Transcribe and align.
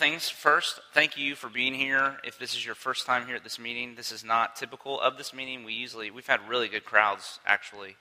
things. 0.00 0.30
First, 0.30 0.80
thank 0.94 1.18
you 1.18 1.34
for 1.34 1.50
being 1.50 1.74
here. 1.74 2.16
If 2.24 2.38
this 2.38 2.54
is 2.54 2.64
your 2.64 2.74
first 2.74 3.04
time 3.04 3.26
here 3.26 3.36
at 3.36 3.44
this 3.44 3.58
meeting, 3.58 3.96
this 3.96 4.10
is 4.10 4.24
not 4.24 4.56
typical 4.56 4.98
of 4.98 5.18
this 5.18 5.34
meeting. 5.34 5.62
We 5.62 5.74
usually 5.74 6.10
we've 6.10 6.26
had 6.26 6.40
really 6.48 6.68
good 6.68 6.86
crowds 6.86 7.38
actually 7.44 7.96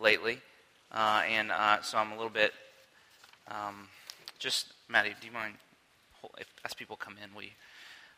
lately, 0.00 0.38
uh, 0.90 1.22
and 1.28 1.52
uh, 1.52 1.82
so 1.82 1.98
I'm 1.98 2.12
a 2.12 2.14
little 2.14 2.30
bit 2.30 2.54
um, 3.48 3.88
just 4.38 4.72
Maddie. 4.88 5.14
Do 5.20 5.26
you 5.26 5.34
mind 5.34 5.56
if, 6.38 6.46
as 6.64 6.72
people 6.72 6.96
come 6.96 7.16
in? 7.22 7.36
We 7.36 7.52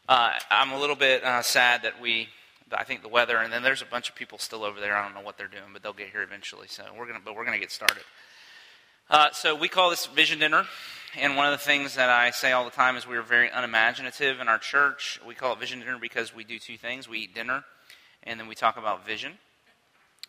uh, 0.09 0.35
I'm 0.49 0.71
a 0.71 0.79
little 0.79 0.95
bit 0.95 1.25
uh, 1.25 1.43
sad 1.43 1.83
that 1.83 2.01
we 2.01 2.29
I 2.71 2.85
think 2.85 3.03
the 3.03 3.09
weather, 3.09 3.39
and 3.39 3.53
then 3.53 3.65
there's 3.65 3.83
a 3.83 3.87
bunch 3.87 4.09
of 4.09 4.15
people 4.15 4.39
still 4.39 4.63
over 4.63 4.79
there. 4.79 4.97
I 4.97 5.05
don't 5.05 5.17
know 5.17 5.27
what 5.27 5.37
they're 5.37 5.49
doing, 5.49 5.73
but 5.73 5.83
they'll 5.83 5.93
get 5.93 6.11
here 6.11 6.23
eventually. 6.23 6.69
So 6.69 6.85
we're 6.97 7.09
gonna, 7.09 7.21
but 7.25 7.35
we're 7.35 7.45
gonna 7.45 7.59
get 7.59 7.73
started. 7.73 8.05
Uh, 9.11 9.31
so 9.33 9.57
we 9.57 9.69
call 9.69 9.91
this 9.91 10.07
Vision 10.07 10.39
Dinner, 10.39 10.65
and 11.19 11.37
one 11.37 11.47
of 11.47 11.53
the 11.53 11.65
things 11.65 11.95
that 11.97 12.11
I 12.11 12.31
say 12.31 12.53
all 12.53 12.65
the 12.65 12.71
time 12.71 12.97
is 12.97 13.07
we 13.07 13.17
are 13.17 13.23
very 13.23 13.49
unimaginative 13.49 14.41
in 14.41 14.49
our 14.49 14.59
church. 14.59 15.21
We 15.27 15.35
call 15.35 15.53
it 15.53 15.61
Vision 15.61 15.81
Dinner 15.81 15.99
because 16.01 16.35
we 16.35 16.45
do 16.45 16.59
two 16.59 16.77
things: 16.77 17.09
we 17.09 17.21
eat 17.21 17.35
dinner, 17.35 17.65
and 18.23 18.39
then 18.39 18.49
we 18.49 18.55
talk 18.55 18.77
about 18.77 19.07
vision. 19.07 19.33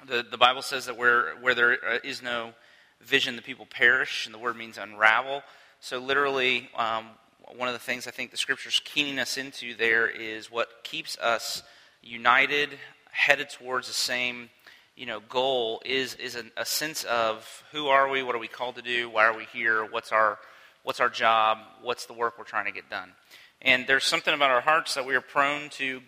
The 0.05 0.25
the 0.29 0.37
Bible 0.37 0.61
says 0.61 0.85
that 0.85 0.97
where 0.97 1.35
where 1.35 1.55
there 1.55 1.73
is 1.99 2.21
no 2.21 2.53
vision, 3.01 3.35
the 3.35 3.41
people 3.41 3.65
perish, 3.65 4.25
and 4.25 4.33
the 4.33 4.39
word 4.39 4.55
means 4.55 4.77
unravel. 4.77 5.43
So 5.79 5.99
literally, 5.99 6.69
um, 6.75 7.07
one 7.55 7.67
of 7.67 7.73
the 7.73 7.79
things 7.79 8.07
I 8.07 8.11
think 8.11 8.31
the 8.31 8.37
Scripture's 8.37 8.81
keening 8.83 9.19
us 9.19 9.37
into 9.37 9.75
there 9.75 10.07
is 10.07 10.51
what 10.51 10.83
keeps 10.83 11.17
us 11.19 11.63
united, 12.01 12.69
headed 13.11 13.49
towards 13.49 13.87
the 13.87 13.93
same 13.93 14.49
you 14.97 15.05
know, 15.05 15.19
goal 15.29 15.79
is, 15.85 16.15
is 16.15 16.35
a, 16.35 16.43
a 16.57 16.65
sense 16.65 17.03
of 17.03 17.63
who 17.71 17.87
are 17.87 18.09
we, 18.09 18.23
what 18.23 18.35
are 18.35 18.39
we 18.39 18.47
called 18.47 18.75
to 18.75 18.81
do, 18.81 19.07
why 19.07 19.25
are 19.25 19.37
we 19.37 19.45
here, 19.53 19.85
what's 19.85 20.11
our, 20.11 20.39
what's 20.87 21.01
our 21.01 21.09
job, 21.09 21.57
what's 21.81 22.05
the 22.05 22.13
work 22.13 22.37
we're 22.37 22.45
trying 22.45 22.63
to 22.63 22.71
get 22.71 22.89
done. 22.89 23.11
And 23.61 23.85
there's 23.87 24.05
something 24.05 24.33
about 24.33 24.51
our 24.51 24.61
hearts 24.61 24.93
that 24.93 25.05
we 25.05 25.15
are 25.15 25.21
prone 25.21 25.67
to 25.71 25.99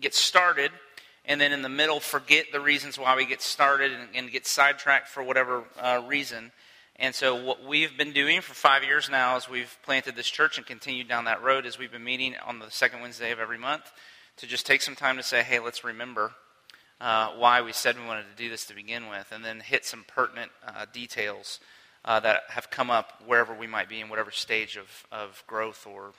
get 0.00 0.14
started 0.14 0.70
and 1.24 1.40
then 1.40 1.52
in 1.52 1.62
the 1.62 1.68
middle 1.68 1.98
forget 1.98 2.46
the 2.52 2.60
reasons 2.60 2.96
why 2.96 3.16
we 3.16 3.26
get 3.26 3.42
started 3.42 3.90
and, 3.90 4.08
and 4.14 4.30
get 4.30 4.46
sidetracked 4.46 5.08
for 5.08 5.24
whatever 5.24 5.64
uh, 5.80 6.02
reason. 6.06 6.52
And 6.94 7.16
so, 7.16 7.34
what 7.34 7.64
we've 7.64 7.98
been 7.98 8.12
doing 8.12 8.40
for 8.40 8.54
five 8.54 8.84
years 8.84 9.10
now 9.10 9.34
as 9.34 9.48
we've 9.48 9.76
planted 9.82 10.14
this 10.14 10.30
church 10.30 10.56
and 10.56 10.64
continued 10.64 11.08
down 11.08 11.24
that 11.24 11.42
road 11.42 11.66
is 11.66 11.76
we've 11.76 11.90
been 11.90 12.04
meeting 12.04 12.36
on 12.46 12.60
the 12.60 12.70
second 12.70 13.00
Wednesday 13.00 13.32
of 13.32 13.40
every 13.40 13.58
month 13.58 13.90
to 14.36 14.46
just 14.46 14.66
take 14.66 14.82
some 14.82 14.94
time 14.94 15.16
to 15.16 15.22
say, 15.24 15.42
hey, 15.42 15.58
let's 15.58 15.82
remember 15.82 16.30
uh, 17.00 17.30
why 17.30 17.60
we 17.60 17.72
said 17.72 17.98
we 17.98 18.06
wanted 18.06 18.26
to 18.30 18.40
do 18.40 18.48
this 18.48 18.66
to 18.66 18.74
begin 18.74 19.08
with, 19.08 19.32
and 19.32 19.44
then 19.44 19.58
hit 19.58 19.84
some 19.84 20.04
pertinent 20.06 20.52
uh, 20.64 20.86
details 20.92 21.58
uh, 22.08 22.18
that 22.18 22.44
have 22.48 22.70
come 22.70 22.90
up 22.90 23.22
wherever 23.26 23.52
we 23.52 23.66
might 23.66 23.86
be 23.86 24.00
in 24.00 24.08
whatever 24.08 24.30
stage 24.30 24.78
of, 24.78 25.06
of 25.12 25.44
growth 25.46 25.86
or 25.86 26.12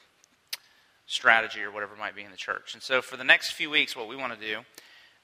strategy 1.08 1.62
or 1.62 1.72
whatever 1.72 1.96
might 1.96 2.16
be 2.16 2.22
in 2.22 2.30
the 2.30 2.38
church. 2.38 2.76
And 2.76 2.84
so, 2.84 3.02
for 3.02 3.18
the 3.18 3.24
next 3.24 3.54
few 3.54 3.72
weeks, 3.72 3.96
what 3.96 4.08
we 4.08 4.16
want 4.16 4.40
to 4.40 4.40
do, 4.40 4.60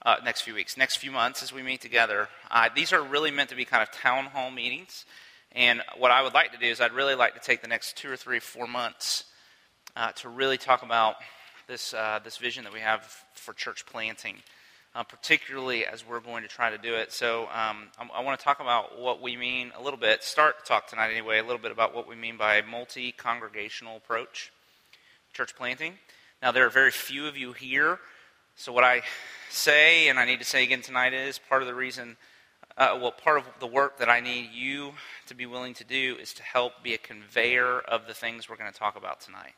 uh, 0.01 0.15
next 0.25 0.41
few 0.41 0.55
weeks, 0.55 0.75
next 0.75 0.95
few 0.95 1.11
months 1.11 1.43
as 1.43 1.53
we 1.53 1.61
meet 1.61 1.81
together, 1.81 2.29
uh, 2.49 2.67
these 2.75 2.91
are 2.91 3.03
really 3.03 3.29
meant 3.29 3.51
to 3.51 3.55
be 3.55 3.63
kind 3.63 3.83
of 3.83 3.91
town 3.91 4.25
hall 4.25 4.49
meetings. 4.49 5.05
And 5.51 5.83
what 5.99 6.09
I 6.09 6.23
would 6.23 6.33
like 6.33 6.51
to 6.53 6.57
do 6.57 6.65
is, 6.65 6.81
I'd 6.81 6.93
really 6.93 7.13
like 7.13 7.35
to 7.35 7.39
take 7.39 7.61
the 7.61 7.67
next 7.67 7.95
two 7.95 8.09
or 8.09 8.17
three, 8.17 8.39
four 8.39 8.65
months 8.65 9.25
uh, 9.95 10.13
to 10.13 10.29
really 10.29 10.57
talk 10.57 10.81
about 10.81 11.17
this, 11.67 11.91
this 12.23 12.37
vision 12.37 12.63
that 12.63 12.73
we 12.73 12.79
have 12.79 13.03
for 13.35 13.53
church 13.53 13.85
planting 13.85 14.37
uh, 14.95 15.03
particularly 15.03 15.85
as 15.85 16.07
we're 16.07 16.21
going 16.21 16.41
to 16.41 16.47
try 16.47 16.69
to 16.69 16.77
do 16.77 16.95
it. 16.95 17.11
So 17.11 17.43
um, 17.43 17.89
I, 17.99 18.07
I 18.15 18.23
want 18.23 18.39
to 18.39 18.43
talk 18.43 18.61
about 18.61 18.99
what 18.99 19.21
we 19.21 19.35
mean 19.35 19.73
a 19.77 19.83
little 19.83 19.99
bit, 19.99 20.23
start 20.23 20.59
to 20.59 20.65
talk 20.65 20.87
tonight 20.87 21.11
anyway, 21.11 21.39
a 21.39 21.43
little 21.43 21.59
bit 21.59 21.71
about 21.71 21.93
what 21.93 22.07
we 22.07 22.15
mean 22.15 22.37
by 22.37 22.61
multi 22.61 23.11
congregational 23.11 23.97
approach, 23.97 24.51
church 25.33 25.55
planting. 25.55 25.95
Now, 26.41 26.51
there 26.51 26.65
are 26.65 26.69
very 26.69 26.91
few 26.91 27.27
of 27.27 27.37
you 27.37 27.51
here, 27.51 27.99
so 28.55 28.71
what 28.71 28.85
I 28.85 29.01
say, 29.49 30.07
and 30.07 30.17
I 30.17 30.25
need 30.25 30.39
to 30.39 30.45
say 30.45 30.63
again 30.63 30.81
tonight, 30.81 31.13
is 31.13 31.39
part 31.39 31.61
of 31.61 31.67
the 31.67 31.75
reason. 31.75 32.15
Uh, 32.77 32.97
well, 33.01 33.11
part 33.11 33.37
of 33.37 33.45
the 33.59 33.67
work 33.67 33.99
that 33.99 34.09
I 34.09 34.19
need 34.19 34.51
you 34.53 34.93
to 35.27 35.33
be 35.33 35.45
willing 35.45 35.73
to 35.75 35.83
do 35.83 36.17
is 36.21 36.33
to 36.33 36.43
help 36.43 36.83
be 36.83 36.93
a 36.93 36.97
conveyor 36.97 37.79
of 37.79 38.07
the 38.07 38.13
things 38.13 38.49
we're 38.49 38.57
going 38.57 38.71
to 38.71 38.77
talk 38.77 38.97
about 38.97 39.21
tonight. 39.21 39.53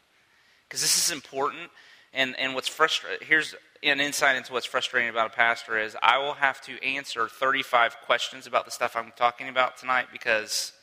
Because 0.67 0.81
this 0.81 0.97
is 0.97 1.11
important. 1.11 1.71
And, 2.13 2.37
and 2.39 2.55
what's 2.55 2.67
frustrating, 2.67 3.27
here's 3.27 3.55
an 3.83 3.99
insight 3.99 4.35
into 4.35 4.53
what's 4.53 4.65
frustrating 4.65 5.09
about 5.09 5.27
a 5.27 5.35
pastor 5.35 5.77
is 5.77 5.95
I 6.01 6.17
will 6.17 6.33
have 6.33 6.61
to 6.61 6.83
answer 6.83 7.27
35 7.27 7.97
questions 8.05 8.47
about 8.47 8.65
the 8.65 8.71
stuff 8.71 8.95
I'm 8.95 9.13
talking 9.15 9.49
about 9.49 9.77
tonight 9.77 10.07
because, 10.11 10.73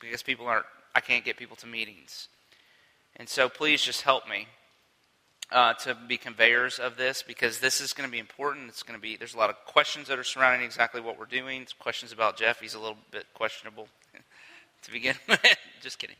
because 0.00 0.22
people 0.22 0.46
aren't, 0.46 0.66
I 0.94 1.00
can't 1.00 1.24
get 1.24 1.36
people 1.36 1.56
to 1.56 1.66
meetings. 1.66 2.28
And 3.16 3.28
so 3.28 3.48
please 3.48 3.82
just 3.82 4.02
help 4.02 4.28
me 4.28 4.48
uh, 5.52 5.74
to 5.74 5.96
be 6.08 6.16
conveyors 6.16 6.78
of 6.78 6.96
this 6.96 7.22
because 7.22 7.60
this 7.60 7.80
is 7.80 7.92
going 7.92 8.08
to 8.08 8.12
be 8.12 8.18
important. 8.18 8.68
It's 8.68 8.82
going 8.82 8.98
to 8.98 9.02
be, 9.02 9.16
there's 9.16 9.34
a 9.34 9.38
lot 9.38 9.50
of 9.50 9.56
questions 9.66 10.08
that 10.08 10.18
are 10.18 10.24
surrounding 10.24 10.64
exactly 10.64 11.00
what 11.00 11.18
we're 11.18 11.26
doing. 11.26 11.62
It's 11.62 11.72
questions 11.72 12.12
about 12.12 12.36
Jeff. 12.36 12.60
He's 12.60 12.74
a 12.74 12.80
little 12.80 12.98
bit 13.10 13.26
questionable 13.34 13.88
to 14.82 14.90
begin 14.90 15.14
with. 15.28 15.40
just 15.80 15.98
kidding. 15.98 16.16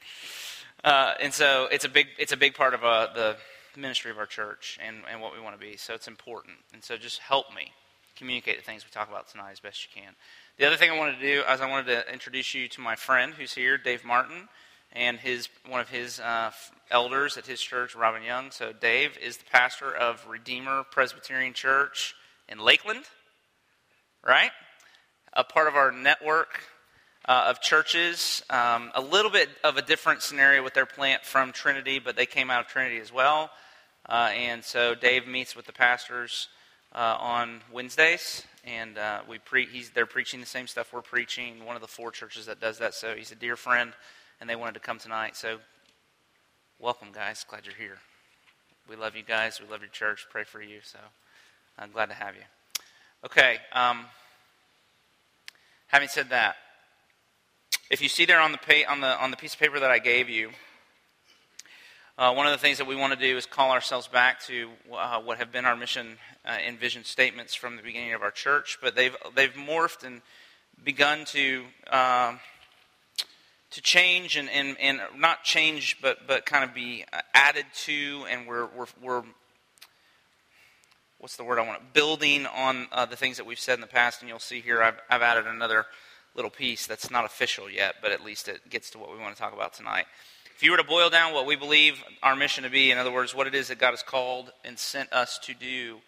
Uh, 0.84 1.14
and 1.20 1.32
so 1.32 1.66
it's 1.72 1.84
a 1.84 1.88
big, 1.88 2.08
it's 2.18 2.32
a 2.32 2.36
big 2.36 2.54
part 2.54 2.74
of 2.74 2.84
uh, 2.84 3.08
the 3.14 3.36
ministry 3.76 4.10
of 4.10 4.18
our 4.18 4.26
church 4.26 4.78
and, 4.84 4.98
and 5.10 5.20
what 5.20 5.32
we 5.34 5.40
want 5.40 5.58
to 5.58 5.60
be. 5.60 5.76
So 5.76 5.94
it's 5.94 6.08
important. 6.08 6.56
And 6.72 6.82
so 6.82 6.96
just 6.96 7.18
help 7.20 7.54
me 7.54 7.72
communicate 8.16 8.56
the 8.56 8.62
things 8.62 8.84
we 8.84 8.90
talk 8.90 9.08
about 9.08 9.28
tonight 9.28 9.52
as 9.52 9.60
best 9.60 9.84
you 9.84 10.00
can. 10.02 10.12
The 10.58 10.66
other 10.66 10.76
thing 10.76 10.90
I 10.90 10.96
wanted 10.96 11.18
to 11.18 11.20
do 11.20 11.42
is 11.42 11.60
I 11.60 11.68
wanted 11.68 11.86
to 11.86 12.12
introduce 12.12 12.54
you 12.54 12.68
to 12.68 12.80
my 12.80 12.94
friend 12.94 13.34
who's 13.34 13.54
here, 13.54 13.76
Dave 13.76 14.04
Martin, 14.04 14.48
and 14.92 15.18
his 15.18 15.48
one 15.68 15.80
of 15.80 15.88
his 15.88 16.20
uh, 16.20 16.52
elders 16.90 17.36
at 17.36 17.46
his 17.46 17.60
church, 17.60 17.96
Robin 17.96 18.22
Young. 18.22 18.50
So 18.52 18.72
Dave 18.72 19.18
is 19.18 19.38
the 19.38 19.44
pastor 19.50 19.92
of 19.92 20.24
Redeemer 20.28 20.84
Presbyterian 20.90 21.54
Church 21.54 22.14
in 22.48 22.58
Lakeland, 22.58 23.04
right? 24.24 24.52
A 25.32 25.42
part 25.42 25.66
of 25.66 25.74
our 25.74 25.90
network 25.90 26.60
uh, 27.26 27.46
of 27.48 27.60
churches. 27.60 28.44
Um, 28.50 28.92
a 28.94 29.00
little 29.00 29.30
bit 29.30 29.48
of 29.64 29.76
a 29.76 29.82
different 29.82 30.22
scenario 30.22 30.62
with 30.62 30.74
their 30.74 30.86
plant 30.86 31.24
from 31.24 31.52
Trinity, 31.52 31.98
but 31.98 32.16
they 32.16 32.26
came 32.26 32.50
out 32.50 32.60
of 32.60 32.68
Trinity 32.68 32.98
as 32.98 33.12
well. 33.12 33.50
Uh, 34.08 34.30
and 34.34 34.62
so 34.62 34.94
Dave 34.94 35.26
meets 35.26 35.56
with 35.56 35.66
the 35.66 35.72
pastors 35.72 36.48
uh, 36.94 37.16
on 37.18 37.62
Wednesdays, 37.72 38.44
and 38.64 38.98
uh, 38.98 39.20
we 39.28 39.38
pre- 39.38 39.66
he's, 39.66 39.90
they're 39.90 40.06
preaching 40.06 40.40
the 40.40 40.46
same 40.46 40.66
stuff 40.66 40.92
we're 40.92 41.02
preaching. 41.02 41.64
One 41.64 41.74
of 41.74 41.82
the 41.82 41.88
four 41.88 42.10
churches 42.10 42.46
that 42.46 42.60
does 42.60 42.78
that. 42.78 42.94
So 42.94 43.14
he's 43.14 43.32
a 43.32 43.36
dear 43.36 43.56
friend, 43.56 43.92
and 44.40 44.48
they 44.48 44.56
wanted 44.56 44.74
to 44.74 44.80
come 44.80 44.98
tonight. 44.98 45.36
So 45.36 45.58
welcome, 46.78 47.08
guys. 47.12 47.44
Glad 47.48 47.64
you're 47.64 47.74
here. 47.74 47.98
We 48.88 48.96
love 48.96 49.16
you 49.16 49.22
guys. 49.22 49.60
We 49.60 49.70
love 49.70 49.80
your 49.80 49.90
church. 49.90 50.26
Pray 50.30 50.44
for 50.44 50.60
you. 50.60 50.80
So 50.82 50.98
I'm 51.78 51.90
glad 51.90 52.10
to 52.10 52.14
have 52.14 52.34
you. 52.34 52.42
Okay. 53.24 53.56
Um, 53.72 54.04
having 55.86 56.08
said 56.08 56.28
that, 56.28 56.56
if 57.90 58.02
you 58.02 58.08
see 58.08 58.26
there 58.26 58.40
on 58.40 58.52
the, 58.52 58.58
pa- 58.58 58.90
on 58.90 59.00
the, 59.00 59.18
on 59.18 59.30
the 59.30 59.36
piece 59.36 59.54
of 59.54 59.60
paper 59.60 59.80
that 59.80 59.90
I 59.90 59.98
gave 59.98 60.28
you, 60.28 60.50
uh, 62.16 62.32
one 62.32 62.46
of 62.46 62.52
the 62.52 62.58
things 62.58 62.78
that 62.78 62.86
we 62.86 62.94
want 62.94 63.12
to 63.12 63.18
do 63.18 63.36
is 63.36 63.44
call 63.44 63.72
ourselves 63.72 64.06
back 64.06 64.40
to 64.44 64.70
uh, 64.92 65.20
what 65.20 65.38
have 65.38 65.50
been 65.50 65.64
our 65.64 65.74
mission 65.74 66.16
uh, 66.44 66.50
and 66.50 66.78
vision 66.78 67.02
statements 67.02 67.54
from 67.54 67.76
the 67.76 67.82
beginning 67.82 68.12
of 68.14 68.22
our 68.22 68.30
church, 68.30 68.78
but 68.80 68.94
they've 68.94 69.16
they've 69.34 69.54
morphed 69.54 70.04
and 70.04 70.22
begun 70.84 71.24
to 71.24 71.64
um, 71.90 72.38
to 73.70 73.82
change 73.82 74.36
and, 74.36 74.48
and, 74.50 74.76
and 74.78 75.00
not 75.16 75.42
change, 75.42 75.98
but 76.00 76.26
but 76.28 76.46
kind 76.46 76.62
of 76.62 76.72
be 76.72 77.04
added 77.34 77.66
to, 77.74 78.24
and 78.30 78.46
we're 78.46 78.66
we're, 78.66 78.86
we're 79.02 79.22
what's 81.18 81.36
the 81.36 81.42
word 81.42 81.58
I 81.58 81.66
want? 81.66 81.92
Building 81.94 82.46
on 82.46 82.86
uh, 82.92 83.06
the 83.06 83.16
things 83.16 83.38
that 83.38 83.46
we've 83.46 83.58
said 83.58 83.74
in 83.74 83.80
the 83.80 83.88
past, 83.88 84.20
and 84.20 84.28
you'll 84.28 84.38
see 84.38 84.60
here 84.60 84.80
I've, 84.80 85.00
I've 85.10 85.22
added 85.22 85.48
another 85.48 85.86
little 86.36 86.50
piece 86.50 86.86
that's 86.86 87.10
not 87.10 87.24
official 87.24 87.68
yet, 87.68 87.96
but 88.00 88.12
at 88.12 88.24
least 88.24 88.46
it 88.46 88.70
gets 88.70 88.90
to 88.90 88.98
what 88.98 89.10
we 89.10 89.18
want 89.18 89.34
to 89.34 89.40
talk 89.40 89.52
about 89.52 89.72
tonight. 89.72 90.04
If 90.56 90.62
you 90.62 90.70
were 90.70 90.76
to 90.76 90.84
boil 90.84 91.10
down 91.10 91.34
what 91.34 91.46
we 91.46 91.56
believe 91.56 92.00
our 92.22 92.36
mission 92.36 92.62
to 92.62 92.70
be, 92.70 92.92
in 92.92 92.96
other 92.96 93.10
words, 93.10 93.34
what 93.34 93.48
it 93.48 93.56
is 93.56 93.68
that 93.68 93.80
God 93.80 93.90
has 93.90 94.04
called 94.04 94.52
and 94.64 94.78
sent 94.78 95.12
us 95.12 95.36
to 95.40 95.52
do 95.52 95.98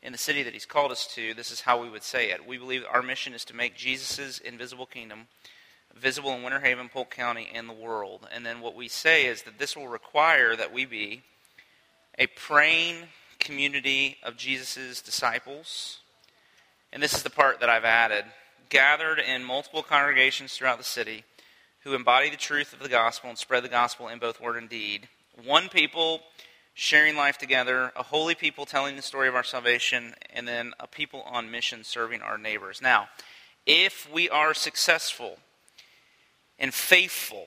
in 0.00 0.12
the 0.12 0.18
city 0.18 0.44
that 0.44 0.52
He's 0.52 0.64
called 0.64 0.92
us 0.92 1.08
to, 1.16 1.34
this 1.34 1.50
is 1.50 1.62
how 1.62 1.82
we 1.82 1.90
would 1.90 2.04
say 2.04 2.30
it. 2.30 2.46
We 2.46 2.56
believe 2.56 2.84
our 2.88 3.02
mission 3.02 3.34
is 3.34 3.44
to 3.46 3.56
make 3.56 3.74
Jesus' 3.74 4.38
invisible 4.38 4.86
kingdom 4.86 5.26
visible 5.92 6.32
in 6.34 6.44
Winter 6.44 6.60
Haven, 6.60 6.88
Polk 6.88 7.10
County, 7.10 7.48
and 7.52 7.68
the 7.68 7.72
world. 7.72 8.28
And 8.32 8.46
then 8.46 8.60
what 8.60 8.76
we 8.76 8.86
say 8.86 9.26
is 9.26 9.42
that 9.42 9.58
this 9.58 9.76
will 9.76 9.88
require 9.88 10.54
that 10.54 10.72
we 10.72 10.84
be 10.84 11.22
a 12.16 12.28
praying 12.28 13.08
community 13.40 14.18
of 14.22 14.36
Jesus' 14.36 15.02
disciples. 15.02 15.98
And 16.92 17.02
this 17.02 17.14
is 17.14 17.24
the 17.24 17.30
part 17.30 17.58
that 17.58 17.68
I've 17.68 17.84
added 17.84 18.24
gathered 18.68 19.18
in 19.18 19.42
multiple 19.42 19.82
congregations 19.82 20.52
throughout 20.52 20.78
the 20.78 20.84
city 20.84 21.24
who 21.86 21.94
embody 21.94 22.28
the 22.28 22.36
truth 22.36 22.72
of 22.72 22.80
the 22.80 22.88
gospel 22.88 23.30
and 23.30 23.38
spread 23.38 23.62
the 23.62 23.68
gospel 23.68 24.08
in 24.08 24.18
both 24.18 24.40
word 24.40 24.56
and 24.56 24.68
deed. 24.68 25.08
One 25.44 25.68
people 25.68 26.20
sharing 26.74 27.14
life 27.14 27.38
together, 27.38 27.92
a 27.94 28.02
holy 28.02 28.34
people 28.34 28.66
telling 28.66 28.96
the 28.96 29.02
story 29.02 29.28
of 29.28 29.36
our 29.36 29.44
salvation, 29.44 30.16
and 30.34 30.48
then 30.48 30.72
a 30.80 30.88
people 30.88 31.22
on 31.22 31.48
mission 31.48 31.84
serving 31.84 32.22
our 32.22 32.38
neighbors. 32.38 32.82
Now, 32.82 33.06
if 33.66 34.12
we 34.12 34.28
are 34.28 34.52
successful 34.52 35.38
and 36.58 36.74
faithful 36.74 37.46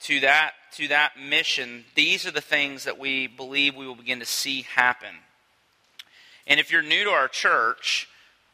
to 0.00 0.20
that, 0.20 0.52
to 0.76 0.88
that 0.88 1.20
mission, 1.20 1.84
these 1.94 2.24
are 2.24 2.30
the 2.30 2.40
things 2.40 2.84
that 2.84 2.98
we 2.98 3.26
believe 3.26 3.76
we 3.76 3.86
will 3.86 3.94
begin 3.94 4.20
to 4.20 4.24
see 4.24 4.62
happen. 4.62 5.14
And 6.46 6.58
if 6.58 6.72
you're 6.72 6.80
new 6.80 7.04
to 7.04 7.10
our 7.10 7.28
church, 7.28 8.08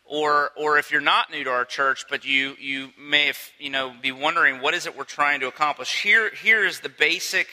or, 0.04 0.50
or 0.56 0.78
if 0.78 0.90
you're 0.90 1.00
not 1.00 1.30
new 1.30 1.44
to 1.44 1.50
our 1.50 1.64
church, 1.64 2.04
but 2.10 2.24
you, 2.24 2.54
you 2.60 2.90
may 2.98 3.26
have, 3.26 3.38
you 3.58 3.70
know, 3.70 3.94
be 4.02 4.12
wondering 4.12 4.60
what 4.60 4.74
is 4.74 4.86
it 4.86 4.96
we're 4.96 5.04
trying 5.04 5.40
to 5.40 5.48
accomplish, 5.48 6.02
here, 6.02 6.30
here 6.30 6.64
is 6.64 6.80
the 6.80 6.88
basic, 6.88 7.48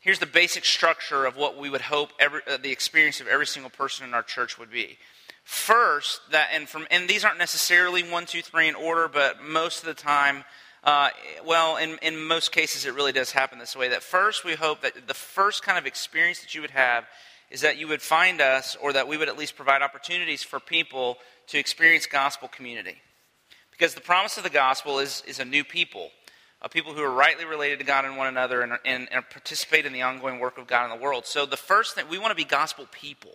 here's 0.00 0.18
the 0.18 0.26
basic 0.26 0.64
structure 0.64 1.24
of 1.24 1.36
what 1.36 1.56
we 1.56 1.70
would 1.70 1.80
hope 1.80 2.10
every, 2.18 2.40
uh, 2.46 2.58
the 2.62 2.70
experience 2.70 3.20
of 3.20 3.26
every 3.26 3.46
single 3.46 3.70
person 3.70 4.06
in 4.06 4.12
our 4.12 4.22
church 4.22 4.58
would 4.58 4.70
be. 4.70 4.98
First, 5.44 6.20
that, 6.30 6.50
and, 6.52 6.68
from, 6.68 6.86
and 6.90 7.08
these 7.08 7.24
aren't 7.24 7.38
necessarily 7.38 8.02
one, 8.02 8.26
two, 8.26 8.42
three 8.42 8.68
in 8.68 8.74
order, 8.74 9.08
but 9.08 9.42
most 9.42 9.80
of 9.80 9.86
the 9.86 9.94
time, 9.94 10.44
uh, 10.84 11.10
well, 11.44 11.78
in, 11.78 11.98
in 12.02 12.22
most 12.22 12.52
cases, 12.52 12.86
it 12.86 12.94
really 12.94 13.12
does 13.12 13.32
happen 13.32 13.58
this 13.58 13.74
way. 13.74 13.88
That 13.88 14.02
first, 14.02 14.44
we 14.44 14.54
hope 14.54 14.82
that 14.82 15.08
the 15.08 15.14
first 15.14 15.62
kind 15.62 15.78
of 15.78 15.86
experience 15.86 16.40
that 16.40 16.54
you 16.54 16.60
would 16.60 16.70
have 16.70 17.06
is 17.50 17.60
that 17.60 17.78
you 17.78 17.86
would 17.88 18.02
find 18.02 18.40
us, 18.40 18.76
or 18.80 18.92
that 18.92 19.06
we 19.06 19.16
would 19.16 19.28
at 19.28 19.38
least 19.38 19.56
provide 19.56 19.82
opportunities 19.82 20.42
for 20.42 20.58
people 20.58 21.18
to 21.48 21.58
experience 21.58 22.06
gospel 22.06 22.48
community. 22.48 22.96
Because 23.70 23.94
the 23.94 24.00
promise 24.00 24.36
of 24.36 24.44
the 24.44 24.50
gospel 24.50 24.98
is, 24.98 25.22
is 25.26 25.40
a 25.40 25.44
new 25.44 25.64
people, 25.64 26.10
a 26.60 26.68
people 26.68 26.94
who 26.94 27.02
are 27.02 27.10
rightly 27.10 27.44
related 27.44 27.78
to 27.80 27.84
God 27.84 28.04
and 28.04 28.16
one 28.16 28.28
another 28.28 28.62
and, 28.62 28.72
and, 28.84 29.08
and 29.10 29.28
participate 29.30 29.86
in 29.86 29.92
the 29.92 30.02
ongoing 30.02 30.38
work 30.38 30.58
of 30.58 30.66
God 30.66 30.84
in 30.90 30.96
the 30.96 31.02
world. 31.02 31.26
So, 31.26 31.46
the 31.46 31.56
first 31.56 31.94
thing, 31.94 32.06
we 32.08 32.18
want 32.18 32.30
to 32.30 32.36
be 32.36 32.44
gospel 32.44 32.86
people. 32.92 33.32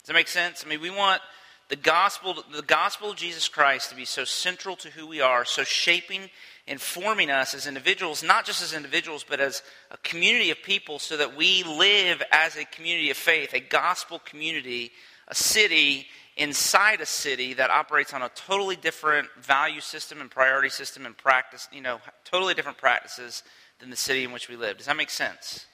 Does 0.00 0.08
that 0.08 0.14
make 0.14 0.28
sense? 0.28 0.64
I 0.64 0.68
mean, 0.68 0.80
we 0.80 0.90
want 0.90 1.22
the 1.70 1.76
gospel, 1.76 2.42
the 2.52 2.62
gospel 2.62 3.10
of 3.10 3.16
Jesus 3.16 3.48
Christ 3.48 3.90
to 3.90 3.96
be 3.96 4.04
so 4.04 4.24
central 4.24 4.76
to 4.76 4.90
who 4.90 5.06
we 5.06 5.20
are, 5.20 5.44
so 5.44 5.62
shaping 5.62 6.28
and 6.66 6.80
forming 6.80 7.30
us 7.30 7.54
as 7.54 7.66
individuals, 7.66 8.22
not 8.22 8.44
just 8.44 8.62
as 8.62 8.74
individuals, 8.74 9.24
but 9.26 9.40
as 9.40 9.62
a 9.90 9.96
community 9.98 10.50
of 10.50 10.62
people, 10.62 10.98
so 10.98 11.16
that 11.16 11.36
we 11.36 11.62
live 11.62 12.22
as 12.32 12.56
a 12.56 12.64
community 12.64 13.10
of 13.10 13.16
faith, 13.16 13.54
a 13.54 13.60
gospel 13.60 14.18
community, 14.18 14.90
a 15.28 15.34
city 15.34 16.08
inside 16.36 17.00
a 17.00 17.06
city 17.06 17.54
that 17.54 17.70
operates 17.70 18.14
on 18.14 18.22
a 18.22 18.30
totally 18.30 18.76
different 18.76 19.28
value 19.40 19.80
system 19.80 20.20
and 20.20 20.30
priority 20.30 20.68
system 20.68 21.06
and 21.06 21.16
practice, 21.16 21.68
you 21.72 21.80
know, 21.80 22.00
totally 22.24 22.54
different 22.54 22.78
practices 22.78 23.42
than 23.78 23.90
the 23.90 23.96
city 23.96 24.24
in 24.24 24.32
which 24.32 24.48
we 24.48 24.56
live. 24.56 24.76
Does 24.76 24.86
that 24.86 24.96
make 24.96 25.10
sense? 25.10 25.66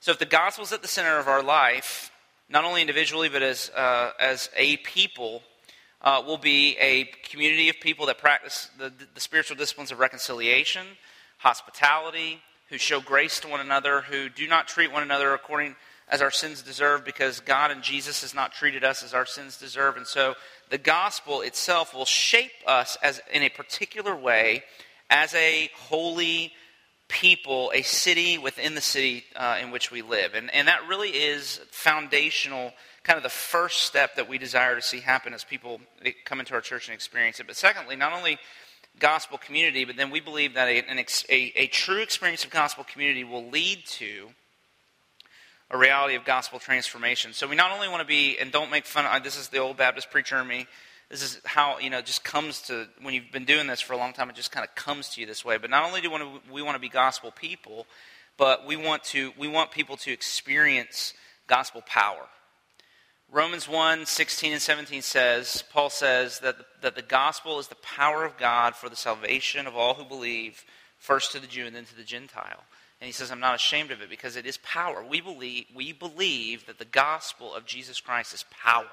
So 0.00 0.12
if 0.12 0.18
the 0.18 0.26
gospel 0.26 0.64
is 0.64 0.72
at 0.72 0.82
the 0.82 0.88
center 0.88 1.18
of 1.18 1.28
our 1.28 1.42
life, 1.42 2.10
not 2.48 2.64
only 2.64 2.80
individually, 2.80 3.28
but 3.28 3.42
as, 3.42 3.70
uh, 3.70 4.12
as 4.20 4.50
a 4.56 4.76
people, 4.78 5.42
uh, 6.02 6.22
will 6.24 6.38
be 6.38 6.76
a 6.78 7.04
community 7.28 7.68
of 7.68 7.80
people 7.80 8.06
that 8.06 8.18
practice 8.18 8.70
the, 8.78 8.92
the 9.14 9.20
spiritual 9.20 9.56
disciplines 9.56 9.90
of 9.90 9.98
reconciliation, 9.98 10.86
hospitality, 11.38 12.40
who 12.68 12.78
show 12.78 13.00
grace 13.00 13.40
to 13.40 13.48
one 13.48 13.60
another, 13.60 14.02
who 14.02 14.28
do 14.28 14.46
not 14.46 14.68
treat 14.68 14.92
one 14.92 15.02
another 15.02 15.34
according 15.34 15.74
as 16.08 16.22
our 16.22 16.30
sins 16.30 16.62
deserve 16.62 17.04
because 17.04 17.40
God 17.40 17.70
and 17.70 17.82
Jesus 17.82 18.20
has 18.22 18.34
not 18.34 18.52
treated 18.52 18.84
us 18.84 19.02
as 19.02 19.12
our 19.12 19.26
sins 19.26 19.58
deserve. 19.58 19.96
And 19.96 20.06
so 20.06 20.34
the 20.70 20.78
gospel 20.78 21.40
itself 21.40 21.94
will 21.94 22.04
shape 22.04 22.52
us 22.66 22.96
as 23.02 23.20
in 23.32 23.42
a 23.42 23.48
particular 23.48 24.14
way 24.14 24.62
as 25.10 25.34
a 25.34 25.70
holy 25.74 26.52
people, 27.08 27.70
a 27.74 27.82
city 27.82 28.38
within 28.38 28.74
the 28.74 28.80
city 28.80 29.24
uh, 29.36 29.58
in 29.60 29.70
which 29.70 29.90
we 29.90 30.02
live. 30.02 30.34
And, 30.34 30.52
and 30.52 30.68
that 30.68 30.88
really 30.88 31.10
is 31.10 31.60
foundational, 31.70 32.72
kind 33.04 33.16
of 33.16 33.22
the 33.22 33.28
first 33.28 33.82
step 33.82 34.16
that 34.16 34.28
we 34.28 34.38
desire 34.38 34.74
to 34.74 34.82
see 34.82 35.00
happen 35.00 35.32
as 35.32 35.44
people 35.44 35.80
come 36.24 36.40
into 36.40 36.54
our 36.54 36.60
church 36.60 36.88
and 36.88 36.94
experience 36.94 37.38
it. 37.40 37.46
But 37.46 37.56
secondly, 37.56 37.96
not 37.96 38.12
only 38.12 38.38
gospel 38.98 39.38
community, 39.38 39.84
but 39.84 39.96
then 39.96 40.10
we 40.10 40.20
believe 40.20 40.54
that 40.54 40.68
a, 40.68 40.78
a, 41.32 41.52
a 41.56 41.66
true 41.68 42.00
experience 42.00 42.44
of 42.44 42.50
gospel 42.50 42.84
community 42.84 43.24
will 43.24 43.48
lead 43.48 43.84
to 43.86 44.28
a 45.70 45.78
reality 45.78 46.14
of 46.14 46.24
gospel 46.24 46.58
transformation. 46.58 47.32
So 47.32 47.46
we 47.46 47.56
not 47.56 47.72
only 47.72 47.88
want 47.88 48.00
to 48.00 48.06
be, 48.06 48.38
and 48.38 48.52
don't 48.52 48.70
make 48.70 48.86
fun 48.86 49.04
of, 49.04 49.24
this 49.24 49.38
is 49.38 49.48
the 49.48 49.58
old 49.58 49.76
Baptist 49.76 50.10
preacher 50.10 50.38
in 50.38 50.46
me, 50.46 50.66
this 51.08 51.22
is 51.22 51.40
how 51.44 51.78
you 51.78 51.88
know 51.88 51.98
it 51.98 52.06
just 52.06 52.24
comes 52.24 52.62
to 52.62 52.88
when 53.00 53.14
you've 53.14 53.30
been 53.30 53.44
doing 53.44 53.66
this 53.66 53.80
for 53.80 53.92
a 53.92 53.96
long 53.96 54.12
time 54.12 54.28
it 54.28 54.34
just 54.34 54.50
kind 54.50 54.66
of 54.66 54.74
comes 54.74 55.10
to 55.10 55.20
you 55.20 55.26
this 55.26 55.44
way. 55.44 55.56
But 55.56 55.70
not 55.70 55.84
only 55.84 56.00
do 56.00 56.10
we 56.10 56.62
want 56.62 56.74
to, 56.74 56.80
be 56.80 56.88
gospel 56.88 57.30
people 57.30 57.86
but 58.36 58.66
we 58.66 58.76
want 58.76 59.04
to 59.04 59.32
we 59.38 59.48
want 59.48 59.70
people 59.70 59.96
to 59.98 60.12
experience 60.12 61.14
gospel 61.46 61.82
power. 61.86 62.26
Romans 63.30 63.68
1 63.68 64.06
16 64.06 64.52
and 64.52 64.62
17 64.62 65.02
says 65.02 65.64
paul 65.72 65.90
says 65.90 66.40
that 66.40 66.58
the, 66.58 66.64
that 66.82 66.94
the 66.96 67.02
gospel 67.02 67.58
is 67.58 67.68
the 67.68 67.76
power 67.76 68.24
of 68.24 68.36
god 68.36 68.74
for 68.74 68.88
the 68.88 68.96
salvation 68.96 69.66
of 69.66 69.76
all 69.76 69.94
who 69.94 70.04
believe 70.04 70.64
first 70.98 71.32
to 71.32 71.40
the 71.40 71.46
jew 71.46 71.66
and 71.66 71.74
then 71.74 71.84
to 71.84 71.96
the 71.96 72.04
gentile 72.04 72.62
and 73.00 73.06
he 73.06 73.12
says 73.12 73.30
i'm 73.30 73.40
not 73.40 73.54
ashamed 73.54 73.90
of 73.90 74.00
it 74.00 74.10
because 74.10 74.36
it 74.36 74.46
is 74.46 74.58
power 74.58 75.04
we 75.04 75.20
believe 75.20 75.66
we 75.74 75.92
believe 75.92 76.66
that 76.66 76.78
the 76.78 76.84
gospel 76.84 77.54
of 77.54 77.66
jesus 77.66 78.00
christ 78.00 78.34
is 78.34 78.44
power 78.50 78.86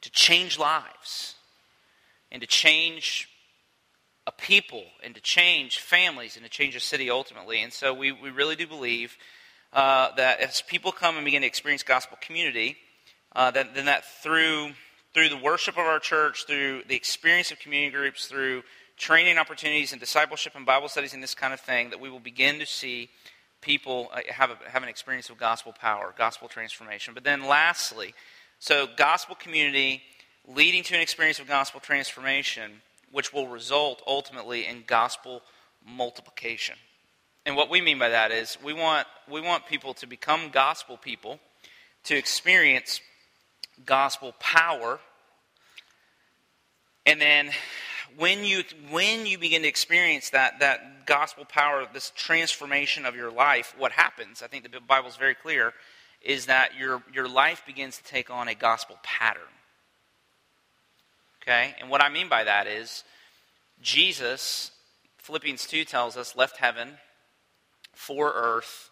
to 0.00 0.10
change 0.10 0.58
lives 0.58 1.34
and 2.30 2.40
to 2.40 2.46
change 2.46 3.28
a 4.26 4.32
people 4.32 4.84
and 5.02 5.14
to 5.14 5.20
change 5.20 5.78
families 5.78 6.36
and 6.36 6.44
to 6.44 6.50
change 6.50 6.74
a 6.74 6.80
city 6.80 7.10
ultimately. 7.10 7.62
And 7.62 7.72
so 7.72 7.94
we, 7.94 8.12
we 8.12 8.30
really 8.30 8.56
do 8.56 8.66
believe 8.66 9.16
uh, 9.72 10.14
that 10.16 10.40
as 10.40 10.62
people 10.62 10.92
come 10.92 11.16
and 11.16 11.24
begin 11.24 11.42
to 11.42 11.46
experience 11.46 11.82
gospel 11.82 12.18
community, 12.20 12.76
uh, 13.34 13.50
that, 13.52 13.74
then 13.74 13.86
that 13.86 14.04
through, 14.22 14.70
through 15.14 15.28
the 15.28 15.36
worship 15.36 15.74
of 15.74 15.86
our 15.86 16.00
church, 16.00 16.46
through 16.46 16.82
the 16.88 16.96
experience 16.96 17.52
of 17.52 17.58
community 17.58 17.92
groups, 17.92 18.26
through 18.26 18.62
training 18.96 19.38
opportunities 19.38 19.92
and 19.92 20.00
discipleship 20.00 20.54
and 20.56 20.64
Bible 20.64 20.88
studies 20.88 21.14
and 21.14 21.22
this 21.22 21.34
kind 21.34 21.52
of 21.52 21.60
thing, 21.60 21.90
that 21.90 22.00
we 22.00 22.10
will 22.10 22.20
begin 22.20 22.58
to 22.58 22.66
see 22.66 23.10
people 23.60 24.10
uh, 24.12 24.20
have, 24.28 24.50
a, 24.50 24.70
have 24.70 24.82
an 24.82 24.88
experience 24.88 25.28
of 25.30 25.38
gospel 25.38 25.72
power, 25.72 26.14
gospel 26.16 26.48
transformation. 26.48 27.14
But 27.14 27.24
then 27.24 27.46
lastly, 27.46 28.14
so, 28.58 28.86
gospel 28.96 29.34
community 29.34 30.02
leading 30.48 30.82
to 30.84 30.94
an 30.94 31.00
experience 31.00 31.38
of 31.38 31.46
gospel 31.46 31.80
transformation, 31.80 32.80
which 33.12 33.32
will 33.32 33.48
result 33.48 34.02
ultimately 34.06 34.66
in 34.66 34.84
gospel 34.86 35.42
multiplication. 35.86 36.76
And 37.44 37.54
what 37.54 37.70
we 37.70 37.80
mean 37.80 37.98
by 37.98 38.08
that 38.08 38.32
is 38.32 38.56
we 38.64 38.72
want, 38.72 39.06
we 39.30 39.40
want 39.40 39.66
people 39.66 39.94
to 39.94 40.06
become 40.06 40.50
gospel 40.50 40.96
people, 40.96 41.38
to 42.04 42.16
experience 42.16 43.00
gospel 43.84 44.34
power. 44.40 45.00
And 47.04 47.20
then 47.20 47.50
when 48.16 48.44
you, 48.44 48.62
when 48.90 49.26
you 49.26 49.38
begin 49.38 49.62
to 49.62 49.68
experience 49.68 50.30
that, 50.30 50.60
that 50.60 51.06
gospel 51.06 51.44
power, 51.44 51.86
this 51.92 52.12
transformation 52.16 53.04
of 53.04 53.14
your 53.14 53.30
life, 53.30 53.74
what 53.78 53.92
happens, 53.92 54.42
I 54.42 54.46
think 54.46 54.70
the 54.70 54.80
Bible 54.80 55.08
is 55.08 55.16
very 55.16 55.34
clear, 55.34 55.74
is 56.22 56.46
that 56.46 56.76
your, 56.78 57.02
your 57.12 57.28
life 57.28 57.62
begins 57.66 57.98
to 57.98 58.04
take 58.04 58.30
on 58.30 58.48
a 58.48 58.54
gospel 58.54 58.98
pattern. 59.02 59.42
Okay? 61.42 61.74
And 61.80 61.90
what 61.90 62.02
I 62.02 62.08
mean 62.08 62.28
by 62.28 62.44
that 62.44 62.66
is 62.66 63.04
Jesus, 63.82 64.70
Philippians 65.18 65.66
2 65.66 65.84
tells 65.84 66.16
us, 66.16 66.34
left 66.34 66.56
heaven 66.56 66.92
for 67.92 68.32
earth. 68.34 68.90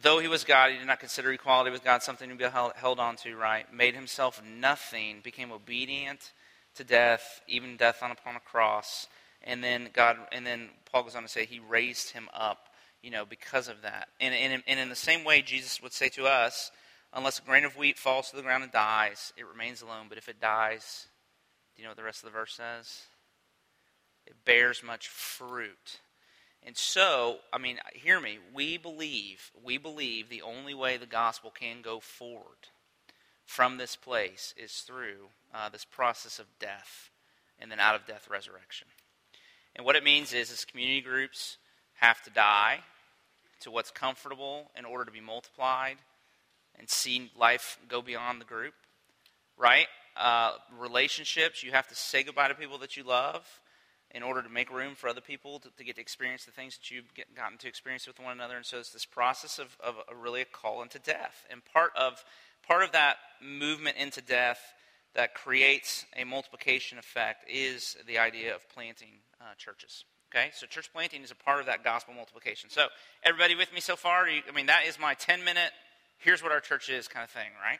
Though 0.00 0.20
he 0.20 0.28
was 0.28 0.44
God, 0.44 0.70
he 0.70 0.78
did 0.78 0.86
not 0.86 1.00
consider 1.00 1.32
equality 1.32 1.70
with 1.70 1.82
God 1.82 2.02
something 2.02 2.28
to 2.28 2.36
be 2.36 2.44
held 2.44 3.00
on 3.00 3.16
to, 3.16 3.36
right? 3.36 3.72
Made 3.72 3.94
himself 3.94 4.40
nothing, 4.44 5.20
became 5.24 5.50
obedient 5.50 6.32
to 6.74 6.84
death, 6.84 7.40
even 7.48 7.76
death 7.76 8.02
on 8.02 8.10
upon 8.10 8.36
a 8.36 8.40
cross. 8.40 9.06
And 9.42 9.62
then 9.62 9.90
God, 9.92 10.16
and 10.32 10.46
then 10.46 10.68
Paul 10.90 11.04
goes 11.04 11.14
on 11.14 11.22
to 11.22 11.28
say 11.28 11.44
he 11.44 11.60
raised 11.60 12.10
him 12.10 12.28
up 12.34 12.68
you 13.02 13.10
know, 13.10 13.24
because 13.24 13.68
of 13.68 13.82
that. 13.82 14.08
And, 14.20 14.34
and, 14.34 14.62
and 14.66 14.80
in 14.80 14.88
the 14.88 14.96
same 14.96 15.24
way, 15.24 15.42
Jesus 15.42 15.82
would 15.82 15.92
say 15.92 16.08
to 16.10 16.26
us, 16.26 16.70
unless 17.12 17.38
a 17.38 17.42
grain 17.42 17.64
of 17.64 17.76
wheat 17.76 17.98
falls 17.98 18.30
to 18.30 18.36
the 18.36 18.42
ground 18.42 18.62
and 18.62 18.72
dies, 18.72 19.32
it 19.36 19.46
remains 19.46 19.82
alone. 19.82 20.06
But 20.08 20.18
if 20.18 20.28
it 20.28 20.40
dies, 20.40 21.06
do 21.74 21.82
you 21.82 21.86
know 21.86 21.90
what 21.90 21.96
the 21.96 22.04
rest 22.04 22.24
of 22.24 22.30
the 22.30 22.38
verse 22.38 22.54
says? 22.54 23.02
It 24.26 24.44
bears 24.44 24.82
much 24.82 25.08
fruit. 25.08 26.00
And 26.64 26.76
so, 26.76 27.38
I 27.52 27.58
mean, 27.58 27.78
hear 27.94 28.20
me. 28.20 28.38
We 28.52 28.76
believe, 28.76 29.52
we 29.62 29.78
believe 29.78 30.28
the 30.28 30.42
only 30.42 30.74
way 30.74 30.96
the 30.96 31.06
gospel 31.06 31.50
can 31.50 31.82
go 31.82 32.00
forward 32.00 32.68
from 33.48 33.78
this 33.78 33.96
place 33.96 34.52
is 34.58 34.72
through 34.80 35.30
uh, 35.54 35.70
this 35.70 35.86
process 35.86 36.38
of 36.38 36.44
death 36.60 37.08
and 37.58 37.72
then 37.72 37.80
out 37.80 37.94
of 37.94 38.06
death 38.06 38.28
resurrection. 38.30 38.86
And 39.74 39.86
what 39.86 39.96
it 39.96 40.04
means 40.04 40.34
is, 40.34 40.50
is 40.50 40.66
community 40.66 41.00
groups 41.00 41.56
have 41.94 42.22
to 42.24 42.30
die 42.30 42.80
to 43.60 43.70
what's 43.70 43.90
comfortable 43.90 44.70
in 44.78 44.84
order 44.84 45.06
to 45.06 45.10
be 45.10 45.22
multiplied 45.22 45.96
and 46.78 46.90
see 46.90 47.30
life 47.38 47.78
go 47.88 48.02
beyond 48.02 48.38
the 48.38 48.44
group, 48.44 48.74
right? 49.56 49.86
Uh, 50.14 50.52
relationships, 50.78 51.62
you 51.62 51.72
have 51.72 51.88
to 51.88 51.94
say 51.94 52.22
goodbye 52.22 52.48
to 52.48 52.54
people 52.54 52.76
that 52.76 52.98
you 52.98 53.02
love 53.02 53.46
in 54.10 54.22
order 54.22 54.42
to 54.42 54.48
make 54.50 54.70
room 54.70 54.94
for 54.94 55.08
other 55.08 55.22
people 55.22 55.58
to, 55.58 55.70
to 55.78 55.84
get 55.84 55.96
to 55.96 56.02
experience 56.02 56.44
the 56.44 56.50
things 56.50 56.76
that 56.76 56.90
you've 56.90 57.12
get, 57.14 57.34
gotten 57.34 57.56
to 57.56 57.66
experience 57.66 58.06
with 58.06 58.20
one 58.20 58.32
another. 58.32 58.56
And 58.56 58.66
so 58.66 58.78
it's 58.78 58.92
this 58.92 59.06
process 59.06 59.58
of, 59.58 59.76
of 59.82 59.96
a, 60.10 60.14
really 60.14 60.42
a 60.42 60.44
call 60.44 60.82
into 60.82 60.98
death. 60.98 61.46
And 61.50 61.64
part 61.64 61.92
of, 61.96 62.22
part 62.68 62.84
of 62.84 62.92
that 62.92 63.16
movement 63.42 63.96
into 63.96 64.20
death 64.20 64.60
that 65.14 65.34
creates 65.34 66.04
a 66.16 66.22
multiplication 66.22 66.98
effect 66.98 67.50
is 67.50 67.96
the 68.06 68.18
idea 68.18 68.54
of 68.54 68.68
planting 68.68 69.20
uh, 69.40 69.54
churches 69.56 70.04
Okay, 70.34 70.50
so 70.52 70.66
church 70.66 70.92
planting 70.92 71.22
is 71.22 71.30
a 71.30 71.34
part 71.34 71.60
of 71.60 71.66
that 71.66 71.82
gospel 71.82 72.12
multiplication. 72.12 72.68
So, 72.68 72.88
everybody 73.24 73.54
with 73.54 73.72
me 73.72 73.80
so 73.80 73.96
far? 73.96 74.28
You, 74.28 74.42
I 74.46 74.54
mean, 74.54 74.66
that 74.66 74.82
is 74.86 74.98
my 75.00 75.14
10 75.14 75.42
minute, 75.42 75.70
here's 76.18 76.42
what 76.42 76.52
our 76.52 76.60
church 76.60 76.90
is 76.90 77.08
kind 77.08 77.24
of 77.24 77.30
thing, 77.30 77.48
right? 77.62 77.78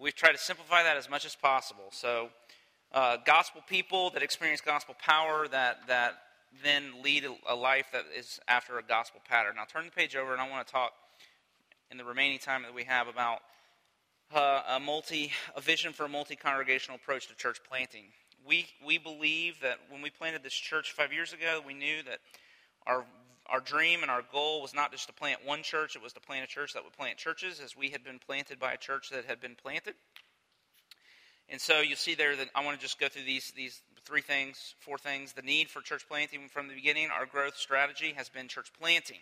We've 0.00 0.14
tried 0.14 0.32
to 0.32 0.38
simplify 0.38 0.82
that 0.82 0.96
as 0.96 1.10
much 1.10 1.26
as 1.26 1.36
possible. 1.36 1.84
So, 1.90 2.30
uh, 2.92 3.18
gospel 3.26 3.60
people 3.68 4.08
that 4.10 4.22
experience 4.22 4.62
gospel 4.62 4.96
power 4.98 5.46
that, 5.48 5.86
that 5.88 6.14
then 6.62 7.02
lead 7.02 7.26
a, 7.46 7.54
life 7.54 7.88
that 7.92 8.04
is 8.16 8.40
after 8.48 8.78
a 8.78 8.82
gospel 8.82 9.20
pattern. 9.28 9.56
Now, 9.56 9.64
turn 9.64 9.84
the 9.84 9.90
page 9.90 10.16
over, 10.16 10.32
and 10.32 10.40
I 10.40 10.48
want 10.48 10.66
to 10.66 10.72
talk 10.72 10.92
in 11.90 11.98
the 11.98 12.04
remaining 12.04 12.38
time 12.38 12.62
that 12.62 12.72
we 12.72 12.84
have 12.84 13.08
about 13.08 13.40
a 14.36 14.80
multi 14.80 15.32
a 15.56 15.60
vision 15.60 15.92
for 15.92 16.04
a 16.04 16.08
multi 16.08 16.36
congregational 16.36 16.96
approach 16.96 17.28
to 17.28 17.34
church 17.34 17.60
planting. 17.68 18.04
We 18.46 18.66
we 18.84 18.98
believe 18.98 19.60
that 19.62 19.78
when 19.88 20.02
we 20.02 20.10
planted 20.10 20.42
this 20.42 20.54
church 20.54 20.92
five 20.92 21.12
years 21.12 21.32
ago, 21.32 21.62
we 21.66 21.74
knew 21.74 22.02
that 22.02 22.18
our 22.86 23.04
our 23.46 23.60
dream 23.60 24.02
and 24.02 24.10
our 24.10 24.22
goal 24.32 24.62
was 24.62 24.74
not 24.74 24.90
just 24.92 25.06
to 25.08 25.12
plant 25.12 25.44
one 25.44 25.62
church; 25.62 25.96
it 25.96 26.02
was 26.02 26.12
to 26.14 26.20
plant 26.20 26.44
a 26.44 26.48
church 26.48 26.72
that 26.74 26.84
would 26.84 26.92
plant 26.92 27.18
churches, 27.18 27.60
as 27.60 27.76
we 27.76 27.90
had 27.90 28.04
been 28.04 28.18
planted 28.18 28.58
by 28.58 28.72
a 28.72 28.78
church 28.78 29.10
that 29.10 29.24
had 29.24 29.40
been 29.40 29.54
planted. 29.54 29.94
And 31.48 31.60
so 31.60 31.80
you'll 31.80 31.96
see 31.96 32.14
there 32.14 32.36
that 32.36 32.48
I 32.54 32.64
want 32.64 32.78
to 32.78 32.82
just 32.82 32.98
go 32.98 33.08
through 33.08 33.24
these 33.24 33.52
these 33.56 33.82
three 34.04 34.22
things, 34.22 34.74
four 34.80 34.98
things. 34.98 35.32
The 35.32 35.42
need 35.42 35.68
for 35.68 35.80
church 35.80 36.06
planting 36.08 36.48
from 36.48 36.68
the 36.68 36.74
beginning. 36.74 37.08
Our 37.10 37.26
growth 37.26 37.56
strategy 37.56 38.14
has 38.16 38.28
been 38.28 38.48
church 38.48 38.72
planting. 38.78 39.20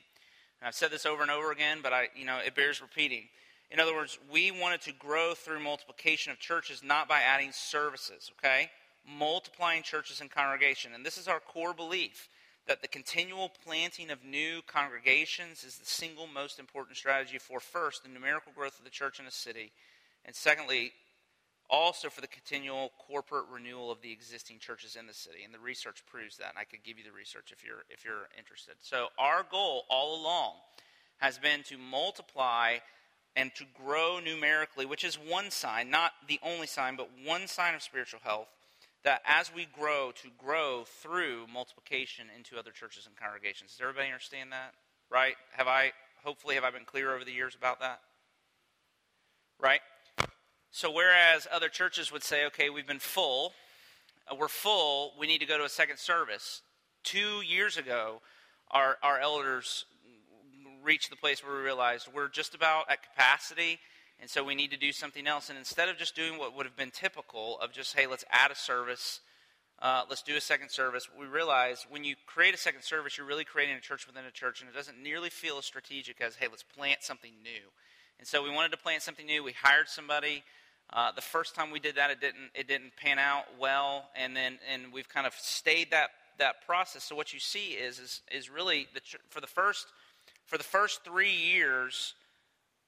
And 0.60 0.68
I've 0.68 0.74
said 0.74 0.90
this 0.90 1.06
over 1.06 1.22
and 1.22 1.30
over 1.30 1.50
again, 1.50 1.78
but 1.82 1.92
I 1.92 2.08
you 2.14 2.24
know 2.24 2.38
it 2.38 2.54
bears 2.54 2.80
repeating. 2.80 3.28
In 3.72 3.80
other 3.80 3.94
words, 3.94 4.18
we 4.30 4.50
wanted 4.50 4.82
to 4.82 4.92
grow 4.92 5.32
through 5.32 5.60
multiplication 5.60 6.30
of 6.30 6.38
churches, 6.38 6.82
not 6.84 7.08
by 7.08 7.20
adding 7.20 7.52
services, 7.52 8.30
okay? 8.38 8.68
Multiplying 9.08 9.82
churches 9.82 10.20
and 10.20 10.30
congregation. 10.30 10.92
And 10.94 11.06
this 11.06 11.16
is 11.16 11.26
our 11.26 11.40
core 11.40 11.72
belief 11.72 12.28
that 12.68 12.82
the 12.82 12.88
continual 12.88 13.50
planting 13.64 14.10
of 14.10 14.22
new 14.22 14.60
congregations 14.66 15.64
is 15.64 15.78
the 15.78 15.86
single 15.86 16.26
most 16.26 16.58
important 16.58 16.98
strategy 16.98 17.38
for, 17.38 17.60
first, 17.60 18.02
the 18.02 18.10
numerical 18.10 18.52
growth 18.54 18.78
of 18.78 18.84
the 18.84 18.90
church 18.90 19.18
in 19.18 19.26
a 19.26 19.30
city, 19.30 19.72
and 20.26 20.36
secondly, 20.36 20.92
also 21.70 22.10
for 22.10 22.20
the 22.20 22.26
continual 22.26 22.92
corporate 22.98 23.46
renewal 23.50 23.90
of 23.90 24.02
the 24.02 24.12
existing 24.12 24.58
churches 24.58 24.96
in 24.96 25.06
the 25.06 25.14
city. 25.14 25.44
And 25.44 25.54
the 25.54 25.58
research 25.58 26.04
proves 26.04 26.36
that, 26.36 26.50
and 26.50 26.58
I 26.58 26.64
could 26.64 26.84
give 26.84 26.98
you 26.98 27.04
the 27.04 27.10
research 27.10 27.50
if 27.50 27.64
you're, 27.64 27.84
if 27.88 28.04
you're 28.04 28.28
interested. 28.38 28.74
So, 28.82 29.08
our 29.18 29.46
goal 29.50 29.84
all 29.88 30.20
along 30.20 30.56
has 31.16 31.38
been 31.38 31.62
to 31.64 31.78
multiply 31.78 32.76
and 33.36 33.54
to 33.54 33.64
grow 33.84 34.20
numerically, 34.20 34.84
which 34.84 35.04
is 35.04 35.14
one 35.14 35.50
sign, 35.50 35.90
not 35.90 36.12
the 36.28 36.38
only 36.42 36.66
sign, 36.66 36.96
but 36.96 37.08
one 37.24 37.46
sign 37.46 37.74
of 37.74 37.82
spiritual 37.82 38.20
health, 38.22 38.48
that 39.04 39.22
as 39.26 39.52
we 39.54 39.66
grow, 39.78 40.12
to 40.22 40.28
grow 40.38 40.84
through 40.84 41.46
multiplication 41.52 42.26
into 42.36 42.58
other 42.58 42.70
churches 42.70 43.06
and 43.06 43.16
congregations. 43.16 43.72
Does 43.72 43.80
everybody 43.80 44.08
understand 44.08 44.52
that? 44.52 44.74
Right? 45.10 45.34
Have 45.52 45.66
I, 45.66 45.92
hopefully, 46.24 46.54
have 46.54 46.64
I 46.64 46.70
been 46.70 46.84
clear 46.84 47.14
over 47.14 47.24
the 47.24 47.32
years 47.32 47.54
about 47.54 47.80
that? 47.80 48.00
Right? 49.58 49.80
So, 50.70 50.90
whereas 50.90 51.46
other 51.52 51.68
churches 51.68 52.12
would 52.12 52.22
say, 52.22 52.46
okay, 52.46 52.70
we've 52.70 52.86
been 52.86 52.98
full, 52.98 53.52
uh, 54.30 54.34
we're 54.34 54.48
full, 54.48 55.12
we 55.18 55.26
need 55.26 55.38
to 55.38 55.46
go 55.46 55.58
to 55.58 55.64
a 55.64 55.68
second 55.68 55.98
service. 55.98 56.62
Two 57.02 57.42
years 57.42 57.76
ago, 57.76 58.20
our, 58.70 58.96
our 59.02 59.18
elders 59.18 59.84
reached 60.82 61.10
the 61.10 61.16
place 61.16 61.44
where 61.44 61.56
we 61.56 61.62
realized 61.62 62.08
we're 62.14 62.28
just 62.28 62.54
about 62.54 62.90
at 62.90 63.02
capacity, 63.02 63.78
and 64.20 64.28
so 64.28 64.44
we 64.44 64.54
need 64.54 64.70
to 64.70 64.76
do 64.76 64.92
something 64.92 65.26
else. 65.26 65.48
And 65.48 65.58
instead 65.58 65.88
of 65.88 65.96
just 65.96 66.14
doing 66.14 66.38
what 66.38 66.56
would 66.56 66.66
have 66.66 66.76
been 66.76 66.90
typical 66.90 67.58
of 67.60 67.72
just, 67.72 67.96
hey, 67.96 68.06
let's 68.06 68.24
add 68.30 68.50
a 68.50 68.56
service, 68.56 69.20
uh, 69.80 70.02
let's 70.08 70.22
do 70.22 70.36
a 70.36 70.40
second 70.40 70.70
service, 70.70 71.08
we 71.18 71.26
realized 71.26 71.86
when 71.90 72.04
you 72.04 72.14
create 72.26 72.54
a 72.54 72.58
second 72.58 72.82
service, 72.82 73.18
you're 73.18 73.26
really 73.26 73.44
creating 73.44 73.76
a 73.76 73.80
church 73.80 74.06
within 74.06 74.24
a 74.24 74.30
church, 74.30 74.60
and 74.60 74.70
it 74.70 74.74
doesn't 74.74 75.02
nearly 75.02 75.30
feel 75.30 75.58
as 75.58 75.64
strategic 75.64 76.20
as, 76.20 76.36
hey, 76.36 76.46
let's 76.48 76.62
plant 76.62 77.02
something 77.02 77.32
new. 77.42 77.70
And 78.18 78.28
so 78.28 78.42
we 78.42 78.50
wanted 78.50 78.70
to 78.70 78.78
plant 78.78 79.02
something 79.02 79.26
new. 79.26 79.42
We 79.42 79.52
hired 79.52 79.88
somebody. 79.88 80.44
Uh, 80.92 81.10
the 81.10 81.22
first 81.22 81.54
time 81.54 81.70
we 81.70 81.80
did 81.80 81.96
that, 81.96 82.10
it 82.10 82.20
didn't 82.20 82.50
it 82.54 82.68
didn't 82.68 82.92
pan 82.96 83.18
out 83.18 83.44
well, 83.58 84.10
and 84.14 84.36
then 84.36 84.58
and 84.72 84.92
we've 84.92 85.08
kind 85.08 85.26
of 85.26 85.34
stayed 85.34 85.90
that 85.90 86.10
that 86.38 86.64
process. 86.66 87.02
So 87.02 87.16
what 87.16 87.32
you 87.32 87.40
see 87.40 87.70
is 87.70 87.98
is 87.98 88.20
is 88.30 88.50
really 88.50 88.86
the 88.94 89.00
for 89.30 89.40
the 89.40 89.46
first 89.46 89.86
for 90.52 90.58
the 90.58 90.64
first 90.64 91.02
three 91.02 91.32
years, 91.32 92.12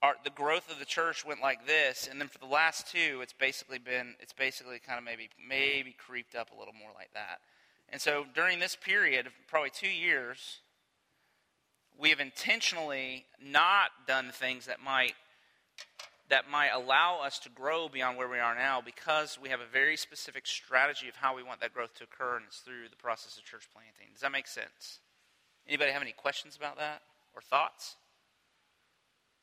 our, 0.03 0.17
the 0.23 0.29
growth 0.29 0.71
of 0.71 0.79
the 0.79 0.85
church 0.85 1.25
went 1.25 1.41
like 1.41 1.67
this, 1.67 2.07
and 2.11 2.21
then 2.21 2.29
for 2.29 2.37
the 2.37 2.45
last 2.45 2.93
two, 2.93 3.21
it's 3.23 3.33
basically 3.33 3.79
been 3.79 4.17
it's 4.21 4.35
basically 4.35 4.79
kind 4.79 4.99
of 4.99 5.05
maybe 5.05 5.31
maybe 5.49 5.97
creeped 5.97 6.35
up 6.35 6.51
a 6.55 6.59
little 6.59 6.75
more 6.75 6.91
like 6.95 7.15
that. 7.15 7.39
And 7.89 8.03
so 8.03 8.27
during 8.35 8.59
this 8.59 8.77
period 8.77 9.27
of 9.27 9.33
probably 9.49 9.71
two 9.71 9.89
years, 9.89 10.61
we 11.99 12.11
have 12.11 12.21
intentionally 12.21 13.25
not 13.43 13.93
done 14.07 14.29
things 14.31 14.67
that 14.67 14.83
might 14.85 15.15
that 16.29 16.51
might 16.51 16.71
allow 16.71 17.23
us 17.25 17.39
to 17.39 17.49
grow 17.49 17.89
beyond 17.89 18.19
where 18.19 18.29
we 18.29 18.39
are 18.39 18.55
now 18.55 18.83
because 18.85 19.39
we 19.43 19.49
have 19.49 19.61
a 19.61 19.73
very 19.73 19.97
specific 19.97 20.47
strategy 20.47 21.09
of 21.09 21.17
how 21.17 21.35
we 21.35 21.43
want 21.43 21.63
that 21.63 21.73
growth 21.73 21.95
to 21.95 22.05
occur 22.05 22.37
and 22.37 22.45
it's 22.47 22.59
through 22.59 22.91
the 22.91 22.97
process 22.97 23.39
of 23.39 23.45
church 23.45 23.71
planting. 23.73 24.13
Does 24.13 24.21
that 24.21 24.33
make 24.33 24.49
sense? 24.49 24.99
Anybody 25.67 25.93
have 25.93 26.03
any 26.03 26.13
questions 26.13 26.57
about 26.57 26.77
that? 26.77 27.01
Or 27.35 27.43
thoughts? 27.43 27.97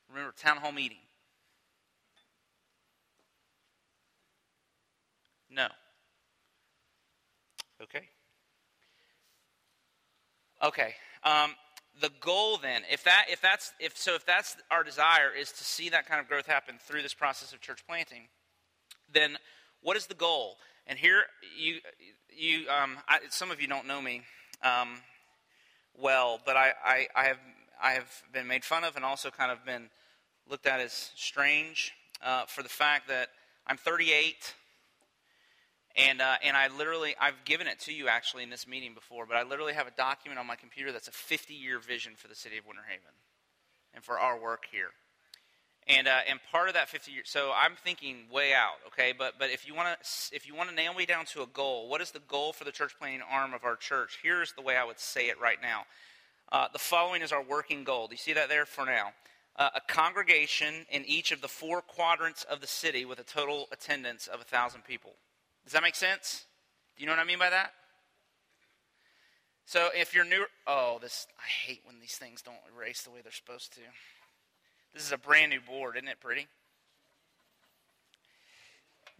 Remember, 0.09 0.33
town 0.37 0.57
hall 0.57 0.71
meeting. 0.71 0.97
No. 5.49 5.67
Okay. 7.81 8.07
Okay. 10.63 10.95
Um, 11.23 11.55
the 11.99 12.11
goal 12.21 12.57
then, 12.57 12.83
if 12.91 13.03
that, 13.03 13.25
if 13.29 13.41
that's, 13.41 13.73
if 13.79 13.97
so, 13.97 14.15
if 14.15 14.25
that's 14.25 14.55
our 14.69 14.83
desire 14.83 15.31
is 15.37 15.51
to 15.51 15.63
see 15.63 15.89
that 15.89 16.07
kind 16.07 16.21
of 16.21 16.27
growth 16.27 16.45
happen 16.45 16.75
through 16.81 17.01
this 17.01 17.13
process 17.13 17.53
of 17.53 17.61
church 17.61 17.83
planting, 17.87 18.27
then 19.13 19.37
what 19.81 19.97
is 19.97 20.05
the 20.05 20.13
goal? 20.13 20.57
And 20.87 20.97
here, 20.97 21.23
you, 21.57 21.79
you, 22.35 22.69
um, 22.69 22.97
I, 23.07 23.19
some 23.29 23.51
of 23.51 23.61
you 23.61 23.67
don't 23.67 23.87
know 23.87 24.01
me 24.01 24.21
um, 24.63 24.99
well, 25.97 26.39
but 26.45 26.55
I, 26.55 26.73
I, 26.83 27.07
I 27.15 27.23
have 27.25 27.37
I 27.81 27.91
have 27.91 28.23
been 28.31 28.47
made 28.47 28.63
fun 28.63 28.83
of 28.83 28.95
and 28.95 29.03
also 29.03 29.29
kind 29.31 29.51
of 29.51 29.65
been 29.65 29.89
looked 30.49 30.67
at 30.67 30.79
as 30.79 31.11
strange 31.15 31.93
uh, 32.23 32.45
for 32.45 32.63
the 32.63 32.69
fact 32.69 33.07
that 33.07 33.29
I'm 33.65 33.77
38 33.77 34.53
and 35.97 36.21
uh, 36.21 36.35
and 36.43 36.55
I 36.55 36.67
literally 36.69 37.15
I've 37.19 37.43
given 37.45 37.67
it 37.67 37.79
to 37.81 37.93
you 37.93 38.07
actually 38.07 38.43
in 38.43 38.49
this 38.49 38.67
meeting 38.67 38.93
before, 38.93 39.25
but 39.25 39.35
I 39.35 39.43
literally 39.43 39.73
have 39.73 39.87
a 39.87 39.91
document 39.91 40.39
on 40.39 40.47
my 40.47 40.55
computer 40.55 40.91
that's 40.91 41.07
a 41.07 41.11
50 41.11 41.53
year 41.53 41.79
vision 41.79 42.13
for 42.15 42.27
the 42.27 42.35
city 42.35 42.57
of 42.57 42.65
Winter 42.65 42.83
Haven 42.87 43.13
and 43.93 44.03
for 44.03 44.19
our 44.19 44.39
work 44.39 44.65
here. 44.71 44.91
And 45.87 46.07
uh, 46.07 46.19
and 46.29 46.39
part 46.51 46.67
of 46.67 46.75
that 46.75 46.89
50 46.89 47.11
years, 47.11 47.29
so 47.29 47.51
I'm 47.55 47.75
thinking 47.75 48.27
way 48.31 48.53
out, 48.53 48.75
okay. 48.87 49.13
But 49.17 49.33
but 49.39 49.49
if 49.49 49.67
you 49.67 49.73
want 49.73 49.99
to 49.99 50.35
if 50.35 50.47
you 50.47 50.55
want 50.55 50.69
to 50.69 50.75
nail 50.75 50.93
me 50.93 51.05
down 51.05 51.25
to 51.33 51.41
a 51.41 51.47
goal, 51.47 51.89
what 51.89 52.01
is 52.01 52.11
the 52.11 52.21
goal 52.27 52.53
for 52.53 52.63
the 52.63 52.71
church 52.71 52.93
planning 52.97 53.21
arm 53.29 53.53
of 53.53 53.63
our 53.63 53.75
church? 53.75 54.19
Here's 54.21 54.53
the 54.53 54.61
way 54.61 54.77
I 54.77 54.85
would 54.85 54.99
say 54.99 55.27
it 55.29 55.41
right 55.41 55.57
now. 55.61 55.83
Uh, 56.51 56.67
the 56.73 56.79
following 56.79 57.21
is 57.21 57.31
our 57.31 57.43
working 57.43 57.83
goal. 57.83 58.07
Do 58.07 58.13
you 58.13 58.17
see 58.17 58.33
that 58.33 58.49
there 58.49 58.65
for 58.65 58.85
now? 58.85 59.13
Uh, 59.55 59.69
a 59.75 59.81
congregation 59.81 60.85
in 60.89 61.05
each 61.05 61.31
of 61.31 61.41
the 61.41 61.47
four 61.47 61.81
quadrants 61.81 62.43
of 62.43 62.61
the 62.61 62.67
city 62.67 63.05
with 63.05 63.19
a 63.19 63.23
total 63.23 63.67
attendance 63.71 64.27
of 64.27 64.41
a 64.41 64.43
thousand 64.43 64.83
people. 64.83 65.13
Does 65.63 65.73
that 65.73 65.83
make 65.83 65.95
sense? 65.95 66.45
Do 66.97 67.01
you 67.01 67.07
know 67.07 67.13
what 67.13 67.21
I 67.21 67.25
mean 67.25 67.39
by 67.39 67.49
that? 67.49 67.71
So 69.65 69.89
if 69.95 70.13
you're 70.13 70.25
new, 70.25 70.45
oh, 70.67 70.99
this 71.01 71.27
I 71.39 71.47
hate 71.67 71.81
when 71.85 71.99
these 72.01 72.15
things 72.15 72.41
don't 72.41 72.57
erase 72.75 73.03
the 73.03 73.11
way 73.11 73.19
they're 73.23 73.31
supposed 73.31 73.73
to. 73.73 73.79
This 74.93 75.05
is 75.05 75.13
a 75.13 75.17
brand 75.17 75.51
new 75.51 75.61
board, 75.61 75.95
isn't 75.95 76.07
it 76.09 76.19
pretty? 76.19 76.47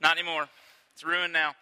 Not 0.02 0.18
anymore. 0.18 0.50
It's 0.94 1.04
ruined 1.04 1.32
now. 1.32 1.54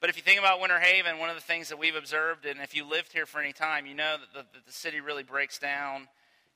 But 0.00 0.08
if 0.08 0.16
you 0.16 0.22
think 0.22 0.38
about 0.38 0.60
Winter 0.60 0.78
Haven, 0.78 1.18
one 1.18 1.28
of 1.28 1.34
the 1.34 1.42
things 1.42 1.68
that 1.68 1.78
we've 1.78 1.94
observed, 1.94 2.46
and 2.46 2.60
if 2.60 2.74
you 2.74 2.88
lived 2.88 3.12
here 3.12 3.26
for 3.26 3.38
any 3.38 3.52
time, 3.52 3.84
you 3.84 3.94
know 3.94 4.16
that 4.18 4.32
the, 4.32 4.46
that 4.54 4.66
the 4.66 4.72
city 4.72 5.00
really 5.00 5.22
breaks 5.22 5.58
down 5.58 6.08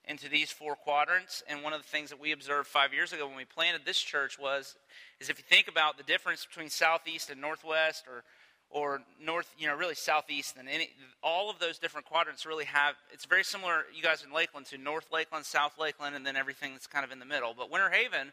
into 0.07 0.31
these 0.31 0.51
four 0.51 0.77
quadrants. 0.77 1.43
And 1.47 1.63
one 1.63 1.75
of 1.75 1.83
the 1.83 1.89
things 1.89 2.09
that 2.09 2.19
we 2.19 2.33
observed 2.33 2.69
five 2.69 2.95
years 2.95 3.13
ago 3.13 3.27
when 3.27 3.37
we 3.37 3.45
planted 3.45 3.83
this 3.85 4.01
church 4.01 4.39
was, 4.39 4.77
is 5.21 5.29
if 5.29 5.39
you 5.39 5.45
think 5.47 5.69
about 5.69 5.99
the 5.99 6.05
difference 6.05 6.47
between 6.47 6.71
southeast 6.71 7.29
and 7.29 7.41
northwest, 7.41 8.05
or 8.09 8.25
or 8.71 9.03
north, 9.23 9.55
you 9.57 9.69
know, 9.69 9.75
really 9.75 9.95
southeast, 9.95 10.57
and 10.59 10.69
any, 10.69 10.91
all 11.23 11.49
of 11.49 11.61
those 11.61 11.79
different 11.79 12.07
quadrants 12.07 12.45
really 12.45 12.65
have. 12.65 12.97
It's 13.13 13.25
very 13.25 13.45
similar, 13.45 13.85
you 13.95 14.03
guys 14.03 14.25
in 14.25 14.33
Lakeland, 14.33 14.67
to 14.67 14.79
North 14.79 15.13
Lakeland, 15.13 15.45
South 15.45 15.79
Lakeland, 15.79 16.17
and 16.17 16.27
then 16.27 16.35
everything 16.35 16.73
that's 16.73 16.89
kind 16.89 17.05
of 17.05 17.13
in 17.13 17.21
the 17.21 17.25
middle. 17.25 17.55
But 17.57 17.71
Winter 17.71 17.89
Haven 17.89 18.33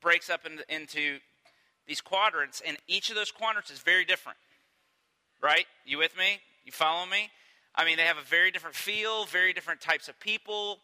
breaks 0.00 0.30
up 0.30 0.46
into, 0.46 0.64
into 0.74 1.18
these 1.86 2.00
quadrants, 2.00 2.62
and 2.66 2.76
each 2.88 3.10
of 3.10 3.16
those 3.16 3.30
quadrants 3.30 3.70
is 3.70 3.80
very 3.80 4.04
different. 4.04 4.38
Right? 5.42 5.66
You 5.84 5.98
with 5.98 6.16
me? 6.16 6.40
You 6.64 6.72
follow 6.72 7.06
me? 7.06 7.30
I 7.74 7.84
mean, 7.84 7.96
they 7.96 8.04
have 8.04 8.18
a 8.18 8.22
very 8.22 8.50
different 8.50 8.76
feel, 8.76 9.24
very 9.26 9.52
different 9.52 9.80
types 9.80 10.08
of 10.08 10.18
people, 10.20 10.78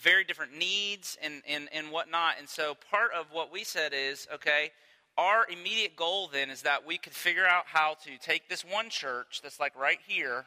very 0.00 0.24
different 0.24 0.56
needs, 0.56 1.16
and, 1.22 1.42
and, 1.48 1.68
and 1.72 1.90
whatnot. 1.90 2.34
And 2.38 2.48
so, 2.48 2.76
part 2.90 3.12
of 3.12 3.26
what 3.32 3.52
we 3.52 3.64
said 3.64 3.92
is 3.94 4.28
okay, 4.32 4.70
our 5.16 5.46
immediate 5.50 5.96
goal 5.96 6.28
then 6.32 6.50
is 6.50 6.62
that 6.62 6.86
we 6.86 6.98
could 6.98 7.14
figure 7.14 7.46
out 7.46 7.64
how 7.66 7.94
to 8.04 8.18
take 8.18 8.48
this 8.48 8.64
one 8.64 8.90
church 8.90 9.40
that's 9.42 9.60
like 9.60 9.78
right 9.78 10.00
here 10.06 10.46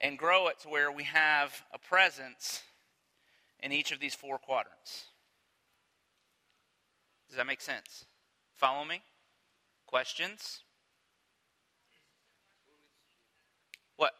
and 0.00 0.18
grow 0.18 0.48
it 0.48 0.58
to 0.60 0.68
where 0.68 0.90
we 0.90 1.04
have 1.04 1.62
a 1.72 1.78
presence 1.78 2.62
in 3.60 3.72
each 3.72 3.92
of 3.92 4.00
these 4.00 4.14
four 4.14 4.38
quadrants. 4.38 5.04
Does 7.28 7.36
that 7.36 7.46
make 7.46 7.60
sense? 7.60 8.04
Follow 8.56 8.84
me? 8.84 9.02
Questions? 9.92 10.60
What? 13.96 14.12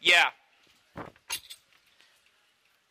Yeah. 0.00 0.26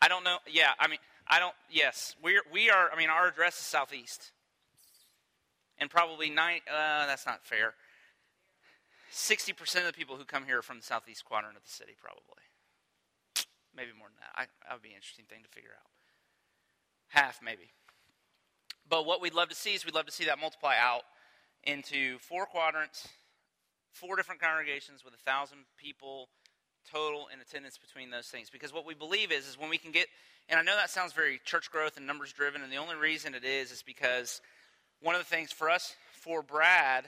I 0.02 0.10
don't 0.10 0.26
know. 0.26 0.40
Yeah, 0.46 0.72
I 0.78 0.90
mean, 0.90 1.00
I 1.30 1.40
don't. 1.40 1.54
Yes, 1.72 2.18
we're 2.22 2.42
we 2.52 2.70
are. 2.70 2.90
I 2.92 2.98
mean, 2.98 3.10
our 3.10 3.30
address 3.30 3.58
is 3.58 3.62
southeast, 3.62 4.34
and 5.78 5.90
probably 5.90 6.30
nine. 6.30 6.60
Uh, 6.70 7.08
that's 7.08 7.26
not 7.26 7.46
fair. 7.46 7.76
Sixty 9.10 9.54
percent 9.54 9.86
of 9.86 9.94
the 9.94 9.98
people 9.98 10.18
who 10.18 10.26
come 10.26 10.44
here 10.46 10.60
are 10.60 10.62
from 10.62 10.80
the 10.80 10.84
southeast 10.84 11.24
quadrant 11.24 11.56
of 11.56 11.64
the 11.64 11.70
city, 11.70 11.94
probably. 11.98 12.44
Maybe 13.74 13.92
more 13.98 14.10
than 14.10 14.18
that. 14.20 14.32
I, 14.36 14.46
that 14.68 14.74
would 14.74 14.84
be 14.84 14.90
an 14.90 14.96
interesting 14.96 15.26
thing 15.30 15.44
to 15.44 15.50
figure 15.50 15.72
out. 15.72 15.95
Half, 17.16 17.40
maybe. 17.42 17.72
But 18.90 19.06
what 19.06 19.22
we'd 19.22 19.34
love 19.34 19.48
to 19.48 19.56
see 19.56 19.74
is 19.74 19.86
we'd 19.86 19.96
love 19.96 20.06
to 20.06 20.12
see 20.12 20.26
that 20.26 20.38
multiply 20.38 20.76
out 20.78 21.04
into 21.64 22.20
four 22.20 22.46
quadrants, 22.46 23.08
four 23.94 24.18
different 24.18 24.42
congregations 24.42 25.06
with 25.06 25.14
a 25.14 25.18
thousand 25.18 25.60
people 25.78 26.28
total 26.92 27.28
in 27.34 27.40
attendance 27.40 27.78
between 27.78 28.10
those 28.10 28.28
things. 28.28 28.50
Because 28.50 28.74
what 28.74 28.86
we 28.86 28.94
believe 28.94 29.32
is, 29.32 29.48
is 29.48 29.58
when 29.58 29.70
we 29.70 29.78
can 29.78 29.92
get, 29.92 30.08
and 30.50 30.60
I 30.60 30.64
know 30.64 30.76
that 30.76 30.90
sounds 30.90 31.14
very 31.14 31.40
church 31.46 31.72
growth 31.72 31.96
and 31.96 32.06
numbers 32.06 32.34
driven, 32.34 32.62
and 32.62 32.70
the 32.70 32.76
only 32.76 32.98
reason 32.98 33.34
it 33.34 33.46
is 33.46 33.72
is 33.72 33.82
because 33.82 34.42
one 35.02 35.16
of 35.16 35.22
the 35.22 35.26
things 35.26 35.54
for 35.54 35.70
us, 35.70 35.96
for 36.12 36.44
Brad, 36.44 37.06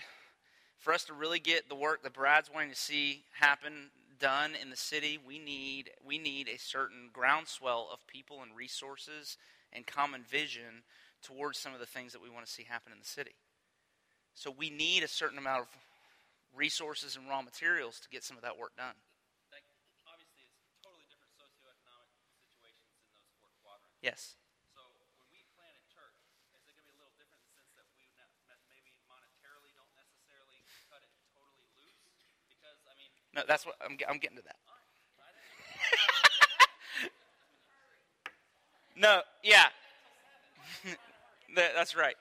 for 0.80 0.94
us 0.94 1.04
to 1.04 1.14
really 1.14 1.40
get 1.40 1.68
the 1.68 1.76
work 1.76 2.04
that 2.04 2.14
Brad's 2.14 2.50
wanting 2.50 2.70
to 2.70 2.78
see 2.78 3.26
happen 3.38 3.92
done 4.22 4.52
in 4.62 4.70
the 4.70 4.78
city, 4.78 5.20
we 5.28 5.38
need 5.38 5.92
we 6.08 6.18
need 6.18 6.48
a 6.48 6.58
certain 6.58 7.10
groundswell 7.12 7.90
of 7.92 8.08
people 8.08 8.42
and 8.42 8.56
resources 8.56 9.38
and 9.74 9.86
common 9.86 10.24
vision 10.24 10.84
towards 11.22 11.58
some 11.58 11.74
of 11.74 11.80
the 11.80 11.86
things 11.86 12.14
that 12.14 12.22
we 12.22 12.30
want 12.30 12.46
to 12.46 12.52
see 12.52 12.64
happen 12.64 12.92
in 12.92 13.00
the 13.00 13.08
city. 13.08 13.36
So 14.34 14.52
we 14.52 14.70
need 14.70 15.04
a 15.04 15.08
certain 15.08 15.38
amount 15.38 15.62
of 15.62 15.68
resources 16.56 17.16
and 17.16 17.28
raw 17.28 17.42
materials 17.42 18.00
to 18.02 18.10
get 18.10 18.24
some 18.24 18.38
of 18.38 18.44
that 18.44 18.58
work 18.58 18.76
done. 18.78 18.96
Yes. 23.98 24.38
So 24.78 24.86
when 25.18 25.28
we 25.34 25.42
plant 25.58 25.74
a 25.74 25.84
church, 25.90 26.16
is 26.22 26.54
it 26.54 26.62
going 26.70 26.78
to 26.78 26.86
be 26.86 26.94
a 26.94 27.00
little 27.02 27.18
different 27.18 27.42
in 27.44 27.50
the 27.50 27.58
sense 27.58 27.74
that 27.82 27.90
we 27.98 28.06
maybe 28.70 28.94
monetarily 29.10 29.74
don't 29.74 29.90
necessarily 29.98 30.62
cut 30.86 31.02
it 31.02 31.10
totally 31.34 31.66
loose? 31.74 31.98
Because 32.46 32.78
I 32.86 32.94
mean. 32.94 33.10
No, 33.34 33.42
that's 33.50 33.66
what 33.66 33.74
I'm. 33.82 33.98
I'm 34.06 34.22
getting 34.22 34.38
to 34.38 34.46
that. 34.46 34.62
No. 39.00 39.22
Yeah. 39.44 39.66
that's 41.56 41.96
right. 41.96 42.16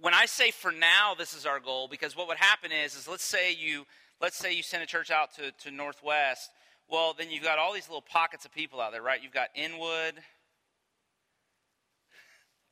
When 0.00 0.12
I 0.12 0.26
say 0.26 0.50
for 0.50 0.72
now, 0.72 1.14
this 1.16 1.34
is 1.34 1.46
our 1.46 1.60
goal 1.60 1.88
because 1.88 2.16
what 2.16 2.28
would 2.28 2.36
happen 2.36 2.70
is, 2.72 2.94
is 2.94 3.08
let's 3.08 3.24
say 3.24 3.52
you 3.52 3.86
let's 4.20 4.36
say 4.36 4.52
you 4.52 4.62
send 4.62 4.82
a 4.82 4.86
church 4.86 5.10
out 5.10 5.34
to, 5.36 5.52
to 5.64 5.70
Northwest 5.70 6.50
well, 6.88 7.14
then 7.18 7.30
you've 7.30 7.42
got 7.42 7.58
all 7.58 7.72
these 7.72 7.88
little 7.88 8.02
pockets 8.02 8.44
of 8.44 8.52
people 8.52 8.80
out 8.80 8.92
there, 8.92 9.02
right? 9.02 9.20
You've 9.22 9.32
got 9.32 9.48
Inwood. 9.54 10.14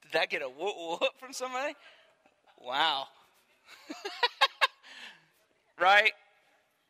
Did 0.03 0.13
that 0.13 0.31
get 0.31 0.43
a 0.43 0.49
whoop 0.49 0.75
whoop 1.01 1.13
from 1.19 1.33
somebody? 1.33 1.75
Wow. 2.65 3.07
right? 5.81 6.13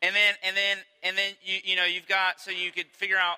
And 0.01 0.15
then 0.15 0.35
and 0.43 0.55
then 0.55 0.77
and 1.01 1.17
then 1.17 1.31
you 1.43 1.57
you 1.63 1.75
know 1.75 1.85
you've 1.85 2.07
got 2.07 2.39
so 2.39 2.51
you 2.51 2.71
could 2.71 2.87
figure 2.91 3.17
out 3.17 3.37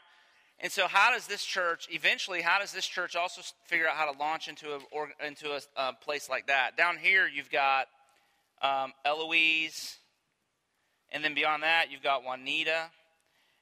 and 0.59 0.71
so 0.71 0.87
how 0.87 1.11
does 1.11 1.27
this 1.27 1.43
church 1.43 1.87
eventually 1.91 2.41
how 2.41 2.59
does 2.59 2.71
this 2.71 2.85
church 2.85 3.15
also 3.15 3.41
figure 3.65 3.87
out 3.87 3.95
how 3.95 4.11
to 4.11 4.17
launch 4.17 4.47
into 4.47 4.73
a 4.73 4.79
or, 4.91 5.09
into 5.25 5.59
a, 5.75 5.93
place 5.93 6.29
like 6.29 6.47
that? 6.47 6.75
Down 6.77 6.97
here 6.97 7.27
you've 7.27 7.51
got 7.51 7.87
um, 8.61 8.93
Eloise, 9.05 9.97
and 11.11 11.23
then 11.23 11.33
beyond 11.33 11.63
that 11.63 11.91
you've 11.91 12.03
got 12.03 12.23
Wahneta. 12.23 12.89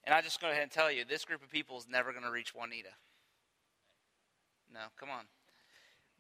And 0.06 0.14
I 0.14 0.22
just 0.22 0.40
go 0.40 0.50
ahead 0.50 0.62
and 0.62 0.72
tell 0.72 0.92
you, 0.92 1.04
this 1.04 1.26
group 1.26 1.44
of 1.44 1.50
people 1.50 1.80
is 1.80 1.88
never 1.90 2.12
going 2.12 2.24
to 2.24 2.32
reach 2.32 2.54
Wahneta. 2.54 2.94
No, 4.72 4.82
come 5.00 5.10
on. 5.10 5.26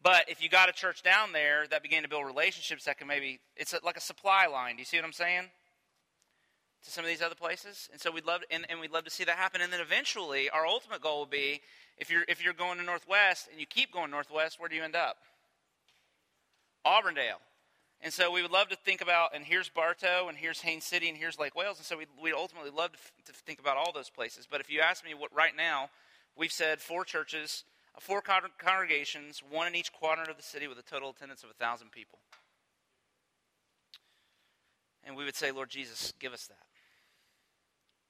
But 0.01 0.29
if 0.29 0.41
you 0.41 0.49
got 0.49 0.69
a 0.69 0.71
church 0.71 1.03
down 1.03 1.33
there 1.33 1.65
that 1.67 1.83
began 1.83 2.03
to 2.03 2.09
build 2.09 2.25
relationships 2.25 2.85
that 2.85 2.97
can 2.97 3.07
maybe, 3.07 3.39
it's 3.55 3.75
like 3.83 3.97
a 3.97 4.01
supply 4.01 4.47
line. 4.47 4.75
Do 4.75 4.81
you 4.81 4.85
see 4.85 4.97
what 4.97 5.05
I'm 5.05 5.13
saying? 5.13 5.49
To 6.85 6.91
some 6.91 7.03
of 7.03 7.09
these 7.09 7.21
other 7.21 7.35
places. 7.35 7.89
And 7.91 7.99
so 7.99 8.11
we'd 8.11 8.25
love, 8.25 8.41
and, 8.51 8.65
and 8.69 8.79
we'd 8.79 8.91
love 8.91 9.05
to 9.05 9.09
see 9.09 9.23
that 9.23 9.37
happen. 9.37 9.61
And 9.61 9.73
then 9.73 9.81
eventually, 9.81 10.51
our 10.51 10.67
ultimate 10.67 11.01
goal 11.01 11.19
will 11.19 11.25
be 11.25 11.61
if 11.97 12.11
you're, 12.11 12.23
if 12.27 12.43
you're 12.43 12.53
going 12.53 12.77
to 12.77 12.83
Northwest 12.83 13.47
and 13.49 13.59
you 13.59 13.65
keep 13.65 13.91
going 13.91 14.11
Northwest, 14.11 14.59
where 14.59 14.69
do 14.69 14.75
you 14.75 14.83
end 14.83 14.95
up? 14.95 15.17
Auburndale. 16.85 17.41
And 18.01 18.13
so 18.13 18.31
we 18.31 18.41
would 18.41 18.51
love 18.51 18.69
to 18.69 18.75
think 18.75 19.01
about, 19.01 19.33
and 19.33 19.43
here's 19.43 19.69
Bartow, 19.69 20.27
and 20.27 20.37
here's 20.37 20.61
Haines 20.61 20.83
City, 20.83 21.09
and 21.09 21.17
here's 21.17 21.39
Lake 21.39 21.55
Wales. 21.55 21.77
And 21.77 21.85
so 21.85 21.97
we'd, 21.97 22.07
we'd 22.21 22.33
ultimately 22.33 22.69
love 22.69 22.91
to, 22.91 22.97
f- 22.97 23.11
to 23.25 23.33
think 23.33 23.59
about 23.59 23.77
all 23.77 23.91
those 23.91 24.09
places. 24.09 24.47
But 24.49 24.61
if 24.61 24.69
you 24.69 24.81
ask 24.81 25.03
me 25.03 25.13
what 25.13 25.33
right 25.33 25.55
now, 25.55 25.89
we've 26.35 26.51
said 26.51 26.81
four 26.81 27.03
churches, 27.03 27.63
uh, 27.95 27.99
four 27.99 28.21
con- 28.21 28.51
congregations, 28.59 29.41
one 29.49 29.65
in 29.65 29.75
each 29.75 29.91
quadrant 29.91 30.29
of 30.29 30.37
the 30.37 30.43
city 30.43 30.67
with 30.67 30.77
a 30.77 30.83
total 30.83 31.09
attendance 31.09 31.41
of 31.41 31.49
1,000 31.57 31.91
people. 31.91 32.19
And 35.03 35.15
we 35.15 35.23
would 35.23 35.35
say, 35.35 35.51
Lord 35.51 35.69
Jesus, 35.69 36.13
give 36.19 36.33
us 36.33 36.47
that. 36.47 36.64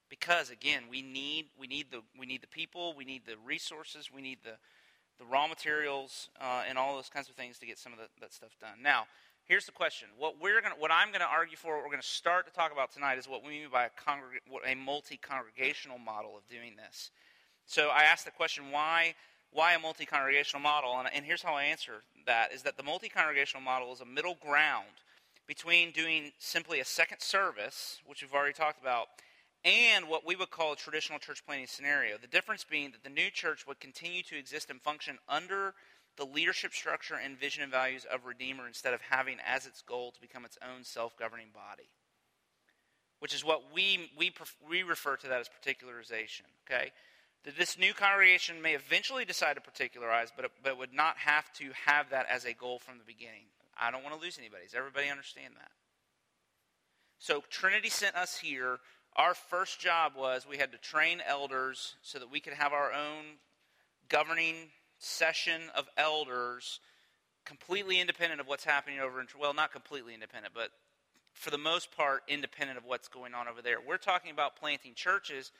Because 0.09 0.49
again, 0.49 0.83
we 0.89 1.01
need 1.01 1.47
we 1.59 1.67
need 1.67 1.87
the 1.91 2.01
we 2.19 2.25
need 2.25 2.41
the 2.41 2.47
people, 2.47 2.93
we 2.95 3.05
need 3.05 3.23
the 3.25 3.35
resources, 3.45 4.09
we 4.13 4.21
need 4.21 4.39
the 4.43 4.57
the 5.17 5.25
raw 5.25 5.47
materials, 5.47 6.29
uh, 6.41 6.63
and 6.67 6.77
all 6.77 6.95
those 6.95 7.09
kinds 7.09 7.29
of 7.29 7.35
things 7.35 7.57
to 7.59 7.65
get 7.65 7.79
some 7.79 7.93
of 7.93 7.99
the, 7.99 8.05
that 8.19 8.33
stuff 8.33 8.49
done. 8.59 8.81
Now, 8.81 9.05
here's 9.45 9.65
the 9.65 9.71
question: 9.71 10.09
what 10.17 10.39
we're 10.41 10.61
going, 10.61 10.73
what 10.77 10.91
I'm 10.91 11.09
going 11.09 11.21
to 11.21 11.27
argue 11.27 11.57
for, 11.57 11.75
what 11.75 11.83
we're 11.83 11.91
going 11.91 12.01
to 12.01 12.07
start 12.07 12.45
to 12.47 12.53
talk 12.53 12.71
about 12.71 12.91
tonight, 12.91 13.17
is 13.17 13.27
what 13.27 13.43
we 13.43 13.49
mean 13.49 13.69
by 13.71 13.85
a, 13.85 13.89
congreg- 13.89 14.71
a 14.71 14.75
multi-congregational 14.75 15.97
model 15.97 16.37
of 16.37 16.45
doing 16.47 16.75
this. 16.75 17.11
So 17.65 17.89
I 17.89 18.03
asked 18.03 18.25
the 18.25 18.31
question: 18.31 18.65
why, 18.71 19.15
why 19.51 19.73
a 19.73 19.79
multi-congregational 19.79 20.61
model? 20.61 20.99
And, 20.99 21.09
and 21.15 21.25
here's 21.25 21.41
how 21.41 21.55
I 21.55 21.63
answer 21.63 22.03
that: 22.27 22.53
is 22.53 22.61
that 22.63 22.77
the 22.77 22.83
multi-congregational 22.83 23.63
model 23.63 23.91
is 23.93 24.01
a 24.01 24.05
middle 24.05 24.37
ground 24.45 25.01
between 25.47 25.91
doing 25.91 26.31
simply 26.39 26.79
a 26.79 26.85
second 26.85 27.21
service, 27.21 28.01
which 28.05 28.21
we've 28.21 28.33
already 28.33 28.53
talked 28.53 28.81
about, 28.81 29.07
and 29.65 30.07
what 30.07 30.25
we 30.25 30.35
would 30.35 30.51
call 30.51 30.73
a 30.73 30.77
traditional 30.77 31.17
church 31.17 31.43
planting 31.45 31.67
scenario. 31.67 32.17
The 32.17 32.27
difference 32.27 32.63
being 32.63 32.91
that 32.91 33.03
the 33.03 33.09
new 33.09 33.31
church 33.31 33.65
would 33.67 33.79
continue 33.79 34.21
to 34.23 34.37
exist 34.37 34.69
and 34.69 34.79
function 34.79 35.17
under 35.27 35.73
the 36.17 36.25
leadership 36.25 36.73
structure 36.73 37.15
and 37.15 37.37
vision 37.37 37.63
and 37.63 37.71
values 37.71 38.05
of 38.09 38.25
Redeemer 38.25 38.67
instead 38.67 38.93
of 38.93 39.01
having 39.01 39.37
as 39.45 39.65
its 39.65 39.81
goal 39.81 40.11
to 40.11 40.21
become 40.21 40.45
its 40.45 40.57
own 40.61 40.83
self 40.83 41.17
governing 41.17 41.49
body. 41.53 41.89
Which 43.19 43.33
is 43.33 43.43
what 43.43 43.73
we, 43.73 44.11
we, 44.17 44.31
we 44.69 44.83
refer 44.83 45.15
to 45.17 45.27
that 45.27 45.39
as 45.39 45.49
particularization. 45.49 46.43
Okay? 46.65 46.91
That 47.43 47.57
this 47.57 47.77
new 47.77 47.93
congregation 47.93 48.61
may 48.61 48.75
eventually 48.75 49.25
decide 49.25 49.55
to 49.55 49.61
particularize, 49.61 50.31
but 50.35 50.51
but 50.63 50.77
would 50.77 50.93
not 50.93 51.17
have 51.17 51.51
to 51.53 51.65
have 51.85 52.11
that 52.11 52.27
as 52.29 52.45
a 52.45 52.53
goal 52.53 52.79
from 52.79 52.97
the 52.97 53.03
beginning. 53.03 53.45
I 53.79 53.91
don't 53.91 54.03
want 54.03 54.15
to 54.15 54.21
lose 54.21 54.37
anybody. 54.37 54.63
Does 54.63 54.75
everybody 54.75 55.09
understand 55.09 55.53
that? 55.57 55.71
So 57.19 57.43
Trinity 57.49 57.89
sent 57.89 58.15
us 58.15 58.37
here. 58.37 58.79
Our 59.15 59.33
first 59.33 59.79
job 59.79 60.13
was 60.17 60.45
we 60.45 60.57
had 60.57 60.73
to 60.73 60.77
train 60.77 61.21
elders 61.25 61.95
so 62.01 62.19
that 62.19 62.29
we 62.29 62.41
could 62.41 62.53
have 62.53 62.73
our 62.73 62.91
own 62.91 63.37
governing 64.09 64.55
session 64.99 65.61
of 65.73 65.87
elders 65.97 66.81
completely 67.45 68.01
independent 68.01 68.41
of 68.41 68.47
what's 68.47 68.65
happening 68.65 68.99
over 68.99 69.21
in 69.21 69.27
well 69.39 69.53
not 69.53 69.71
completely 69.71 70.13
independent 70.13 70.53
but 70.53 70.71
for 71.33 71.49
the 71.49 71.57
most 71.57 71.95
part 71.95 72.23
independent 72.27 72.77
of 72.77 72.85
what's 72.85 73.07
going 73.07 73.33
on 73.33 73.47
over 73.47 73.61
there. 73.61 73.77
We're 73.85 73.97
talking 73.97 74.31
about 74.31 74.55
planting 74.55 74.93
churches 74.95 75.51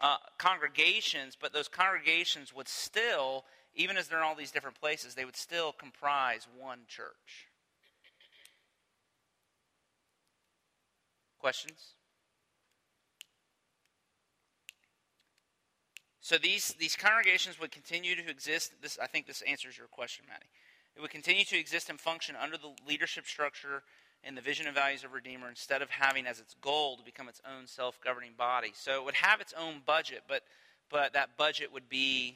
uh, 0.00 0.16
congregations 0.38 1.36
but 1.40 1.52
those 1.52 1.68
congregations 1.68 2.54
would 2.54 2.68
still 2.68 3.44
even 3.74 3.96
as 3.96 4.08
they're 4.08 4.18
in 4.18 4.24
all 4.24 4.34
these 4.34 4.50
different 4.50 4.80
places 4.80 5.14
they 5.14 5.24
would 5.24 5.36
still 5.36 5.72
comprise 5.72 6.48
one 6.58 6.80
church. 6.88 7.48
Questions 11.38 11.95
So 16.26 16.38
these, 16.38 16.74
these 16.80 16.96
congregations 16.96 17.60
would 17.60 17.70
continue 17.70 18.16
to 18.16 18.28
exist. 18.28 18.72
This, 18.82 18.98
I 19.00 19.06
think 19.06 19.28
this 19.28 19.42
answers 19.42 19.78
your 19.78 19.86
question, 19.86 20.24
Maddie. 20.28 20.50
It 20.96 21.00
would 21.00 21.12
continue 21.12 21.44
to 21.44 21.56
exist 21.56 21.88
and 21.88 22.00
function 22.00 22.34
under 22.34 22.56
the 22.56 22.72
leadership 22.84 23.26
structure 23.26 23.84
and 24.24 24.36
the 24.36 24.40
vision 24.40 24.66
and 24.66 24.74
values 24.74 25.04
of 25.04 25.12
Redeemer 25.12 25.48
instead 25.48 25.82
of 25.82 25.90
having 25.90 26.26
as 26.26 26.40
its 26.40 26.56
goal 26.60 26.96
to 26.96 27.04
become 27.04 27.28
its 27.28 27.40
own 27.46 27.68
self 27.68 28.00
governing 28.02 28.32
body. 28.36 28.72
So 28.74 28.96
it 28.96 29.04
would 29.04 29.14
have 29.14 29.40
its 29.40 29.54
own 29.56 29.82
budget, 29.86 30.24
but, 30.26 30.42
but 30.90 31.12
that 31.12 31.36
budget 31.36 31.72
would 31.72 31.88
be 31.88 32.34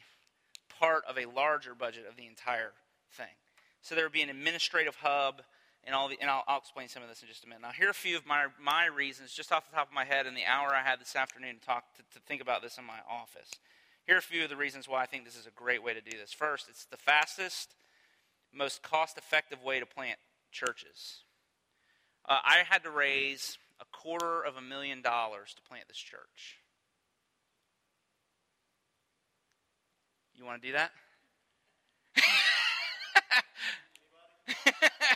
part 0.79 1.03
of 1.03 1.17
a 1.17 1.25
larger 1.25 1.75
budget 1.75 2.05
of 2.09 2.15
the 2.15 2.27
entire 2.27 2.71
thing. 3.11 3.35
So 3.81 3.93
there 3.93 4.05
would 4.05 4.13
be 4.13 4.21
an 4.21 4.29
administrative 4.29 4.95
hub 4.95 5.41
and 5.83 5.93
all 5.93 6.07
the, 6.07 6.17
and 6.21 6.29
I'll, 6.29 6.45
I'll 6.47 6.59
explain 6.59 6.87
some 6.87 7.03
of 7.03 7.09
this 7.09 7.23
in 7.23 7.27
just 7.27 7.43
a 7.43 7.47
minute. 7.47 7.63
Now, 7.63 7.71
here 7.71 7.87
are 7.87 7.91
a 7.91 7.93
few 7.93 8.15
of 8.15 8.25
my 8.25 8.45
my 8.57 8.85
reasons, 8.85 9.33
just 9.33 9.51
off 9.51 9.69
the 9.69 9.75
top 9.75 9.89
of 9.89 9.93
my 9.93 10.05
head, 10.05 10.27
in 10.27 10.33
the 10.33 10.45
hour 10.45 10.69
I 10.73 10.81
had 10.81 11.01
this 11.01 11.13
afternoon 11.13 11.55
to 11.59 11.65
talk 11.65 11.93
to, 11.97 12.03
to 12.13 12.23
think 12.25 12.41
about 12.41 12.61
this 12.61 12.77
in 12.77 12.85
my 12.85 12.99
office. 13.09 13.51
Here 14.11 14.17
are 14.17 14.19
a 14.19 14.21
few 14.21 14.43
of 14.43 14.49
the 14.49 14.57
reasons 14.57 14.89
why 14.89 15.01
I 15.01 15.05
think 15.05 15.23
this 15.23 15.37
is 15.37 15.47
a 15.47 15.51
great 15.51 15.81
way 15.81 15.93
to 15.93 16.01
do 16.01 16.17
this. 16.17 16.33
First, 16.33 16.67
it's 16.67 16.83
the 16.83 16.97
fastest, 16.97 17.75
most 18.53 18.83
cost-effective 18.83 19.63
way 19.63 19.79
to 19.79 19.85
plant 19.85 20.19
churches. 20.51 21.23
Uh, 22.27 22.39
I 22.43 22.63
had 22.67 22.83
to 22.83 22.89
raise 22.89 23.57
a 23.79 23.85
quarter 23.85 24.41
of 24.41 24.57
a 24.57 24.61
million 24.61 25.01
dollars 25.01 25.53
to 25.55 25.61
plant 25.61 25.87
this 25.87 25.95
church. 25.95 26.57
You 30.35 30.43
want 30.43 30.61
to 30.61 30.67
do 30.67 30.73
that? 30.73 30.91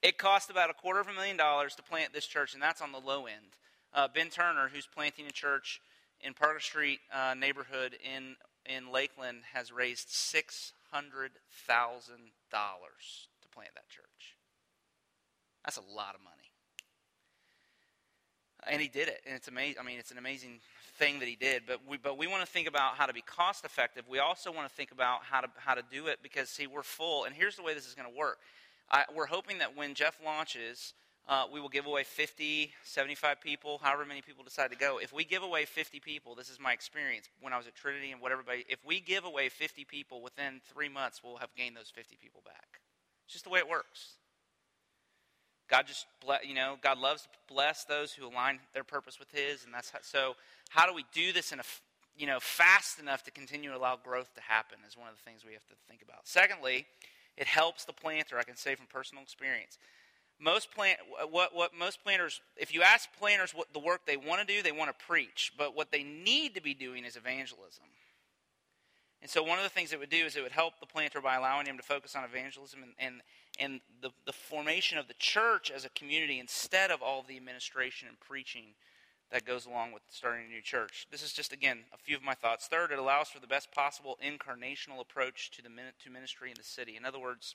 it 0.00 0.16
cost 0.16 0.48
about 0.48 0.70
a 0.70 0.72
quarter 0.72 1.00
of 1.00 1.08
a 1.08 1.12
million 1.12 1.36
dollars 1.36 1.74
to 1.74 1.82
plant 1.82 2.14
this 2.14 2.26
church, 2.26 2.54
and 2.54 2.62
that's 2.62 2.80
on 2.80 2.92
the 2.92 2.98
low 2.98 3.26
end. 3.26 3.58
Uh, 3.92 4.08
ben 4.08 4.30
Turner, 4.30 4.70
who's 4.72 4.86
planting 4.86 5.26
a 5.26 5.32
church 5.32 5.82
in 6.20 6.34
Parker 6.34 6.60
Street 6.60 7.00
uh, 7.12 7.34
neighborhood 7.34 7.96
in 8.04 8.36
in 8.66 8.90
Lakeland, 8.90 9.42
has 9.52 9.70
raised 9.72 10.10
six 10.10 10.72
hundred 10.90 11.32
thousand 11.66 12.32
dollars 12.50 13.28
to 13.42 13.48
plant 13.48 13.70
that 13.74 13.88
church. 13.88 14.36
That's 15.64 15.76
a 15.76 15.94
lot 15.94 16.14
of 16.14 16.22
money 16.22 16.46
and 18.68 18.80
he 18.80 18.88
did 18.88 19.08
it, 19.08 19.20
and 19.26 19.34
it's 19.34 19.48
amazing. 19.48 19.76
I 19.80 19.84
mean, 19.84 19.98
it's 19.98 20.10
an 20.10 20.18
amazing 20.18 20.60
thing 20.98 21.18
that 21.20 21.28
he 21.28 21.36
did. 21.36 21.62
But 21.66 21.80
we, 21.88 21.96
but 21.96 22.18
we 22.18 22.26
want 22.26 22.44
to 22.44 22.50
think 22.50 22.68
about 22.68 22.94
how 22.94 23.06
to 23.06 23.12
be 23.12 23.20
cost 23.22 23.64
effective. 23.64 24.04
We 24.08 24.18
also 24.18 24.52
want 24.52 24.68
to 24.68 24.74
think 24.74 24.92
about 24.92 25.20
how 25.22 25.40
to 25.40 25.48
how 25.56 25.74
to 25.74 25.82
do 25.90 26.06
it 26.06 26.18
because 26.22 26.48
see, 26.48 26.66
we're 26.66 26.82
full. 26.82 27.24
And 27.24 27.34
here's 27.34 27.56
the 27.56 27.62
way 27.62 27.74
this 27.74 27.86
is 27.86 27.94
going 27.94 28.10
to 28.10 28.16
work. 28.16 28.38
I, 28.90 29.04
we're 29.14 29.26
hoping 29.26 29.58
that 29.58 29.76
when 29.76 29.94
Jeff 29.94 30.18
launches, 30.24 30.94
uh, 31.28 31.44
we 31.52 31.60
will 31.60 31.68
give 31.68 31.86
away 31.86 32.04
50, 32.04 32.72
75 32.84 33.40
people, 33.40 33.78
however 33.82 34.04
many 34.04 34.22
people 34.22 34.44
decide 34.44 34.70
to 34.70 34.76
go. 34.76 34.98
If 34.98 35.12
we 35.12 35.24
give 35.24 35.42
away 35.42 35.64
50 35.64 35.98
people, 36.00 36.34
this 36.34 36.48
is 36.48 36.60
my 36.60 36.72
experience 36.72 37.28
when 37.40 37.52
I 37.52 37.56
was 37.56 37.66
at 37.66 37.74
Trinity 37.74 38.12
and 38.12 38.20
what 38.20 38.30
everybody, 38.30 38.64
if 38.68 38.78
we 38.86 39.00
give 39.00 39.24
away 39.24 39.48
50 39.48 39.84
people 39.84 40.22
within 40.22 40.60
three 40.72 40.88
months, 40.88 41.20
we'll 41.24 41.38
have 41.38 41.54
gained 41.56 41.76
those 41.76 41.90
50 41.90 42.16
people 42.22 42.42
back. 42.44 42.80
It's 43.24 43.32
just 43.32 43.44
the 43.44 43.50
way 43.50 43.58
it 43.58 43.68
works. 43.68 44.12
God 45.68 45.86
just, 45.86 46.06
you 46.44 46.54
know, 46.54 46.76
God 46.80 46.98
loves 46.98 47.22
to 47.22 47.28
bless 47.48 47.84
those 47.84 48.12
who 48.12 48.26
align 48.26 48.60
their 48.72 48.84
purpose 48.84 49.18
with 49.18 49.30
His, 49.32 49.64
and 49.64 49.74
that's 49.74 49.90
how, 49.90 49.98
so. 50.02 50.36
How 50.68 50.86
do 50.86 50.94
we 50.94 51.04
do 51.12 51.32
this 51.32 51.52
in 51.52 51.60
a, 51.60 51.62
you 52.16 52.26
know, 52.26 52.38
fast 52.40 52.98
enough 52.98 53.22
to 53.24 53.30
continue 53.30 53.70
to 53.70 53.76
allow 53.76 53.96
growth 53.96 54.32
to 54.34 54.40
happen? 54.40 54.78
Is 54.86 54.96
one 54.96 55.08
of 55.08 55.14
the 55.16 55.22
things 55.22 55.44
we 55.44 55.52
have 55.54 55.66
to 55.66 55.74
think 55.88 56.02
about. 56.02 56.20
Secondly, 56.26 56.86
it 57.36 57.46
helps 57.46 57.84
the 57.84 57.92
planter. 57.92 58.38
I 58.38 58.42
can 58.42 58.56
say 58.56 58.74
from 58.74 58.86
personal 58.86 59.22
experience. 59.22 59.78
Most 60.38 60.70
plant, 60.74 60.98
what 61.30 61.54
what 61.54 61.72
most 61.74 62.02
planters, 62.02 62.40
if 62.56 62.74
you 62.74 62.82
ask 62.82 63.08
planters 63.18 63.52
what 63.52 63.72
the 63.72 63.78
work 63.78 64.02
they 64.06 64.16
want 64.16 64.46
to 64.46 64.46
do, 64.46 64.62
they 64.62 64.72
want 64.72 64.96
to 64.96 65.06
preach, 65.06 65.52
but 65.56 65.74
what 65.74 65.90
they 65.90 66.02
need 66.02 66.54
to 66.54 66.62
be 66.62 66.74
doing 66.74 67.04
is 67.04 67.16
evangelism. 67.16 67.84
And 69.22 69.30
so, 69.30 69.42
one 69.42 69.58
of 69.58 69.64
the 69.64 69.70
things 69.70 69.92
it 69.92 69.98
would 69.98 70.10
do 70.10 70.24
is 70.24 70.36
it 70.36 70.42
would 70.42 70.52
help 70.52 70.78
the 70.78 70.86
planter 70.86 71.20
by 71.20 71.36
allowing 71.36 71.66
him 71.66 71.78
to 71.78 71.82
focus 71.82 72.14
on 72.14 72.24
evangelism 72.24 72.82
and, 72.82 72.92
and, 72.98 73.22
and 73.58 73.80
the, 74.02 74.10
the 74.26 74.32
formation 74.32 74.98
of 74.98 75.08
the 75.08 75.14
church 75.14 75.70
as 75.70 75.84
a 75.84 75.90
community 75.90 76.38
instead 76.38 76.90
of 76.90 77.02
all 77.02 77.24
the 77.26 77.36
administration 77.36 78.08
and 78.08 78.20
preaching 78.20 78.74
that 79.32 79.44
goes 79.44 79.66
along 79.66 79.92
with 79.92 80.02
starting 80.10 80.46
a 80.46 80.48
new 80.48 80.62
church. 80.62 81.08
This 81.10 81.22
is 81.22 81.32
just, 81.32 81.52
again, 81.52 81.78
a 81.92 81.98
few 81.98 82.14
of 82.14 82.22
my 82.22 82.34
thoughts. 82.34 82.68
Third, 82.68 82.92
it 82.92 82.98
allows 82.98 83.28
for 83.28 83.40
the 83.40 83.46
best 83.46 83.72
possible 83.72 84.18
incarnational 84.24 85.00
approach 85.00 85.50
to, 85.52 85.62
the, 85.62 85.70
to 86.04 86.10
ministry 86.10 86.50
in 86.50 86.56
the 86.56 86.62
city. 86.62 86.96
In 86.96 87.04
other 87.04 87.18
words, 87.18 87.54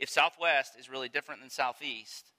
if 0.00 0.08
Southwest 0.08 0.72
is 0.76 0.90
really 0.90 1.08
different 1.08 1.40
than 1.40 1.50
Southeast, 1.50 2.32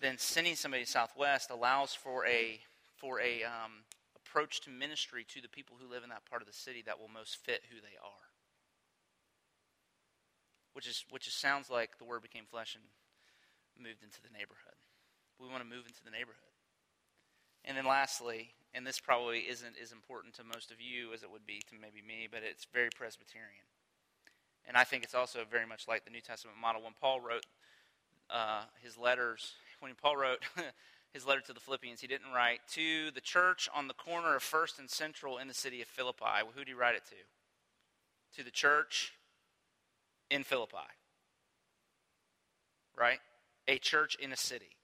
then 0.00 0.18
sending 0.18 0.56
somebody 0.56 0.84
to 0.84 0.90
Southwest 0.90 1.50
allows 1.50 1.94
for 1.94 2.26
a, 2.26 2.58
for 2.96 3.20
a, 3.20 3.44
um, 3.44 3.84
approach 4.32 4.60
to 4.62 4.70
ministry 4.70 5.24
to 5.28 5.42
the 5.42 5.48
people 5.48 5.76
who 5.76 5.90
live 5.90 6.02
in 6.02 6.08
that 6.08 6.24
part 6.24 6.40
of 6.40 6.48
the 6.48 6.56
city 6.56 6.82
that 6.86 6.98
will 6.98 7.12
most 7.12 7.36
fit 7.36 7.60
who 7.68 7.76
they 7.84 8.00
are. 8.00 8.24
Which 10.72 10.88
is 10.88 11.04
which 11.10 11.26
is, 11.26 11.34
sounds 11.34 11.68
like 11.68 11.98
the 11.98 12.08
word 12.08 12.22
became 12.22 12.48
flesh 12.48 12.74
and 12.74 12.84
moved 13.76 14.02
into 14.02 14.22
the 14.22 14.32
neighborhood. 14.32 14.80
We 15.38 15.48
want 15.48 15.60
to 15.60 15.68
move 15.68 15.84
into 15.84 16.00
the 16.02 16.10
neighborhood. 16.10 16.56
And 17.64 17.76
then 17.76 17.84
lastly, 17.84 18.56
and 18.72 18.86
this 18.86 18.98
probably 18.98 19.40
isn't 19.52 19.76
as 19.76 19.92
important 19.92 20.32
to 20.40 20.44
most 20.44 20.72
of 20.72 20.80
you 20.80 21.12
as 21.12 21.22
it 21.22 21.30
would 21.30 21.44
be 21.44 21.60
to 21.68 21.76
maybe 21.76 22.00
me, 22.00 22.26
but 22.30 22.40
it's 22.42 22.64
very 22.72 22.88
Presbyterian. 22.88 23.68
And 24.66 24.76
I 24.76 24.84
think 24.84 25.04
it's 25.04 25.14
also 25.14 25.40
very 25.50 25.66
much 25.66 25.88
like 25.88 26.04
the 26.04 26.10
New 26.10 26.20
Testament 26.20 26.58
model. 26.60 26.82
When 26.82 26.94
Paul 27.00 27.20
wrote 27.20 27.46
uh, 28.30 28.62
his 28.82 28.96
letters, 28.96 29.54
when 29.80 29.92
Paul 30.00 30.16
wrote 30.16 30.44
his 31.12 31.26
letter 31.26 31.40
to 31.42 31.52
the 31.52 31.60
Philippians, 31.60 32.00
he 32.00 32.06
didn't 32.06 32.32
write 32.34 32.60
to 32.72 33.10
the 33.10 33.20
church 33.20 33.68
on 33.74 33.88
the 33.88 33.94
corner 33.94 34.36
of 34.36 34.42
First 34.42 34.78
and 34.78 34.88
Central 34.88 35.38
in 35.38 35.48
the 35.48 35.54
city 35.54 35.82
of 35.82 35.88
Philippi. 35.88 36.24
Who 36.54 36.60
did 36.60 36.68
he 36.68 36.74
write 36.74 36.94
it 36.94 37.02
to? 37.06 38.38
To 38.38 38.44
the 38.44 38.50
church 38.50 39.12
in 40.30 40.44
Philippi. 40.44 40.76
Right? 42.96 43.18
A 43.68 43.78
church 43.78 44.16
in 44.20 44.32
a 44.32 44.36
city. 44.36 44.76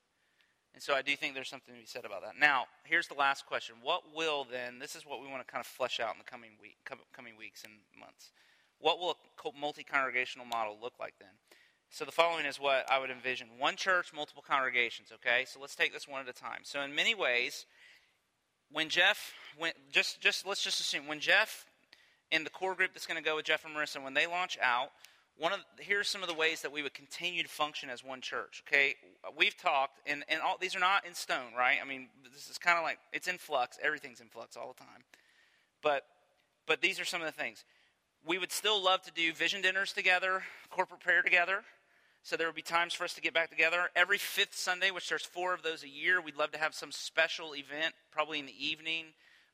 And 0.74 0.82
so 0.82 0.94
I 0.94 1.02
do 1.02 1.16
think 1.16 1.34
there's 1.34 1.48
something 1.48 1.74
to 1.74 1.80
be 1.80 1.86
said 1.86 2.04
about 2.04 2.22
that. 2.22 2.38
Now, 2.38 2.66
here's 2.84 3.08
the 3.08 3.14
last 3.14 3.46
question. 3.46 3.76
What 3.82 4.14
will 4.14 4.46
then, 4.48 4.78
this 4.78 4.94
is 4.94 5.04
what 5.04 5.20
we 5.20 5.26
want 5.26 5.44
to 5.44 5.50
kind 5.50 5.60
of 5.60 5.66
flesh 5.66 5.98
out 5.98 6.12
in 6.12 6.18
the 6.18 6.30
coming, 6.30 6.50
week, 6.60 6.76
coming 7.12 7.36
weeks 7.36 7.64
and 7.64 7.72
months. 7.98 8.30
What 8.78 9.00
will 9.00 9.10
a 9.10 9.17
multi 9.59 9.85
congregational 9.85 10.46
model 10.46 10.77
look 10.81 10.94
like 10.98 11.14
then? 11.18 11.29
So 11.90 12.05
the 12.05 12.12
following 12.12 12.44
is 12.44 12.61
what 12.61 12.90
I 12.90 12.98
would 12.98 13.11
envision 13.11 13.48
one 13.59 13.77
church, 13.77 14.12
multiple 14.14 14.44
congregations, 14.46 15.09
okay? 15.12 15.44
So 15.46 15.59
let's 15.59 15.74
take 15.74 15.92
this 15.92 16.07
one 16.07 16.20
at 16.20 16.29
a 16.29 16.38
time. 16.38 16.61
So, 16.62 16.83
in 16.83 16.94
many 16.94 17.14
ways, 17.14 17.64
when 18.70 18.90
Jeff, 18.90 19.33
when, 19.57 19.72
just, 19.90 20.20
just, 20.20 20.46
let's 20.46 20.62
just 20.62 20.81
assume, 20.81 21.07
when 21.07 21.20
Jeff 21.20 21.64
and 22.31 22.44
the 22.44 22.51
core 22.51 22.74
group 22.74 22.92
that's 22.92 23.07
going 23.07 23.16
to 23.16 23.27
go 23.27 23.37
with 23.37 23.46
Jeff 23.46 23.64
and 23.64 23.74
Marissa, 23.74 24.03
when 24.03 24.12
they 24.12 24.27
launch 24.27 24.59
out, 24.61 24.90
one 25.38 25.53
of 25.53 25.61
here's 25.79 26.09
some 26.09 26.22
of 26.22 26.29
the 26.29 26.35
ways 26.35 26.62
that 26.62 26.72
we 26.72 26.83
would 26.83 26.94
continue 26.94 27.42
to 27.44 27.48
function 27.48 27.90
as 27.90 28.05
one 28.05 28.20
church. 28.20 28.64
Okay, 28.66 28.96
we've 29.37 29.57
talked, 29.57 30.01
and 30.05 30.24
and 30.29 30.40
all 30.40 30.57
these 30.61 30.74
are 30.74 30.81
not 30.81 31.07
in 31.07 31.14
stone, 31.14 31.55
right? 31.57 31.79
I 31.81 31.87
mean, 31.87 32.09
this 32.33 32.51
is 32.51 32.59
kind 32.59 32.77
of 32.77 32.83
like 32.83 32.98
it's 33.12 33.29
in 33.29 33.38
flux. 33.38 33.79
Everything's 33.81 34.20
in 34.20 34.27
flux 34.27 34.57
all 34.57 34.74
the 34.77 34.85
time, 34.85 35.05
but 35.81 36.03
but 36.66 36.81
these 36.83 36.98
are 36.98 37.05
some 37.05 37.22
of 37.22 37.27
the 37.27 37.33
things. 37.33 37.64
We 38.26 38.38
would 38.38 38.52
still 38.52 38.83
love 38.83 39.02
to 39.02 39.12
do 39.12 39.33
vision 39.33 39.62
dinners 39.62 39.92
together, 39.92 40.42
corporate 40.70 41.00
prayer 41.00 41.22
together. 41.22 41.62
So 42.22 42.37
there 42.37 42.46
will 42.46 42.54
be 42.54 42.62
times 42.62 42.92
for 42.92 43.04
us 43.04 43.14
to 43.14 43.20
get 43.20 43.33
back 43.33 43.48
together. 43.48 43.88
Every 43.96 44.18
fifth 44.18 44.54
Sunday, 44.54 44.90
which 44.90 45.09
there's 45.09 45.24
four 45.24 45.54
of 45.54 45.62
those 45.62 45.83
a 45.83 45.88
year, 45.88 46.20
we'd 46.20 46.37
love 46.37 46.50
to 46.52 46.59
have 46.59 46.74
some 46.74 46.92
special 46.92 47.54
event, 47.54 47.94
probably 48.11 48.38
in 48.38 48.46
the 48.46 48.66
evening, 48.66 49.07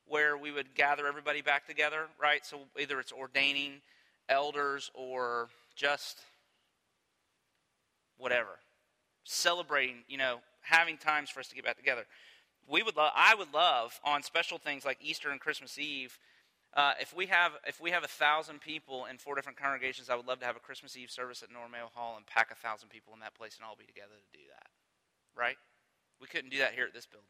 where 0.07 0.37
we 0.37 0.51
would 0.51 0.75
gather 0.75 1.07
everybody 1.07 1.41
back 1.41 1.67
together, 1.67 2.07
right? 2.21 2.45
So 2.45 2.59
either 2.79 2.99
it's 2.99 3.13
ordaining 3.13 3.81
elders 4.27 4.91
or 4.93 5.49
just 5.75 6.19
whatever. 8.17 8.59
Celebrating, 9.23 10.03
you 10.07 10.17
know, 10.17 10.39
having 10.61 10.97
times 10.97 11.29
for 11.29 11.39
us 11.39 11.47
to 11.47 11.55
get 11.55 11.63
back 11.63 11.77
together. 11.77 12.05
We 12.67 12.83
would 12.83 12.97
love, 12.97 13.11
I 13.15 13.35
would 13.35 13.53
love 13.53 13.99
on 14.03 14.23
special 14.23 14.57
things 14.57 14.83
like 14.83 14.97
Easter 15.01 15.29
and 15.29 15.39
Christmas 15.39 15.77
Eve 15.77 16.17
uh, 16.75 16.93
if 16.99 17.15
we 17.15 17.27
have 17.27 17.53
if 17.65 17.79
we 17.79 17.91
have 17.91 18.03
a 18.03 18.07
thousand 18.07 18.59
people 18.59 19.05
in 19.05 19.17
four 19.17 19.35
different 19.35 19.57
congregations, 19.57 20.09
I 20.09 20.15
would 20.15 20.27
love 20.27 20.39
to 20.39 20.45
have 20.45 20.57
a 20.57 20.59
Christmas 20.59 20.97
Eve 20.97 21.09
service 21.09 21.41
at 21.41 21.51
Nora 21.51 21.69
Mayo 21.69 21.89
Hall 21.93 22.15
and 22.17 22.25
pack 22.25 22.51
a 22.51 22.55
thousand 22.55 22.89
people 22.89 23.13
in 23.13 23.21
that 23.21 23.33
place 23.33 23.55
and 23.55 23.65
all 23.65 23.75
be 23.77 23.85
together 23.85 24.15
to 24.15 24.37
do 24.37 24.43
that. 24.49 24.67
Right? 25.39 25.55
We 26.19 26.27
couldn't 26.27 26.49
do 26.49 26.59
that 26.59 26.73
here 26.73 26.85
at 26.85 26.93
this 26.93 27.05
building. 27.05 27.27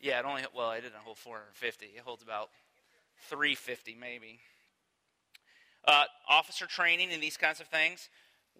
Yeah, 0.00 0.20
it 0.20 0.24
only 0.24 0.42
well, 0.54 0.70
it 0.70 0.82
didn't 0.82 1.02
hold 1.04 1.18
450. 1.18 1.86
It 1.86 2.02
holds 2.04 2.22
about 2.22 2.50
350 3.28 3.96
maybe. 4.00 4.38
Uh, 5.84 6.04
officer 6.28 6.66
training 6.66 7.10
and 7.12 7.22
these 7.22 7.36
kinds 7.36 7.60
of 7.60 7.66
things. 7.66 8.08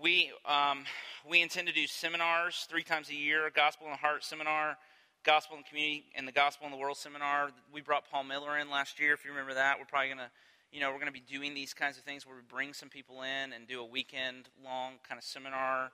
We 0.01 0.33
um, 0.45 0.85
we 1.29 1.41
intend 1.41 1.69
to 1.69 1.75
do 1.75 1.87
seminars 1.87 2.67
three 2.69 2.83
times 2.83 3.11
a 3.11 3.15
year. 3.15 3.49
Gospel 3.55 3.87
in 3.87 3.93
the 3.93 3.99
Heart 3.99 4.25
seminar 4.25 4.77
Gospel 5.25 5.57
and 5.57 5.67
Community 5.67 6.05
and 6.15 6.27
the 6.27 6.33
Gospel 6.33 6.67
in 6.67 6.73
the 6.73 6.79
World 6.79 6.97
seminar. 6.97 7.51
We 7.73 7.81
brought 7.81 8.09
Paul 8.11 8.25
Miller 8.25 8.57
in 8.59 8.71
last 8.71 9.01
year, 9.01 9.13
if 9.13 9.25
you 9.25 9.31
remember 9.31 9.55
that. 9.55 9.79
We're 9.79 9.85
probably 9.85 10.09
going 10.09 10.19
to, 10.19 10.31
you 10.73 10.81
know, 10.81 10.91
we're 10.91 11.01
going 11.01 11.07
to 11.07 11.13
be 11.13 11.21
doing 11.21 11.55
these 11.55 11.75
kinds 11.75 11.99
of 11.99 12.05
things 12.05 12.27
where 12.27 12.37
we 12.37 12.43
bring 12.49 12.73
some 12.73 12.89
people 12.89 13.23
in 13.23 13.53
and 13.53 13.67
do 13.67 13.81
a 13.81 13.85
weekend 13.85 14.49
long 14.65 14.95
kind 15.07 15.19
of 15.19 15.25
seminar, 15.25 15.91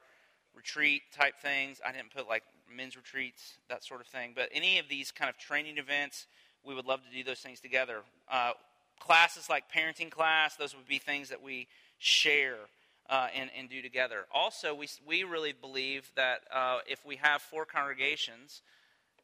retreat 0.55 1.03
type 1.13 1.35
things. 1.41 1.81
I 1.85 1.93
didn't 1.93 2.15
put 2.15 2.29
like 2.29 2.43
men's 2.75 2.97
retreats, 2.97 3.55
that 3.69 3.83
sort 3.83 4.01
of 4.01 4.07
thing. 4.07 4.33
But 4.35 4.51
any 4.53 4.79
of 4.79 4.89
these 4.89 5.11
kind 5.11 5.31
of 5.31 5.39
training 5.39 5.79
events, 5.79 6.27
we 6.65 6.75
would 6.75 6.87
love 6.87 7.01
to 7.09 7.17
do 7.17 7.25
those 7.25 7.41
things 7.41 7.61
together. 7.61 8.03
Uh, 8.31 8.53
classes 9.01 9.49
like 9.49 9.65
parenting 9.73 10.11
class, 10.11 10.57
those 10.57 10.77
would 10.77 10.87
be 10.87 10.99
things 10.99 11.31
that 11.31 11.43
we 11.43 11.67
share. 11.99 12.57
Uh, 13.11 13.27
and, 13.37 13.51
and 13.55 13.69
do 13.69 13.83
together. 13.83 14.25
Also, 14.33 14.75
we, 14.75 14.89
we 15.07 15.25
really 15.25 15.53
believe 15.53 16.11
that 16.17 16.39
uh, 16.51 16.79
if 16.89 17.05
we 17.05 17.17
have 17.17 17.43
four 17.43 17.67
congregations, 17.67 18.63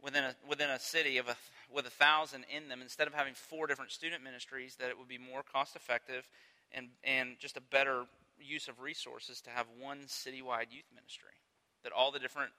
within 0.03 0.25
a, 0.25 0.35
within 0.49 0.71
a 0.71 0.79
city 0.79 1.19
of 1.19 1.29
a, 1.29 1.37
with 1.73 1.87
a 1.87 1.91
thousand 1.91 2.45
in 2.55 2.69
them, 2.69 2.81
instead 2.83 3.07
of 3.07 3.15
having 3.15 3.35
four 3.35 3.67
different 3.67 3.91
student 3.91 4.23
ministries, 4.23 4.77
that 4.77 4.89
it 4.89 4.99
would 4.99 5.09
be 5.09 5.19
more 5.19 5.43
cost 5.43 5.77
effective 5.77 6.29
and, 6.73 6.89
and 7.05 7.39
just 7.39 7.57
a 7.57 7.61
better 7.61 8.05
use 8.39 8.69
of 8.69 8.81
resources 8.81 9.41
to 9.43 9.51
have 9.51 9.67
one 9.79 10.01
citywide 10.07 10.71
youth 10.71 10.89
ministry 10.95 11.37
that 11.83 11.93
all 11.93 12.11
the 12.11 12.19
different 12.19 12.53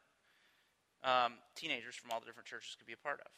um, 1.04 1.34
teenagers 1.56 1.96
from 1.96 2.12
all 2.12 2.20
the 2.20 2.26
different 2.26 2.48
churches 2.48 2.76
could 2.78 2.88
be 2.88 2.94
a 2.94 2.98
part 2.98 3.20
of. 3.22 3.32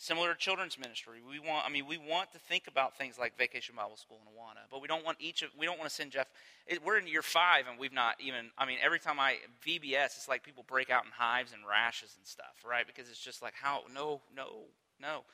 Similar 0.00 0.32
to 0.32 0.38
children's 0.38 0.78
ministry, 0.78 1.18
we 1.20 1.38
want. 1.38 1.66
I 1.66 1.68
mean, 1.68 1.86
we 1.86 1.98
want 1.98 2.32
to 2.32 2.38
think 2.38 2.66
about 2.66 2.96
things 2.96 3.18
like 3.18 3.36
Vacation 3.36 3.74
Bible 3.76 3.98
School 3.98 4.18
in 4.24 4.32
Awana, 4.32 4.64
but 4.70 4.80
we 4.80 4.88
don't 4.88 5.04
want 5.04 5.18
each 5.20 5.42
of. 5.42 5.50
We 5.58 5.66
don't 5.66 5.78
want 5.78 5.90
to 5.90 5.94
send 5.94 6.12
Jeff. 6.12 6.26
It, 6.66 6.82
we're 6.82 6.96
in 6.96 7.06
year 7.06 7.20
five, 7.20 7.66
and 7.68 7.78
we've 7.78 7.92
not 7.92 8.14
even. 8.18 8.48
I 8.56 8.64
mean, 8.64 8.78
every 8.82 8.98
time 8.98 9.20
I 9.20 9.36
VBS, 9.62 10.16
it's 10.16 10.26
like 10.26 10.42
people 10.42 10.64
break 10.66 10.88
out 10.88 11.04
in 11.04 11.10
hives 11.10 11.52
and 11.52 11.60
rashes 11.68 12.14
and 12.16 12.26
stuff, 12.26 12.64
right? 12.66 12.86
Because 12.86 13.10
it's 13.10 13.20
just 13.20 13.42
like 13.42 13.52
how 13.52 13.82
no, 13.94 14.22
no, 14.34 14.72
no, 15.02 15.24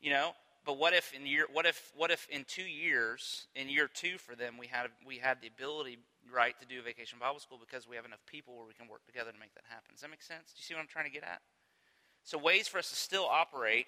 you 0.00 0.08
know. 0.08 0.32
But 0.64 0.78
what 0.78 0.94
if 0.94 1.12
in 1.12 1.26
year? 1.26 1.44
What 1.52 1.66
if? 1.66 1.92
What 1.94 2.10
if 2.10 2.26
in 2.30 2.44
two 2.44 2.62
years, 2.62 3.48
in 3.54 3.68
year 3.68 3.86
two 3.86 4.16
for 4.16 4.34
them, 4.34 4.56
we 4.58 4.68
had 4.68 4.86
we 5.06 5.18
had 5.18 5.42
the 5.42 5.48
ability, 5.48 5.98
right, 6.32 6.58
to 6.58 6.64
do 6.64 6.78
a 6.78 6.82
Vacation 6.82 7.18
Bible 7.20 7.40
School 7.40 7.58
because 7.60 7.86
we 7.86 7.96
have 7.96 8.06
enough 8.06 8.24
people 8.24 8.56
where 8.56 8.66
we 8.66 8.72
can 8.72 8.88
work 8.88 9.04
together 9.04 9.30
to 9.30 9.38
make 9.38 9.52
that 9.56 9.64
happen. 9.68 9.92
Does 9.92 10.00
that 10.00 10.08
make 10.08 10.22
sense? 10.22 10.54
Do 10.54 10.56
you 10.56 10.62
see 10.62 10.72
what 10.72 10.80
I'm 10.80 10.88
trying 10.88 11.04
to 11.04 11.12
get 11.12 11.22
at? 11.22 11.42
So, 12.30 12.38
ways 12.38 12.68
for 12.68 12.78
us 12.78 12.88
to 12.90 12.94
still 12.94 13.26
operate 13.28 13.86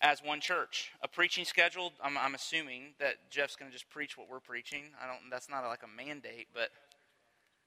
as 0.00 0.22
one 0.24 0.40
church. 0.40 0.92
A 1.02 1.08
preaching 1.08 1.44
schedule, 1.44 1.92
I'm, 2.02 2.16
I'm 2.16 2.34
assuming 2.34 2.94
that 3.00 3.16
Jeff's 3.30 3.54
going 3.54 3.70
to 3.70 3.72
just 3.74 3.90
preach 3.90 4.16
what 4.16 4.30
we're 4.30 4.40
preaching. 4.40 4.84
I 4.98 5.06
don't, 5.06 5.28
that's 5.30 5.50
not 5.50 5.62
like 5.66 5.82
a 5.82 5.86
mandate, 5.86 6.46
but, 6.54 6.70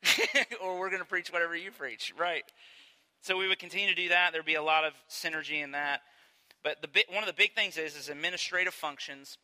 or 0.64 0.80
we're 0.80 0.90
going 0.90 1.04
to 1.04 1.08
preach 1.08 1.32
whatever 1.32 1.56
you 1.56 1.70
preach, 1.70 2.12
right? 2.18 2.42
So, 3.22 3.38
we 3.38 3.48
would 3.48 3.60
continue 3.60 3.88
to 3.88 3.94
do 3.94 4.10
that. 4.10 4.34
There'd 4.34 4.46
be 4.46 4.56
a 4.56 4.64
lot 4.64 4.84
of 4.84 4.94
synergy 5.12 5.64
in 5.64 5.74
that. 5.74 6.02
But 6.64 6.82
the, 6.82 6.90
one 7.14 7.22
of 7.22 7.28
the 7.28 7.34
big 7.34 7.54
things 7.54 7.78
is, 7.78 7.96
is 7.96 8.10
administrative 8.10 8.74
functions. 8.74 9.38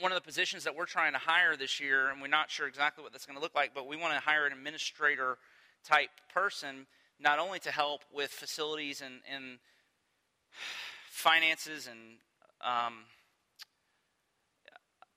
One 0.00 0.10
of 0.10 0.16
the 0.16 0.26
positions 0.26 0.64
that 0.64 0.74
we're 0.74 0.86
trying 0.86 1.12
to 1.12 1.20
hire 1.20 1.56
this 1.56 1.78
year, 1.78 2.10
and 2.10 2.20
we're 2.20 2.26
not 2.26 2.50
sure 2.50 2.66
exactly 2.66 3.04
what 3.04 3.12
that's 3.12 3.26
going 3.26 3.36
to 3.36 3.42
look 3.42 3.54
like, 3.54 3.74
but 3.76 3.86
we 3.86 3.96
want 3.96 4.12
to 4.14 4.18
hire 4.18 4.44
an 4.44 4.52
administrator 4.52 5.38
type 5.84 6.10
person, 6.34 6.88
not 7.20 7.38
only 7.38 7.60
to 7.60 7.70
help 7.70 8.00
with 8.12 8.32
facilities 8.32 9.00
and, 9.00 9.20
and 9.32 9.60
finances 11.10 11.86
and 11.86 12.18
um, 12.60 13.04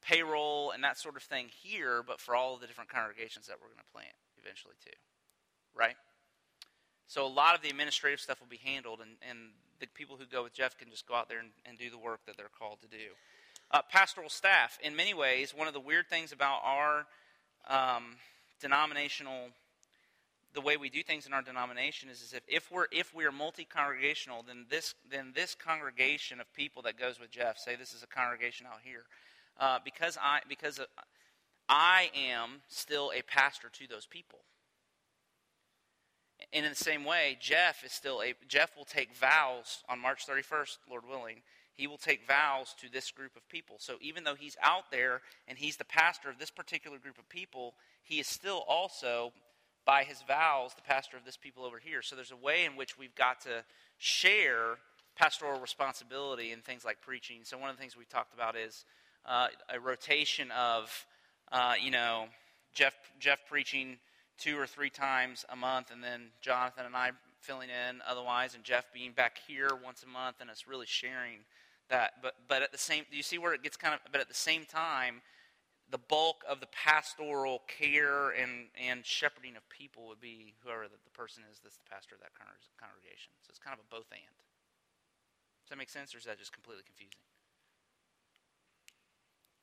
payroll 0.01 0.71
and 0.71 0.83
that 0.83 0.97
sort 0.97 1.15
of 1.15 1.23
thing 1.23 1.47
here, 1.61 2.03
but 2.05 2.19
for 2.21 2.35
all 2.35 2.57
the 2.57 2.67
different 2.67 2.89
congregations 2.89 3.47
that 3.47 3.57
we're 3.61 3.67
going 3.67 3.79
to 3.79 3.91
plant 3.93 4.15
eventually 4.41 4.75
too. 4.83 4.97
Right? 5.75 5.95
So 7.07 7.25
a 7.25 7.27
lot 7.27 7.55
of 7.55 7.61
the 7.61 7.69
administrative 7.69 8.19
stuff 8.19 8.39
will 8.39 8.47
be 8.47 8.59
handled, 8.63 8.99
and, 8.99 9.11
and 9.27 9.51
the 9.79 9.87
people 9.87 10.17
who 10.17 10.25
go 10.25 10.43
with 10.43 10.53
Jeff 10.53 10.77
can 10.77 10.89
just 10.89 11.07
go 11.07 11.15
out 11.15 11.29
there 11.29 11.39
and, 11.39 11.49
and 11.65 11.77
do 11.77 11.89
the 11.89 11.97
work 11.97 12.19
that 12.25 12.35
they're 12.35 12.51
called 12.57 12.81
to 12.81 12.87
do. 12.87 13.15
Uh, 13.71 13.81
pastoral 13.89 14.29
staff, 14.29 14.77
in 14.81 14.95
many 14.95 15.13
ways, 15.13 15.53
one 15.55 15.67
of 15.67 15.73
the 15.73 15.79
weird 15.79 16.07
things 16.09 16.31
about 16.31 16.59
our 16.63 17.05
um, 17.69 18.15
denominational 18.61 19.49
the 20.57 20.61
way 20.61 20.75
we 20.75 20.89
do 20.89 21.03
things 21.03 21.27
in 21.27 21.33
our 21.33 21.43
denomination 21.43 22.09
is, 22.09 22.19
is 22.19 22.33
if, 22.33 22.41
if 22.47 22.71
we're 22.71 22.87
if 22.91 23.13
we 23.13 23.25
are 23.25 23.31
multi-congregational, 23.31 24.43
then 24.47 24.65
this 24.71 24.95
then 25.07 25.31
this 25.35 25.53
congregation 25.53 26.39
of 26.39 26.51
people 26.51 26.81
that 26.81 26.97
goes 26.97 27.19
with 27.19 27.29
Jeff, 27.29 27.59
say 27.59 27.75
this 27.75 27.93
is 27.93 28.01
a 28.01 28.07
congregation 28.07 28.65
out 28.65 28.79
here, 28.83 29.03
uh, 29.59 29.77
because 29.85 30.17
I 30.19 30.39
because 30.49 30.79
I 31.69 32.09
am 32.15 32.61
still 32.69 33.11
a 33.15 33.21
pastor 33.21 33.69
to 33.71 33.87
those 33.87 34.07
people. 34.07 34.39
And 36.51 36.65
in 36.65 36.71
the 36.71 36.75
same 36.75 37.05
way, 37.05 37.37
Jeff 37.39 37.85
is 37.85 37.91
still 37.91 38.23
a 38.23 38.33
Jeff 38.47 38.75
will 38.75 38.85
take 38.85 39.15
vows 39.15 39.83
on 39.87 39.99
March 39.99 40.25
31st, 40.25 40.79
Lord 40.89 41.03
willing. 41.07 41.43
He 41.75 41.85
will 41.85 41.99
take 41.99 42.25
vows 42.25 42.73
to 42.81 42.91
this 42.91 43.11
group 43.11 43.35
of 43.35 43.47
people. 43.47 43.75
So 43.77 43.97
even 44.01 44.23
though 44.23 44.33
he's 44.33 44.57
out 44.63 44.89
there 44.89 45.21
and 45.47 45.55
he's 45.59 45.77
the 45.77 45.85
pastor 45.85 46.31
of 46.31 46.39
this 46.39 46.49
particular 46.49 46.97
group 46.97 47.19
of 47.19 47.29
people, 47.29 47.75
he 48.01 48.19
is 48.19 48.25
still 48.25 48.63
also 48.67 49.33
by 49.87 50.03
his 50.03 50.21
vows, 50.27 50.73
the 50.75 50.81
pastor 50.81 51.15
of 51.15 51.23
this 51.23 51.37
people 51.37 51.63
over 51.63 51.79
here. 51.79 52.01
So 52.01 52.15
there's 52.17 52.31
a 52.31 52.35
way 52.35 52.65
in 52.65 52.75
which 52.75 52.99
we've 52.99 53.15
got 53.15 53.39
to 53.41 53.63
share 53.97 54.75
pastoral 55.15 55.59
responsibility 55.61 56.51
in 56.51 56.59
things 56.59 56.83
like 56.83 57.01
preaching. 57.01 57.37
So 57.43 57.57
one 57.57 57.69
of 57.69 57.77
the 57.77 57.81
things 57.81 57.95
we've 57.95 58.09
talked 58.09 58.33
about 58.33 58.57
is 58.57 58.83
uh, 59.25 59.47
a 59.73 59.79
rotation 59.79 60.51
of, 60.51 60.91
uh, 61.53 61.75
you 61.81 61.89
know, 61.89 62.25
Jeff 62.73 62.93
Jeff 63.17 63.39
preaching 63.49 63.97
two 64.37 64.59
or 64.59 64.67
three 64.67 64.89
times 64.89 65.45
a 65.49 65.55
month, 65.55 65.89
and 65.89 66.03
then 66.03 66.27
Jonathan 66.41 66.85
and 66.85 66.95
I 66.95 67.11
filling 67.39 67.69
in 67.69 68.01
otherwise, 68.07 68.55
and 68.55 68.63
Jeff 68.63 68.91
being 68.93 69.13
back 69.13 69.37
here 69.47 69.69
once 69.83 70.03
a 70.03 70.07
month, 70.07 70.35
and 70.41 70.49
us 70.49 70.65
really 70.67 70.85
sharing 70.85 71.39
that. 71.89 72.15
But 72.21 72.33
but 72.47 72.61
at 72.61 72.73
the 72.73 72.77
same, 72.77 73.05
you 73.09 73.23
see 73.23 73.37
where 73.37 73.53
it 73.53 73.63
gets 73.63 73.77
kind 73.77 73.95
of? 73.95 74.01
But 74.11 74.19
at 74.19 74.27
the 74.27 74.35
same 74.35 74.65
time, 74.65 75.21
the 75.89 75.97
bulk 75.97 76.43
of 76.47 76.59
the 76.59 76.67
pastoral 76.67 77.63
care 77.67 78.31
and, 78.31 78.67
and 78.75 79.05
shepherding 79.05 79.55
of 79.55 79.63
people 79.69 80.07
would 80.07 80.19
be 80.19 80.53
whoever 80.63 80.83
the, 80.83 80.99
the 81.05 81.15
person 81.15 81.43
is 81.51 81.59
that's 81.63 81.77
the 81.77 81.89
pastor 81.89 82.15
of 82.15 82.21
that 82.21 82.35
congregation. 82.35 83.31
So 83.41 83.51
it's 83.51 83.59
kind 83.59 83.73
of 83.73 83.79
a 83.79 83.87
both 83.87 84.11
and. 84.11 84.37
Does 85.63 85.69
that 85.71 85.77
make 85.77 85.89
sense, 85.89 86.15
or 86.15 86.17
is 86.17 86.25
that 86.25 86.39
just 86.39 86.53
completely 86.53 86.83
confusing? 86.83 87.19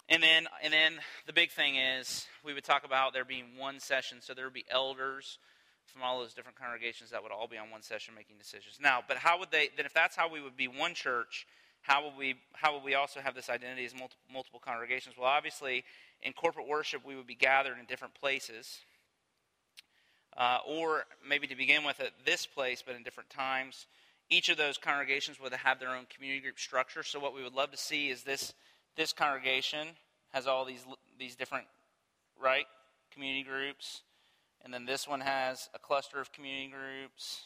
And 0.09 0.23
then, 0.23 0.47
and 0.63 0.73
then 0.73 1.01
the 1.27 1.33
big 1.33 1.51
thing 1.51 1.77
is 1.77 2.27
we 2.45 2.53
would 2.53 2.65
talk 2.65 2.85
about 2.85 3.15
there 3.15 3.25
being 3.25 3.57
one 3.57 3.81
session, 3.81 4.19
so 4.21 4.35
there 4.35 4.45
would 4.45 4.53
be 4.53 4.67
elders 4.69 5.39
from 5.87 6.03
all 6.03 6.21
those 6.21 6.35
different 6.35 6.59
congregations 6.59 7.11
that 7.11 7.23
would 7.23 7.33
all 7.33 7.49
be 7.49 7.57
on 7.57 7.71
one 7.71 7.83
session 7.83 8.15
making 8.15 8.37
decisions. 8.37 8.79
Now, 8.81 9.01
but 9.07 9.17
how 9.17 9.39
would 9.39 9.51
they? 9.51 9.71
Then, 9.77 9.87
if 9.87 9.95
that's 9.95 10.17
how 10.17 10.29
we 10.31 10.43
would 10.43 10.57
be 10.57 10.69
one 10.69 10.93
church, 10.93 11.47
how 11.85 12.03
will 12.03 12.15
we 12.17 12.35
how 12.55 12.73
will 12.73 12.81
we 12.81 12.95
also 12.95 13.21
have 13.21 13.35
this 13.35 13.51
identity 13.51 13.85
as 13.85 13.93
multiple, 13.93 14.25
multiple 14.33 14.59
congregations? 14.59 15.17
Well, 15.19 15.29
obviously, 15.29 15.85
in 16.23 16.33
corporate 16.33 16.67
worship, 16.67 17.05
we 17.07 17.15
would 17.15 17.27
be 17.27 17.35
gathered 17.35 17.79
in 17.79 17.85
different 17.85 18.15
places, 18.15 18.81
uh, 20.35 20.59
or 20.67 21.05
maybe 21.27 21.47
to 21.47 21.55
begin 21.55 21.85
with 21.85 22.01
at 22.01 22.13
this 22.25 22.47
place, 22.47 22.83
but 22.85 22.97
in 22.97 23.03
different 23.03 23.29
times. 23.29 23.87
Each 24.31 24.49
of 24.49 24.57
those 24.57 24.79
congregations 24.79 25.39
would 25.39 25.53
have 25.53 25.79
their 25.79 25.91
own 25.91 26.07
community 26.09 26.41
group 26.41 26.59
structure. 26.59 27.03
So, 27.03 27.21
what 27.21 27.35
we 27.35 27.43
would 27.43 27.53
love 27.53 27.71
to 27.73 27.77
see 27.77 28.09
is 28.09 28.23
this 28.23 28.55
this 28.97 29.13
congregation 29.13 29.89
has 30.33 30.47
all 30.47 30.65
these 30.65 30.87
these 31.19 31.37
different 31.37 31.67
right 32.43 32.65
community 33.13 33.45
groups, 33.45 34.01
and 34.65 34.73
then 34.73 34.87
this 34.87 35.07
one 35.07 35.21
has 35.21 35.69
a 35.75 35.79
cluster 35.79 36.19
of 36.19 36.33
community 36.33 36.73
groups. 36.73 37.43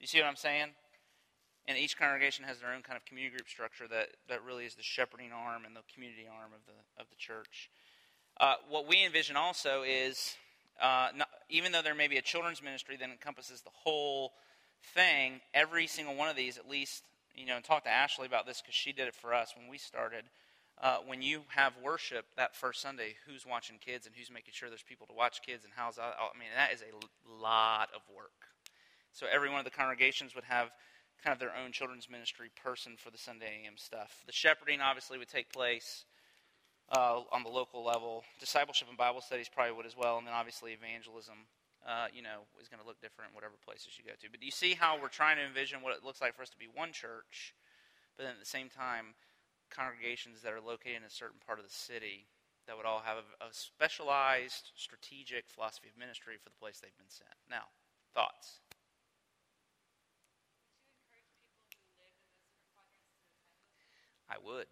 Do 0.00 0.02
you 0.02 0.08
see 0.08 0.18
what 0.18 0.26
I'm 0.26 0.34
saying? 0.34 0.70
And 1.66 1.78
each 1.78 1.96
congregation 1.96 2.44
has 2.44 2.60
their 2.60 2.72
own 2.72 2.82
kind 2.82 2.96
of 2.96 3.04
community 3.04 3.36
group 3.36 3.48
structure 3.48 3.88
that, 3.88 4.08
that 4.28 4.44
really 4.44 4.64
is 4.64 4.74
the 4.74 4.82
shepherding 4.82 5.32
arm 5.32 5.64
and 5.64 5.74
the 5.74 5.80
community 5.92 6.26
arm 6.30 6.50
of 6.54 6.60
the, 6.66 7.02
of 7.02 7.08
the 7.08 7.16
church. 7.16 7.70
Uh, 8.40 8.54
what 8.68 8.86
we 8.86 9.04
envision 9.04 9.36
also 9.36 9.82
is, 9.82 10.36
uh, 10.82 11.08
not, 11.16 11.28
even 11.48 11.72
though 11.72 11.82
there 11.82 11.94
may 11.94 12.08
be 12.08 12.18
a 12.18 12.22
children's 12.22 12.62
ministry 12.62 12.96
that 12.96 13.08
encompasses 13.08 13.62
the 13.62 13.70
whole 13.72 14.32
thing, 14.94 15.40
every 15.54 15.86
single 15.86 16.14
one 16.14 16.28
of 16.28 16.36
these, 16.36 16.58
at 16.58 16.68
least, 16.68 17.04
you 17.34 17.46
know, 17.46 17.56
and 17.56 17.64
talk 17.64 17.84
to 17.84 17.90
Ashley 17.90 18.26
about 18.26 18.46
this 18.46 18.60
because 18.60 18.74
she 18.74 18.92
did 18.92 19.08
it 19.08 19.14
for 19.14 19.32
us 19.32 19.54
when 19.56 19.68
we 19.68 19.78
started. 19.78 20.24
Uh, 20.82 20.96
when 21.06 21.22
you 21.22 21.42
have 21.48 21.72
worship 21.82 22.26
that 22.36 22.54
first 22.54 22.82
Sunday, 22.82 23.14
who's 23.26 23.46
watching 23.46 23.76
kids 23.78 24.06
and 24.06 24.14
who's 24.14 24.30
making 24.30 24.52
sure 24.52 24.68
there's 24.68 24.82
people 24.82 25.06
to 25.06 25.12
watch 25.12 25.40
kids 25.40 25.64
and 25.64 25.72
how's? 25.74 25.98
I 25.98 26.10
mean, 26.36 26.48
that 26.56 26.72
is 26.72 26.82
a 26.82 27.40
lot 27.42 27.88
of 27.94 28.02
work. 28.14 28.32
So 29.12 29.26
every 29.32 29.48
one 29.48 29.60
of 29.60 29.64
the 29.64 29.70
congregations 29.70 30.34
would 30.34 30.44
have 30.44 30.70
kind 31.24 31.32
of 31.32 31.40
their 31.40 31.56
own 31.56 31.72
children's 31.72 32.10
ministry 32.10 32.50
person 32.62 32.92
for 32.98 33.10
the 33.10 33.16
Sunday 33.16 33.64
AM 33.64 33.78
stuff. 33.78 34.22
The 34.26 34.32
shepherding 34.32 34.82
obviously 34.82 35.16
would 35.16 35.28
take 35.28 35.50
place 35.50 36.04
uh, 36.92 37.24
on 37.32 37.42
the 37.42 37.48
local 37.48 37.82
level. 37.82 38.24
Discipleship 38.38 38.88
and 38.88 38.98
Bible 38.98 39.22
studies 39.22 39.48
probably 39.48 39.72
would 39.72 39.86
as 39.86 39.96
well, 39.96 40.18
and 40.18 40.26
then 40.26 40.34
obviously 40.34 40.72
evangelism. 40.72 41.48
Uh, 41.84 42.08
you 42.16 42.24
know, 42.24 42.48
is 42.56 42.72
going 42.72 42.80
to 42.80 42.88
look 42.88 42.96
different 43.04 43.28
in 43.28 43.34
whatever 43.36 43.60
places 43.60 44.00
you 44.00 44.04
go 44.08 44.16
to. 44.16 44.32
But 44.32 44.40
do 44.40 44.48
you 44.48 44.56
see 44.56 44.72
how 44.72 44.96
we're 44.96 45.12
trying 45.12 45.36
to 45.36 45.44
envision 45.44 45.84
what 45.84 45.92
it 45.92 46.00
looks 46.00 46.24
like 46.24 46.32
for 46.32 46.40
us 46.40 46.48
to 46.48 46.56
be 46.56 46.64
one 46.64 46.96
church, 46.96 47.52
but 48.16 48.24
then 48.24 48.32
at 48.32 48.40
the 48.40 48.48
same 48.48 48.72
time, 48.72 49.12
congregations 49.68 50.40
that 50.40 50.56
are 50.56 50.64
located 50.64 51.04
in 51.04 51.04
a 51.04 51.12
certain 51.12 51.44
part 51.44 51.60
of 51.60 51.68
the 51.68 51.76
city 51.76 52.24
that 52.64 52.76
would 52.76 52.88
all 52.88 53.04
have 53.04 53.20
a, 53.20 53.44
a 53.44 53.52
specialized, 53.52 54.72
strategic 54.72 55.44
philosophy 55.52 55.92
of 55.92 56.00
ministry 56.00 56.40
for 56.40 56.48
the 56.48 56.56
place 56.56 56.80
they've 56.80 56.96
been 56.96 57.12
sent. 57.12 57.36
Now, 57.52 57.68
thoughts? 58.16 58.63
I 64.30 64.36
would. 64.44 64.66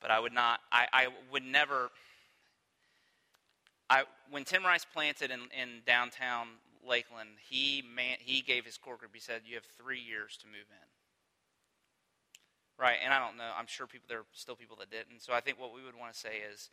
But 0.00 0.10
I 0.10 0.18
would 0.18 0.32
not, 0.32 0.60
I, 0.70 0.86
I 0.92 1.08
would 1.30 1.44
never. 1.44 1.90
I, 3.88 4.04
when 4.30 4.44
Tim 4.44 4.64
Rice 4.64 4.84
planted 4.84 5.30
in, 5.30 5.40
in 5.60 5.82
downtown 5.86 6.48
Lakeland, 6.86 7.30
he, 7.48 7.84
man, 7.94 8.16
he 8.18 8.40
gave 8.40 8.64
his 8.64 8.78
core 8.78 8.96
group, 8.96 9.12
he 9.14 9.20
said, 9.20 9.42
You 9.44 9.54
have 9.54 9.64
three 9.78 10.00
years 10.00 10.36
to 10.38 10.46
move 10.46 10.66
in. 10.70 10.88
Right, 12.78 12.96
and 13.04 13.12
I 13.12 13.20
don't 13.20 13.36
know. 13.36 13.50
I'm 13.56 13.66
sure 13.66 13.86
people 13.86 14.06
there 14.08 14.18
are 14.20 14.26
still 14.32 14.56
people 14.56 14.76
that 14.80 14.90
didn't. 14.90 15.20
So 15.22 15.32
I 15.32 15.40
think 15.40 15.60
what 15.60 15.74
we 15.74 15.84
would 15.84 15.94
want 15.94 16.12
to 16.12 16.18
say 16.18 16.40
is 16.52 16.70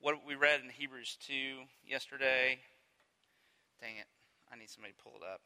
what 0.00 0.14
we 0.26 0.34
read 0.34 0.60
in 0.60 0.70
Hebrews 0.70 1.18
2 1.26 1.34
yesterday. 1.86 2.60
Dang 3.80 3.96
it. 3.98 4.06
I 4.50 4.56
need 4.56 4.70
somebody 4.70 4.94
to 4.94 5.02
pull 5.02 5.20
it 5.20 5.26
up. 5.26 5.40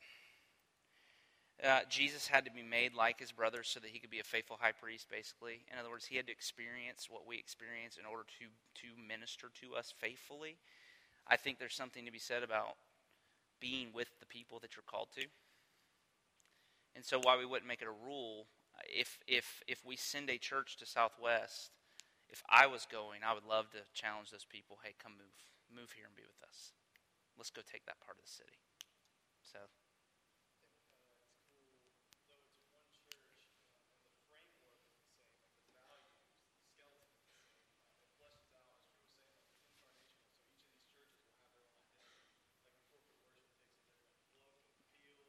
Uh, 1.63 1.81
Jesus 1.89 2.27
had 2.27 2.45
to 2.47 2.51
be 2.51 2.63
made 2.63 2.95
like 2.95 3.21
his 3.21 3.31
brothers 3.31 3.69
so 3.69 3.81
that 3.81 3.91
he 3.91 3.99
could 3.99 4.11
be 4.11 4.19
a 4.19 4.25
faithful 4.25 4.59
high 4.61 4.73
priest, 4.73 5.07
basically. 5.11 5.63
In 5.73 5.79
other 5.79 5.91
words, 5.91 6.07
he 6.07 6.17
had 6.17 6.27
to 6.27 6.33
experience 6.33 7.07
what 7.09 7.27
we 7.27 7.39
experience 7.39 7.97
in 7.99 8.07
order 8.07 8.25
to, 8.41 8.47
to 8.83 8.89
minister 9.09 9.51
to 9.63 9.77
us 9.77 9.95
faithfully. 10.01 10.57
I 11.29 11.37
think 11.37 11.59
there's 11.59 11.75
something 11.75 12.05
to 12.05 12.13
be 12.13 12.19
said 12.19 12.43
about 12.43 12.75
being 13.61 13.89
with 13.95 14.09
the 14.19 14.27
people 14.27 14.59
that 14.61 14.75
you're 14.77 14.85
called 14.87 15.09
to. 15.15 15.27
And 16.97 17.05
so, 17.05 17.21
why 17.23 17.39
we 17.39 17.47
wouldn't 17.47 17.69
make 17.69 17.83
it 17.83 17.89
a 17.89 18.07
rule, 18.07 18.47
if, 18.87 19.19
if, 19.27 19.63
if 19.67 19.85
we 19.85 19.97
send 19.97 20.31
a 20.31 20.39
church 20.39 20.77
to 20.79 20.87
Southwest, 20.87 21.71
if 22.29 22.43
I 22.49 22.67
was 22.67 22.87
going, 22.91 23.21
I 23.27 23.35
would 23.35 23.47
love 23.47 23.71
to 23.71 23.79
challenge 23.95 24.31
those 24.31 24.47
people 24.49 24.79
hey, 24.85 24.95
come 25.03 25.13
move. 25.13 25.39
Move 25.75 25.93
here 25.93 26.05
and 26.07 26.15
be 26.15 26.23
with 26.23 26.49
us. 26.49 26.73
Let's 27.37 27.51
go 27.51 27.63
take 27.63 27.85
that 27.87 27.99
part 28.05 28.19
of 28.19 28.25
the 28.25 28.31
city. 28.31 28.59
So. 29.43 29.59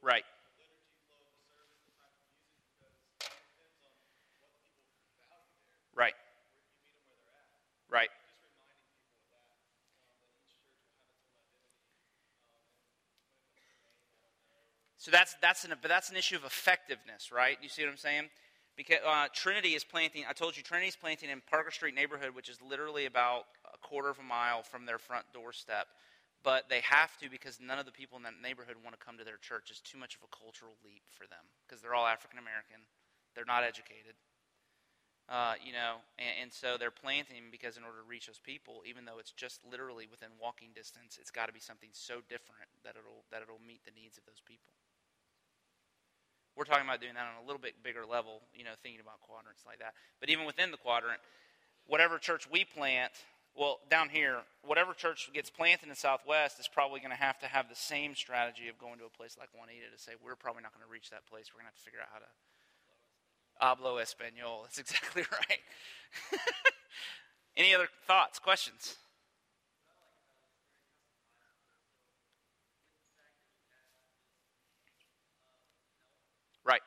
Right. 0.02 0.24
Right. 5.96 6.14
Right. 7.90 8.10
So 15.06 15.12
that's 15.12 15.38
that's 15.38 15.62
an 15.66 15.74
but 15.86 15.86
that's 15.86 16.10
an 16.10 16.18
issue 16.18 16.34
of 16.34 16.50
effectiveness, 16.50 17.30
right? 17.30 17.62
You 17.62 17.70
see 17.70 17.86
what 17.86 17.94
I'm 17.94 18.02
saying? 18.02 18.26
Because 18.74 19.06
uh, 19.06 19.30
Trinity 19.38 19.78
is 19.78 19.86
planting. 19.86 20.26
I 20.26 20.34
told 20.34 20.58
you 20.58 20.66
Trinity 20.66 20.90
is 20.90 20.98
planting 20.98 21.30
in 21.30 21.46
Parker 21.46 21.70
Street 21.70 21.94
neighborhood, 21.94 22.34
which 22.34 22.50
is 22.50 22.58
literally 22.58 23.06
about 23.06 23.46
a 23.70 23.78
quarter 23.86 24.10
of 24.10 24.18
a 24.18 24.26
mile 24.26 24.66
from 24.66 24.90
their 24.90 24.98
front 24.98 25.30
doorstep. 25.30 25.86
But 26.42 26.74
they 26.74 26.82
have 26.90 27.14
to 27.22 27.30
because 27.30 27.62
none 27.62 27.78
of 27.78 27.86
the 27.86 27.94
people 27.94 28.18
in 28.18 28.26
that 28.26 28.42
neighborhood 28.42 28.82
want 28.82 28.98
to 28.98 29.02
come 29.06 29.22
to 29.22 29.24
their 29.24 29.38
church. 29.38 29.70
It's 29.70 29.78
too 29.78 30.02
much 30.02 30.18
of 30.18 30.26
a 30.26 30.32
cultural 30.34 30.74
leap 30.82 31.06
for 31.14 31.30
them 31.30 31.46
because 31.62 31.86
they're 31.86 31.94
all 31.94 32.10
African 32.10 32.42
American. 32.42 32.82
They're 33.38 33.46
not 33.46 33.62
educated. 33.62 34.18
Uh, 35.30 35.54
you 35.62 35.74
know, 35.74 36.02
and, 36.18 36.50
and, 36.50 36.50
so 36.54 36.78
they're 36.82 36.94
planting 36.94 37.50
because 37.50 37.78
in 37.78 37.86
order 37.86 38.02
to 38.02 38.06
reach 38.10 38.26
those 38.26 38.42
people, 38.42 38.82
even 38.86 39.06
though 39.06 39.18
it's 39.18 39.34
just 39.34 39.62
literally 39.66 40.06
within 40.10 40.30
walking 40.38 40.70
distance, 40.74 41.18
it's 41.22 41.34
got 41.34 41.50
to 41.50 41.54
be 41.54 41.62
something 41.62 41.90
so 41.94 42.22
different 42.26 42.70
that 42.86 42.94
it'll 42.94 43.26
that 43.30 43.42
it'll 43.42 43.62
meet 43.62 43.82
the 43.86 43.94
needs 43.94 44.18
of 44.18 44.26
those 44.26 44.42
people. 44.42 44.74
We're 46.56 46.64
talking 46.66 46.88
about 46.88 47.02
doing 47.02 47.14
that 47.16 47.28
on 47.28 47.44
a 47.44 47.46
little 47.46 47.60
bit 47.62 47.76
bigger 47.84 48.06
level, 48.06 48.42
you 48.56 48.64
know, 48.64 48.80
thinking 48.82 49.02
about 49.02 49.20
quadrants 49.22 49.64
like 49.68 49.80
that. 49.80 49.94
But 50.20 50.30
even 50.30 50.46
within 50.46 50.72
the 50.72 50.78
quadrant, 50.78 51.20
whatever 51.86 52.18
church 52.18 52.48
we 52.50 52.64
plant, 52.64 53.12
well, 53.56 53.80
down 53.90 54.10
here, 54.10 54.40
whatever 54.64 54.94
church 54.94 55.30
gets 55.34 55.50
planted 55.50 55.90
in 55.90 55.96
Southwest 55.96 56.60
is 56.60 56.68
probably 56.68 57.00
going 57.00 57.12
to 57.12 57.20
have 57.20 57.40
to 57.40 57.48
have 57.48 57.68
the 57.70 57.76
same 57.76 58.16
strategy 58.16 58.68
of 58.68 58.80
going 58.80 59.00
to 59.00 59.06
a 59.06 59.10
place 59.10 59.36
like 59.40 59.50
Wahneta 59.52 59.92
to 59.96 60.00
say, 60.02 60.14
we're 60.24 60.36
probably 60.36 60.64
not 60.64 60.74
going 60.74 60.86
to 60.86 60.92
reach 60.92 61.10
that 61.12 61.26
place. 61.28 61.52
We're 61.52 61.60
going 61.64 61.72
to 61.72 61.76
have 61.76 61.80
to 61.80 61.86
figure 61.88 62.00
out 62.04 62.12
how 62.12 62.20
to 62.24 62.32
Hablo 63.62 64.02
español. 64.02 64.64
That's 64.64 64.78
exactly 64.84 65.24
right. 65.32 65.60
Any 67.58 67.74
other 67.74 67.88
thoughts, 68.08 68.40
questions? 68.40 68.96
Right. 76.66 76.82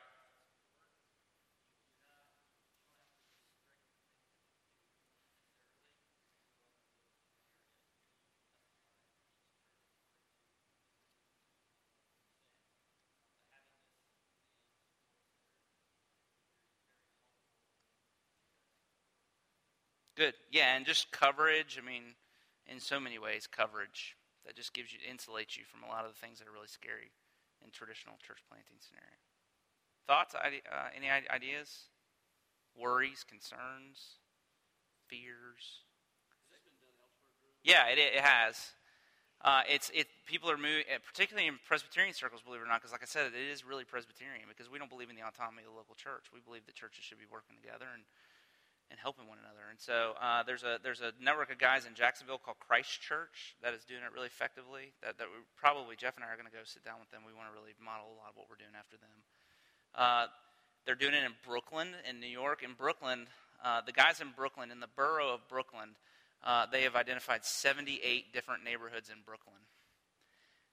Good. 20.19 20.35
Yeah, 20.51 20.75
and 20.75 20.83
just 20.85 21.15
coverage. 21.15 21.79
I 21.79 21.85
mean, 21.85 22.03
in 22.67 22.83
so 22.83 22.99
many 22.99 23.15
ways, 23.15 23.47
coverage 23.47 24.19
that 24.43 24.51
just 24.51 24.75
gives 24.75 24.91
you 24.91 24.99
insulates 24.99 25.55
you 25.55 25.63
from 25.63 25.87
a 25.87 25.87
lot 25.87 26.03
of 26.03 26.11
the 26.11 26.19
things 26.19 26.43
that 26.43 26.47
are 26.49 26.51
really 26.51 26.67
scary 26.67 27.15
in 27.63 27.71
traditional 27.71 28.19
church 28.19 28.43
planting 28.51 28.83
scenario. 28.83 29.15
Thoughts? 30.11 30.35
Uh, 30.35 30.91
any 30.91 31.07
ideas? 31.07 31.87
Worries, 32.75 33.23
concerns, 33.23 34.19
fears? 35.07 35.87
Yeah, 37.63 37.87
it, 37.87 37.95
it 37.95 38.19
has. 38.19 38.75
Uh, 39.39 39.63
it's 39.71 39.87
it. 39.95 40.11
People 40.27 40.51
are 40.51 40.59
moving, 40.59 40.83
particularly 41.07 41.47
in 41.47 41.63
Presbyterian 41.63 42.11
circles, 42.11 42.43
believe 42.43 42.59
it 42.59 42.67
or 42.67 42.67
not, 42.67 42.83
because 42.83 42.91
like 42.91 43.03
I 43.03 43.07
said, 43.07 43.31
it 43.31 43.47
is 43.47 43.63
really 43.63 43.87
Presbyterian 43.87 44.51
because 44.51 44.67
we 44.67 44.83
don't 44.83 44.91
believe 44.91 45.07
in 45.07 45.15
the 45.15 45.23
autonomy 45.23 45.63
of 45.63 45.71
the 45.71 45.79
local 45.79 45.95
church. 45.95 46.27
We 46.35 46.43
believe 46.43 46.67
that 46.67 46.75
churches 46.75 47.07
should 47.07 47.23
be 47.23 47.29
working 47.31 47.55
together 47.55 47.87
and 47.95 48.03
and 48.89 48.97
helping 48.99 49.29
one 49.29 49.37
another. 49.37 49.69
And 49.69 49.79
so 49.79 50.17
uh, 50.17 50.41
there's 50.43 50.65
a 50.65 50.81
there's 50.81 51.01
a 51.01 51.13
network 51.21 51.53
of 51.53 51.61
guys 51.61 51.85
in 51.85 51.93
Jacksonville 51.93 52.41
called 52.41 52.57
Christ 52.57 53.01
Church 53.01 53.55
that 53.61 53.73
is 53.73 53.85
doing 53.85 54.01
it 54.01 54.11
really 54.13 54.27
effectively. 54.27 54.93
That 55.05 55.17
that 55.21 55.29
we 55.29 55.45
probably 55.55 55.95
Jeff 55.95 56.17
and 56.17 56.25
I 56.25 56.33
are 56.33 56.37
going 56.37 56.49
to 56.49 56.53
go 56.53 56.65
sit 56.65 56.83
down 56.83 56.97
with 56.97 57.09
them. 57.13 57.21
We 57.25 57.33
want 57.33 57.53
to 57.53 57.55
really 57.55 57.77
model 57.77 58.09
a 58.09 58.17
lot 58.17 58.33
of 58.33 58.35
what 58.35 58.49
we're 58.49 58.59
doing 58.59 58.73
after 58.73 58.97
them. 58.97 59.17
Uh, 59.93 60.25
they're 60.85 60.97
doing 60.97 61.13
it 61.13 61.21
in 61.21 61.37
Brooklyn, 61.45 61.93
in 62.09 62.19
New 62.19 62.31
York. 62.31 62.65
In 62.65 62.73
Brooklyn, 62.73 63.29
uh, 63.63 63.81
the 63.85 63.93
guys 63.93 64.21
in 64.21 64.33
Brooklyn, 64.33 64.71
in 64.71 64.79
the 64.79 64.89
borough 64.89 65.33
of 65.33 65.45
Brooklyn, 65.47 65.93
uh, 66.41 66.65
they 66.71 66.83
have 66.83 66.95
identified 66.95 67.45
78 67.45 68.33
different 68.33 68.63
neighborhoods 68.63 69.09
in 69.09 69.21
Brooklyn. 69.25 69.61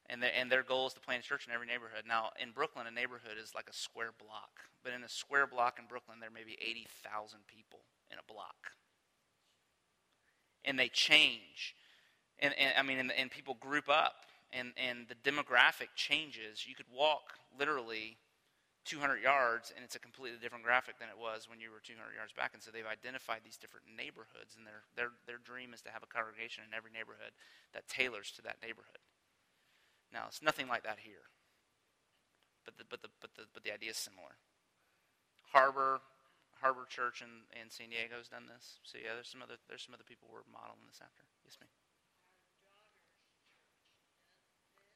And, 0.09 0.23
the, 0.23 0.31
and 0.31 0.47
their 0.47 0.63
goal 0.63 0.87
is 0.87 0.95
to 0.95 1.01
plant 1.01 1.25
a 1.25 1.27
church 1.27 1.47
in 1.49 1.53
every 1.53 1.67
neighborhood. 1.67 2.07
Now, 2.07 2.31
in 2.39 2.53
Brooklyn, 2.53 2.87
a 2.87 2.95
neighborhood 2.95 3.43
is 3.43 3.51
like 3.59 3.67
a 3.69 3.75
square 3.75 4.15
block. 4.15 4.71
But 4.85 4.95
in 4.95 5.03
a 5.03 5.09
square 5.09 5.49
block 5.49 5.81
in 5.83 5.91
Brooklyn, 5.91 6.23
there 6.23 6.31
may 6.31 6.47
be 6.47 6.57
80,000 6.63 7.41
people 7.51 7.83
in 8.11 8.19
a 8.19 8.33
block. 8.33 8.73
And 10.65 10.79
they 10.79 10.89
change. 10.89 11.75
And, 12.39 12.55
and 12.59 12.73
I 12.77 12.83
mean, 12.83 12.99
and, 12.99 13.13
and 13.13 13.31
people 13.31 13.55
group 13.55 13.89
up, 13.89 14.27
and, 14.53 14.73
and 14.77 15.07
the 15.09 15.19
demographic 15.29 15.95
changes. 15.97 16.67
You 16.67 16.75
could 16.75 16.91
walk 16.93 17.35
literally 17.59 18.19
200 18.87 19.19
yards, 19.19 19.73
and 19.75 19.85
it's 19.85 19.99
a 19.99 20.03
completely 20.03 20.39
different 20.39 20.63
graphic 20.63 20.99
than 20.99 21.11
it 21.11 21.19
was 21.19 21.51
when 21.51 21.59
you 21.59 21.75
were 21.75 21.83
200 21.83 22.15
yards 22.15 22.33
back. 22.33 22.55
And 22.55 22.63
so 22.63 22.71
they've 22.71 22.87
identified 22.87 23.43
these 23.43 23.59
different 23.59 23.91
neighborhoods, 23.91 24.55
and 24.55 24.63
their, 24.63 24.87
their, 24.95 25.11
their 25.27 25.43
dream 25.43 25.75
is 25.75 25.83
to 25.83 25.91
have 25.91 26.07
a 26.07 26.11
congregation 26.11 26.63
in 26.63 26.71
every 26.71 26.95
neighborhood 26.95 27.35
that 27.75 27.91
tailors 27.91 28.31
to 28.39 28.43
that 28.47 28.63
neighborhood. 28.63 29.03
Now, 30.15 30.31
it's 30.31 30.41
nothing 30.41 30.71
like 30.71 30.87
that 30.87 31.03
here, 31.03 31.27
but 32.65 32.79
the, 32.79 32.87
but 32.87 33.03
the, 33.03 33.11
but 33.21 33.35
the, 33.35 33.51
but 33.53 33.67
the 33.67 33.75
idea 33.75 33.91
is 33.91 33.99
similar. 33.99 34.39
Harbor, 35.51 35.99
Harbor 36.61 36.87
Church 36.89 37.23
in, 37.23 37.45
in 37.61 37.71
San 37.71 37.91
Diego 37.91 38.17
has 38.19 38.29
done 38.29 38.47
this. 38.49 38.81
So 38.85 38.99
yeah, 38.99 39.15
there's 39.15 39.29
some 39.29 39.43
other 39.43 39.57
there's 39.69 39.83
some 39.85 39.95
other 39.95 40.07
people 40.07 40.29
we're 40.33 40.47
modeling 40.53 40.87
this 40.89 41.01
after. 41.03 41.23
Yes, 41.45 41.57
ma'am. 41.61 41.71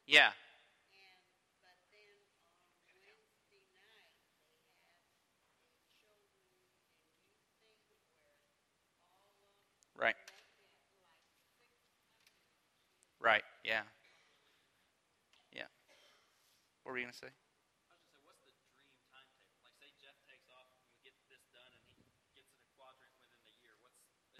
Yeah. 0.07 0.31
Right. 9.97 10.15
Right. 13.21 13.43
Yeah. 13.65 13.83
Yeah. 15.53 15.65
What 16.83 16.93
were 16.93 16.99
you 16.99 17.05
going 17.05 17.13
to 17.13 17.19
say? 17.19 17.50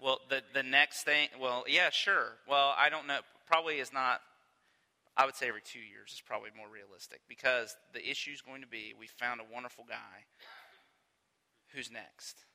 Well, 0.01 0.19
the 0.29 0.41
the 0.53 0.63
next 0.63 1.03
thing, 1.03 1.29
well, 1.39 1.63
yeah, 1.67 1.91
sure. 1.91 2.33
Well, 2.49 2.73
I 2.75 2.89
don't 2.89 3.05
know. 3.05 3.19
Probably 3.45 3.77
is 3.77 3.93
not. 3.93 4.21
I 5.15 5.25
would 5.25 5.35
say 5.35 5.47
every 5.47 5.61
two 5.61 5.79
years 5.79 6.13
is 6.13 6.21
probably 6.25 6.49
more 6.57 6.67
realistic 6.71 7.21
because 7.27 7.75
the 7.93 8.01
issue 8.01 8.31
is 8.31 8.41
going 8.41 8.61
to 8.61 8.67
be 8.67 8.95
we 8.97 9.05
found 9.05 9.41
a 9.41 9.53
wonderful 9.53 9.85
guy. 9.87 10.25
Who's 11.75 11.91
next? 11.91 12.45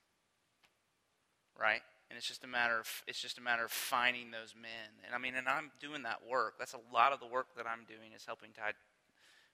Right? 1.54 1.82
And 2.10 2.16
it's 2.16 2.26
just 2.26 2.42
a 2.42 2.50
matter 2.50 2.80
of 2.80 2.88
it's 3.06 3.20
just 3.20 3.38
a 3.38 3.42
matter 3.42 3.64
of 3.64 3.70
finding 3.70 4.32
those 4.32 4.54
men. 4.58 4.98
And 5.06 5.14
I 5.14 5.18
mean, 5.18 5.36
and 5.36 5.46
I'm 5.46 5.70
doing 5.78 6.02
that 6.02 6.26
work. 6.26 6.58
That's 6.58 6.74
a 6.74 6.82
lot 6.92 7.12
of 7.12 7.20
the 7.20 7.30
work 7.30 7.54
that 7.56 7.66
I'm 7.66 7.86
doing 7.86 8.10
is 8.16 8.26
helping 8.26 8.50
to 8.58 8.60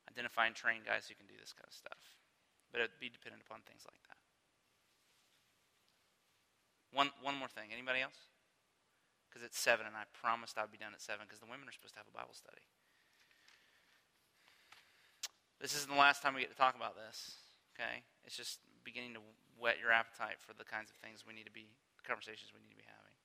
identify 0.08 0.46
and 0.46 0.56
train 0.56 0.80
guys 0.86 1.08
who 1.08 1.14
can 1.14 1.26
do 1.26 1.36
this 1.36 1.52
kind 1.52 1.68
of 1.68 1.74
stuff. 1.74 2.00
But 2.72 2.80
it'd 2.80 2.96
be 3.00 3.12
dependent 3.12 3.44
upon 3.44 3.60
things 3.68 3.84
like 3.84 4.00
that. 4.08 4.21
One, 6.92 7.10
one 7.24 7.34
more 7.34 7.48
thing. 7.48 7.72
Anybody 7.72 8.04
else? 8.04 8.28
Because 9.28 9.40
it's 9.40 9.58
7, 9.58 9.86
and 9.88 9.96
I 9.96 10.04
promised 10.12 10.60
I'd 10.60 10.70
be 10.70 10.76
done 10.76 10.92
at 10.92 11.00
7 11.00 11.24
because 11.24 11.40
the 11.40 11.48
women 11.48 11.64
are 11.64 11.72
supposed 11.72 11.96
to 11.96 12.00
have 12.04 12.08
a 12.08 12.12
Bible 12.12 12.36
study. 12.36 12.60
This 15.56 15.72
isn't 15.76 15.88
the 15.88 15.98
last 15.98 16.20
time 16.20 16.34
we 16.34 16.44
get 16.44 16.52
to 16.52 16.58
talk 16.58 16.76
about 16.76 16.96
this. 16.96 17.40
Okay, 17.72 18.04
it's 18.28 18.36
just 18.36 18.60
beginning 18.84 19.14
to 19.14 19.24
whet 19.56 19.80
your 19.80 19.90
appetite 19.90 20.36
for 20.36 20.52
the 20.52 20.68
kinds 20.68 20.90
of 20.90 20.96
things 21.00 21.24
we 21.24 21.32
need 21.32 21.46
to 21.46 21.54
be, 21.54 21.72
conversations 22.04 22.52
we 22.52 22.60
need 22.60 22.76
to 22.76 22.76
be 22.76 22.84
having. 22.84 23.16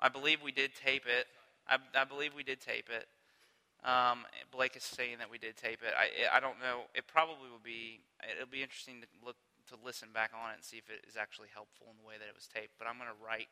I 0.00 0.08
believe 0.08 0.42
we 0.42 0.50
did 0.50 0.72
tape 0.74 1.04
it. 1.06 1.26
I, 1.68 1.76
I 1.94 2.04
believe 2.04 2.34
we 2.34 2.42
did 2.42 2.60
tape 2.60 2.88
it. 2.88 3.06
Um, 3.80 4.28
Blake 4.52 4.76
is 4.76 4.84
saying 4.84 5.24
that 5.24 5.32
we 5.32 5.40
did 5.40 5.56
tape 5.56 5.80
it. 5.80 5.96
I, 5.96 6.36
I 6.36 6.38
don't 6.40 6.60
know. 6.60 6.92
It 6.92 7.08
probably 7.08 7.48
will 7.48 7.62
be. 7.62 8.04
It'll 8.20 8.50
be 8.50 8.60
interesting 8.60 9.00
to 9.00 9.08
look 9.24 9.40
to 9.72 9.80
listen 9.80 10.12
back 10.12 10.36
on 10.36 10.52
it 10.52 10.60
and 10.60 10.64
see 10.66 10.76
if 10.76 10.92
it 10.92 11.06
is 11.08 11.16
actually 11.16 11.48
helpful 11.48 11.88
in 11.88 11.96
the 11.96 12.04
way 12.04 12.20
that 12.20 12.28
it 12.28 12.36
was 12.36 12.50
taped. 12.50 12.76
But 12.76 12.90
I'm 12.90 13.00
going 13.00 13.08
to 13.08 13.20
write. 13.22 13.48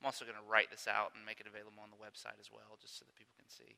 I'm 0.00 0.08
also 0.08 0.28
going 0.28 0.36
to 0.36 0.48
write 0.48 0.68
this 0.68 0.88
out 0.88 1.16
and 1.16 1.24
make 1.24 1.40
it 1.40 1.48
available 1.48 1.80
on 1.80 1.92
the 1.92 2.00
website 2.00 2.36
as 2.40 2.52
well, 2.52 2.76
just 2.80 3.00
so 3.00 3.04
that 3.08 3.16
people 3.16 3.36
can 3.36 3.48
see 3.48 3.76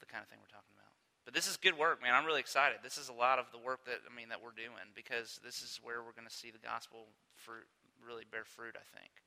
the 0.00 0.08
kind 0.08 0.24
of 0.24 0.28
thing 0.32 0.40
we're 0.40 0.52
talking 0.52 0.72
about. 0.72 0.92
But 1.24 1.36
this 1.36 1.46
is 1.46 1.54
good 1.60 1.78
work, 1.78 2.02
man. 2.02 2.16
I'm 2.16 2.26
really 2.26 2.42
excited. 2.42 2.82
This 2.82 2.98
is 2.98 3.06
a 3.06 3.14
lot 3.14 3.38
of 3.38 3.46
the 3.54 3.60
work 3.60 3.86
that 3.86 4.02
I 4.02 4.10
mean 4.10 4.32
that 4.32 4.42
we're 4.42 4.56
doing 4.56 4.90
because 4.96 5.38
this 5.44 5.62
is 5.62 5.78
where 5.84 6.02
we're 6.02 6.16
going 6.16 6.28
to 6.28 6.34
see 6.34 6.50
the 6.50 6.60
gospel 6.60 7.12
fruit 7.36 7.68
really 8.02 8.26
bear 8.26 8.42
fruit. 8.42 8.74
I 8.74 8.84
think 8.90 9.22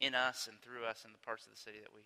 in 0.00 0.16
us 0.16 0.48
and 0.48 0.56
through 0.64 0.88
us 0.88 1.04
in 1.04 1.12
the 1.12 1.22
parts 1.22 1.44
of 1.44 1.52
the 1.52 1.60
city 1.60 1.78
that 1.84 1.92
we 1.92 2.02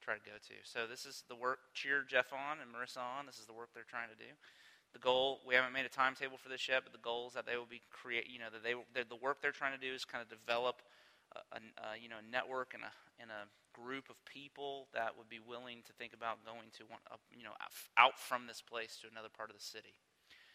try 0.00 0.14
to 0.14 0.24
go 0.24 0.36
to. 0.36 0.56
So 0.64 0.86
this 0.88 1.04
is 1.06 1.24
the 1.28 1.36
work. 1.36 1.58
Cheer 1.74 2.04
Jeff 2.06 2.32
on 2.32 2.58
and 2.60 2.68
Marissa 2.70 3.02
on. 3.02 3.26
This 3.26 3.38
is 3.38 3.46
the 3.46 3.54
work 3.56 3.70
they're 3.74 3.88
trying 3.88 4.08
to 4.08 4.18
do. 4.18 4.30
The 4.92 4.98
goal 4.98 5.40
we 5.46 5.54
haven't 5.54 5.72
made 5.72 5.84
a 5.84 5.92
timetable 5.92 6.38
for 6.38 6.48
this 6.48 6.68
yet, 6.68 6.82
but 6.84 6.92
the 6.92 7.02
goal 7.04 7.28
is 7.28 7.34
that 7.34 7.44
they 7.44 7.56
will 7.56 7.68
be 7.68 7.82
create. 7.90 8.30
You 8.30 8.38
know 8.38 8.50
that 8.52 8.64
they 8.64 8.74
the 9.02 9.20
work 9.20 9.42
they're 9.42 9.52
trying 9.52 9.76
to 9.76 9.82
do 9.82 9.92
is 9.92 10.04
kind 10.04 10.24
of 10.24 10.28
develop 10.32 10.80
a, 11.34 11.58
a, 11.58 12.00
you 12.00 12.08
know 12.08 12.22
network 12.30 12.72
and 12.72 12.82
a 12.82 12.92
and 13.20 13.28
a 13.28 13.44
group 13.76 14.08
of 14.08 14.16
people 14.24 14.88
that 14.94 15.12
would 15.18 15.28
be 15.28 15.40
willing 15.40 15.84
to 15.84 15.92
think 16.00 16.14
about 16.14 16.40
going 16.44 16.72
to 16.80 16.84
one 16.88 17.00
you 17.36 17.44
know 17.44 17.52
out 17.98 18.18
from 18.18 18.46
this 18.46 18.62
place 18.62 18.96
to 19.02 19.08
another 19.10 19.28
part 19.28 19.50
of 19.50 19.56
the 19.56 19.62
city. 19.62 20.00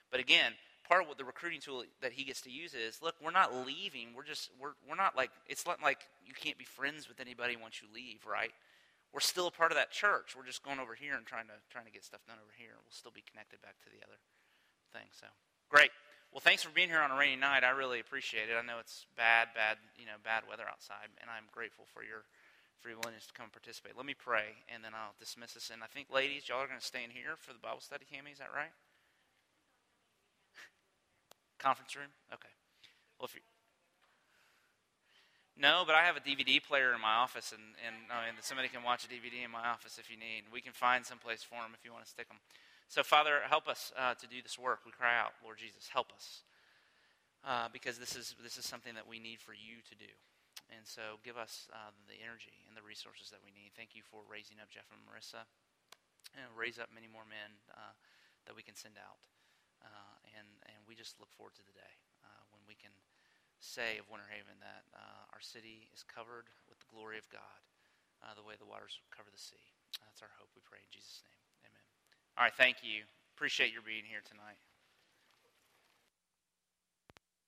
But 0.09 0.19
again, 0.19 0.53
part 0.87 1.01
of 1.01 1.07
what 1.07 1.17
the 1.17 1.23
recruiting 1.23 1.61
tool 1.61 1.83
that 2.01 2.11
he 2.11 2.23
gets 2.23 2.41
to 2.41 2.51
use 2.51 2.73
is 2.73 3.01
look, 3.01 3.15
we're 3.23 3.31
not 3.31 3.65
leaving. 3.65 4.09
We're 4.15 4.25
just 4.25 4.49
we're 4.59 4.73
we're 4.87 4.95
not 4.95 5.15
like 5.15 5.31
it's 5.47 5.65
not 5.65 5.81
like 5.81 6.07
you 6.25 6.33
can't 6.33 6.57
be 6.57 6.65
friends 6.65 7.07
with 7.07 7.19
anybody 7.19 7.55
once 7.55 7.81
you 7.81 7.87
leave, 7.93 8.25
right? 8.25 8.51
We're 9.14 9.24
still 9.24 9.47
a 9.47 9.51
part 9.51 9.72
of 9.72 9.78
that 9.78 9.91
church. 9.91 10.36
We're 10.36 10.47
just 10.47 10.64
going 10.64 10.80
over 10.80 10.95
here 10.95 11.16
and 11.16 11.26
trying 11.28 11.47
to 11.51 11.59
trying 11.70 11.86
to 11.86 11.91
get 11.91 12.03
stuff 12.03 12.24
done 12.28 12.39
over 12.39 12.55
here. 12.55 12.80
We'll 12.80 12.95
still 12.95 13.12
be 13.12 13.24
connected 13.24 13.62
back 13.62 13.76
to 13.84 13.89
the 13.91 13.99
other 14.03 14.20
thing. 14.95 15.12
So 15.12 15.28
great. 15.68 15.91
Well, 16.32 16.39
thanks 16.39 16.64
for 16.64 16.72
being 16.72 16.88
here 16.88 17.03
on 17.03 17.12
a 17.12 17.20
rainy 17.20 17.36
night. 17.36 17.68
I 17.68 17.76
really 17.76 17.99
appreciate 17.99 18.47
it. 18.47 18.55
I 18.55 18.64
know 18.64 18.80
it's 18.80 19.03
bad, 19.20 19.51
bad, 19.51 19.76
you 19.99 20.07
know, 20.07 20.16
bad 20.24 20.47
weather 20.47 20.64
outside, 20.64 21.12
and 21.20 21.28
I'm 21.28 21.51
grateful 21.51 21.84
for 21.91 22.07
your 22.07 22.24
for 22.80 22.88
your 22.88 22.97
willingness 23.03 23.28
to 23.28 23.36
come 23.36 23.51
and 23.51 23.53
participate. 23.53 23.99
Let 23.99 24.07
me 24.07 24.16
pray, 24.16 24.64
and 24.72 24.80
then 24.82 24.95
I'll 24.95 25.14
dismiss 25.20 25.59
us. 25.59 25.70
And 25.70 25.84
I 25.84 25.91
think, 25.91 26.07
ladies, 26.07 26.47
y'all 26.47 26.64
are 26.64 26.72
going 26.72 26.80
to 26.80 26.86
stay 26.86 27.03
in 27.03 27.12
here 27.12 27.36
for 27.36 27.51
the 27.53 27.59
Bible 27.62 27.84
study, 27.84 28.07
Cami. 28.07 28.32
Is 28.32 28.39
that 28.39 28.49
right? 28.55 28.74
Conference 31.59 31.93
room. 31.95 32.09
Okay. 32.34 32.49
Well, 33.20 33.30
if 33.30 33.36
you 33.36 33.45
no, 35.60 35.84
but 35.86 35.95
I 35.95 36.08
have 36.08 36.16
a 36.16 36.24
DVD 36.24 36.64
player 36.64 36.95
in 36.95 37.02
my 37.02 37.20
office, 37.20 37.52
and, 37.52 37.76
and 37.84 38.08
I 38.08 38.32
mean, 38.32 38.39
somebody 38.39 38.72
can 38.72 38.84
watch 38.88 39.04
a 39.04 39.12
DVD 39.12 39.43
in 39.43 39.52
my 39.52 39.68
office 39.68 39.99
if 39.99 40.08
you 40.08 40.16
need. 40.16 40.47
We 40.47 40.64
can 40.64 40.72
find 40.72 41.04
some 41.04 41.20
place 41.20 41.43
for 41.43 41.60
them 41.60 41.76
if 41.76 41.84
you 41.84 41.91
want 41.91 42.08
to 42.08 42.12
stick 42.12 42.32
them. 42.32 42.39
So, 42.88 43.04
Father, 43.04 43.43
help 43.47 43.68
us 43.68 43.91
uh, 43.95 44.16
to 44.16 44.28
do 44.28 44.39
this 44.43 44.60
work. 44.60 44.84
We 44.88 44.91
cry 44.91 45.16
out, 45.16 45.36
Lord 45.43 45.60
Jesus, 45.60 45.91
help 45.91 46.12
us. 46.16 46.43
Uh, 47.41 47.68
because 47.74 47.97
this 47.97 48.14
is, 48.14 48.38
this 48.45 48.62
is 48.62 48.70
something 48.70 48.93
that 48.93 49.10
we 49.10 49.18
need 49.18 49.41
for 49.41 49.52
you 49.52 49.82
to 49.89 49.95
do. 49.97 50.12
And 50.72 50.88
so, 50.88 51.20
give 51.20 51.36
us 51.36 51.68
uh, 51.76 51.91
the 52.08 52.16
energy 52.20 52.64
and 52.68 52.76
the 52.76 52.86
resources 52.86 53.28
that 53.32 53.43
we 53.43 53.52
need. 53.52 53.76
Thank 53.76 53.91
you 53.91 54.04
for 54.08 54.24
raising 54.28 54.62
up 54.64 54.72
Jeff 54.72 54.88
and 54.88 55.04
Marissa, 55.04 55.43
and 56.38 56.47
raise 56.56 56.80
up 56.80 56.88
many 56.95 57.12
more 57.12 57.28
men 57.28 57.52
uh, 57.76 57.91
that 58.47 58.56
we 58.56 58.64
can 58.64 58.78
send 58.78 58.95
out. 58.95 59.20
Uh, 59.84 60.16
and, 60.38 60.47
and 60.72 60.80
we 60.88 60.95
just 60.95 61.20
look 61.20 61.34
forward 61.34 61.58
to 61.60 61.66
the 61.66 61.76
day 61.76 61.93
uh, 62.24 62.41
when 62.56 62.64
we 62.70 62.78
can 62.78 62.93
say 63.62 64.01
of 64.01 64.09
Winter 64.09 64.28
Haven 64.28 64.57
that 64.59 64.89
uh, 64.97 65.34
our 65.38 65.39
city 65.39 65.88
is 65.93 66.01
covered 66.01 66.49
with 66.66 66.82
the 66.82 66.89
glory 66.89 67.22
of 67.22 67.30
God, 67.30 67.62
uh, 68.26 68.34
the 68.34 68.41
way 68.41 68.57
the 68.57 68.68
waters 68.68 68.97
cover 69.14 69.30
the 69.30 69.39
sea. 69.39 69.62
That's 70.01 70.26
our 70.26 70.34
hope. 70.41 70.49
We 70.57 70.66
pray 70.66 70.82
in 70.82 70.89
Jesus' 70.89 71.22
name. 71.30 71.70
Amen. 71.70 71.86
All 72.36 72.43
right, 72.49 72.57
thank 72.57 72.82
you. 72.82 73.05
Appreciate 73.38 73.72
your 73.72 73.86
being 73.86 74.05
here 74.05 74.26
tonight. 74.26 74.57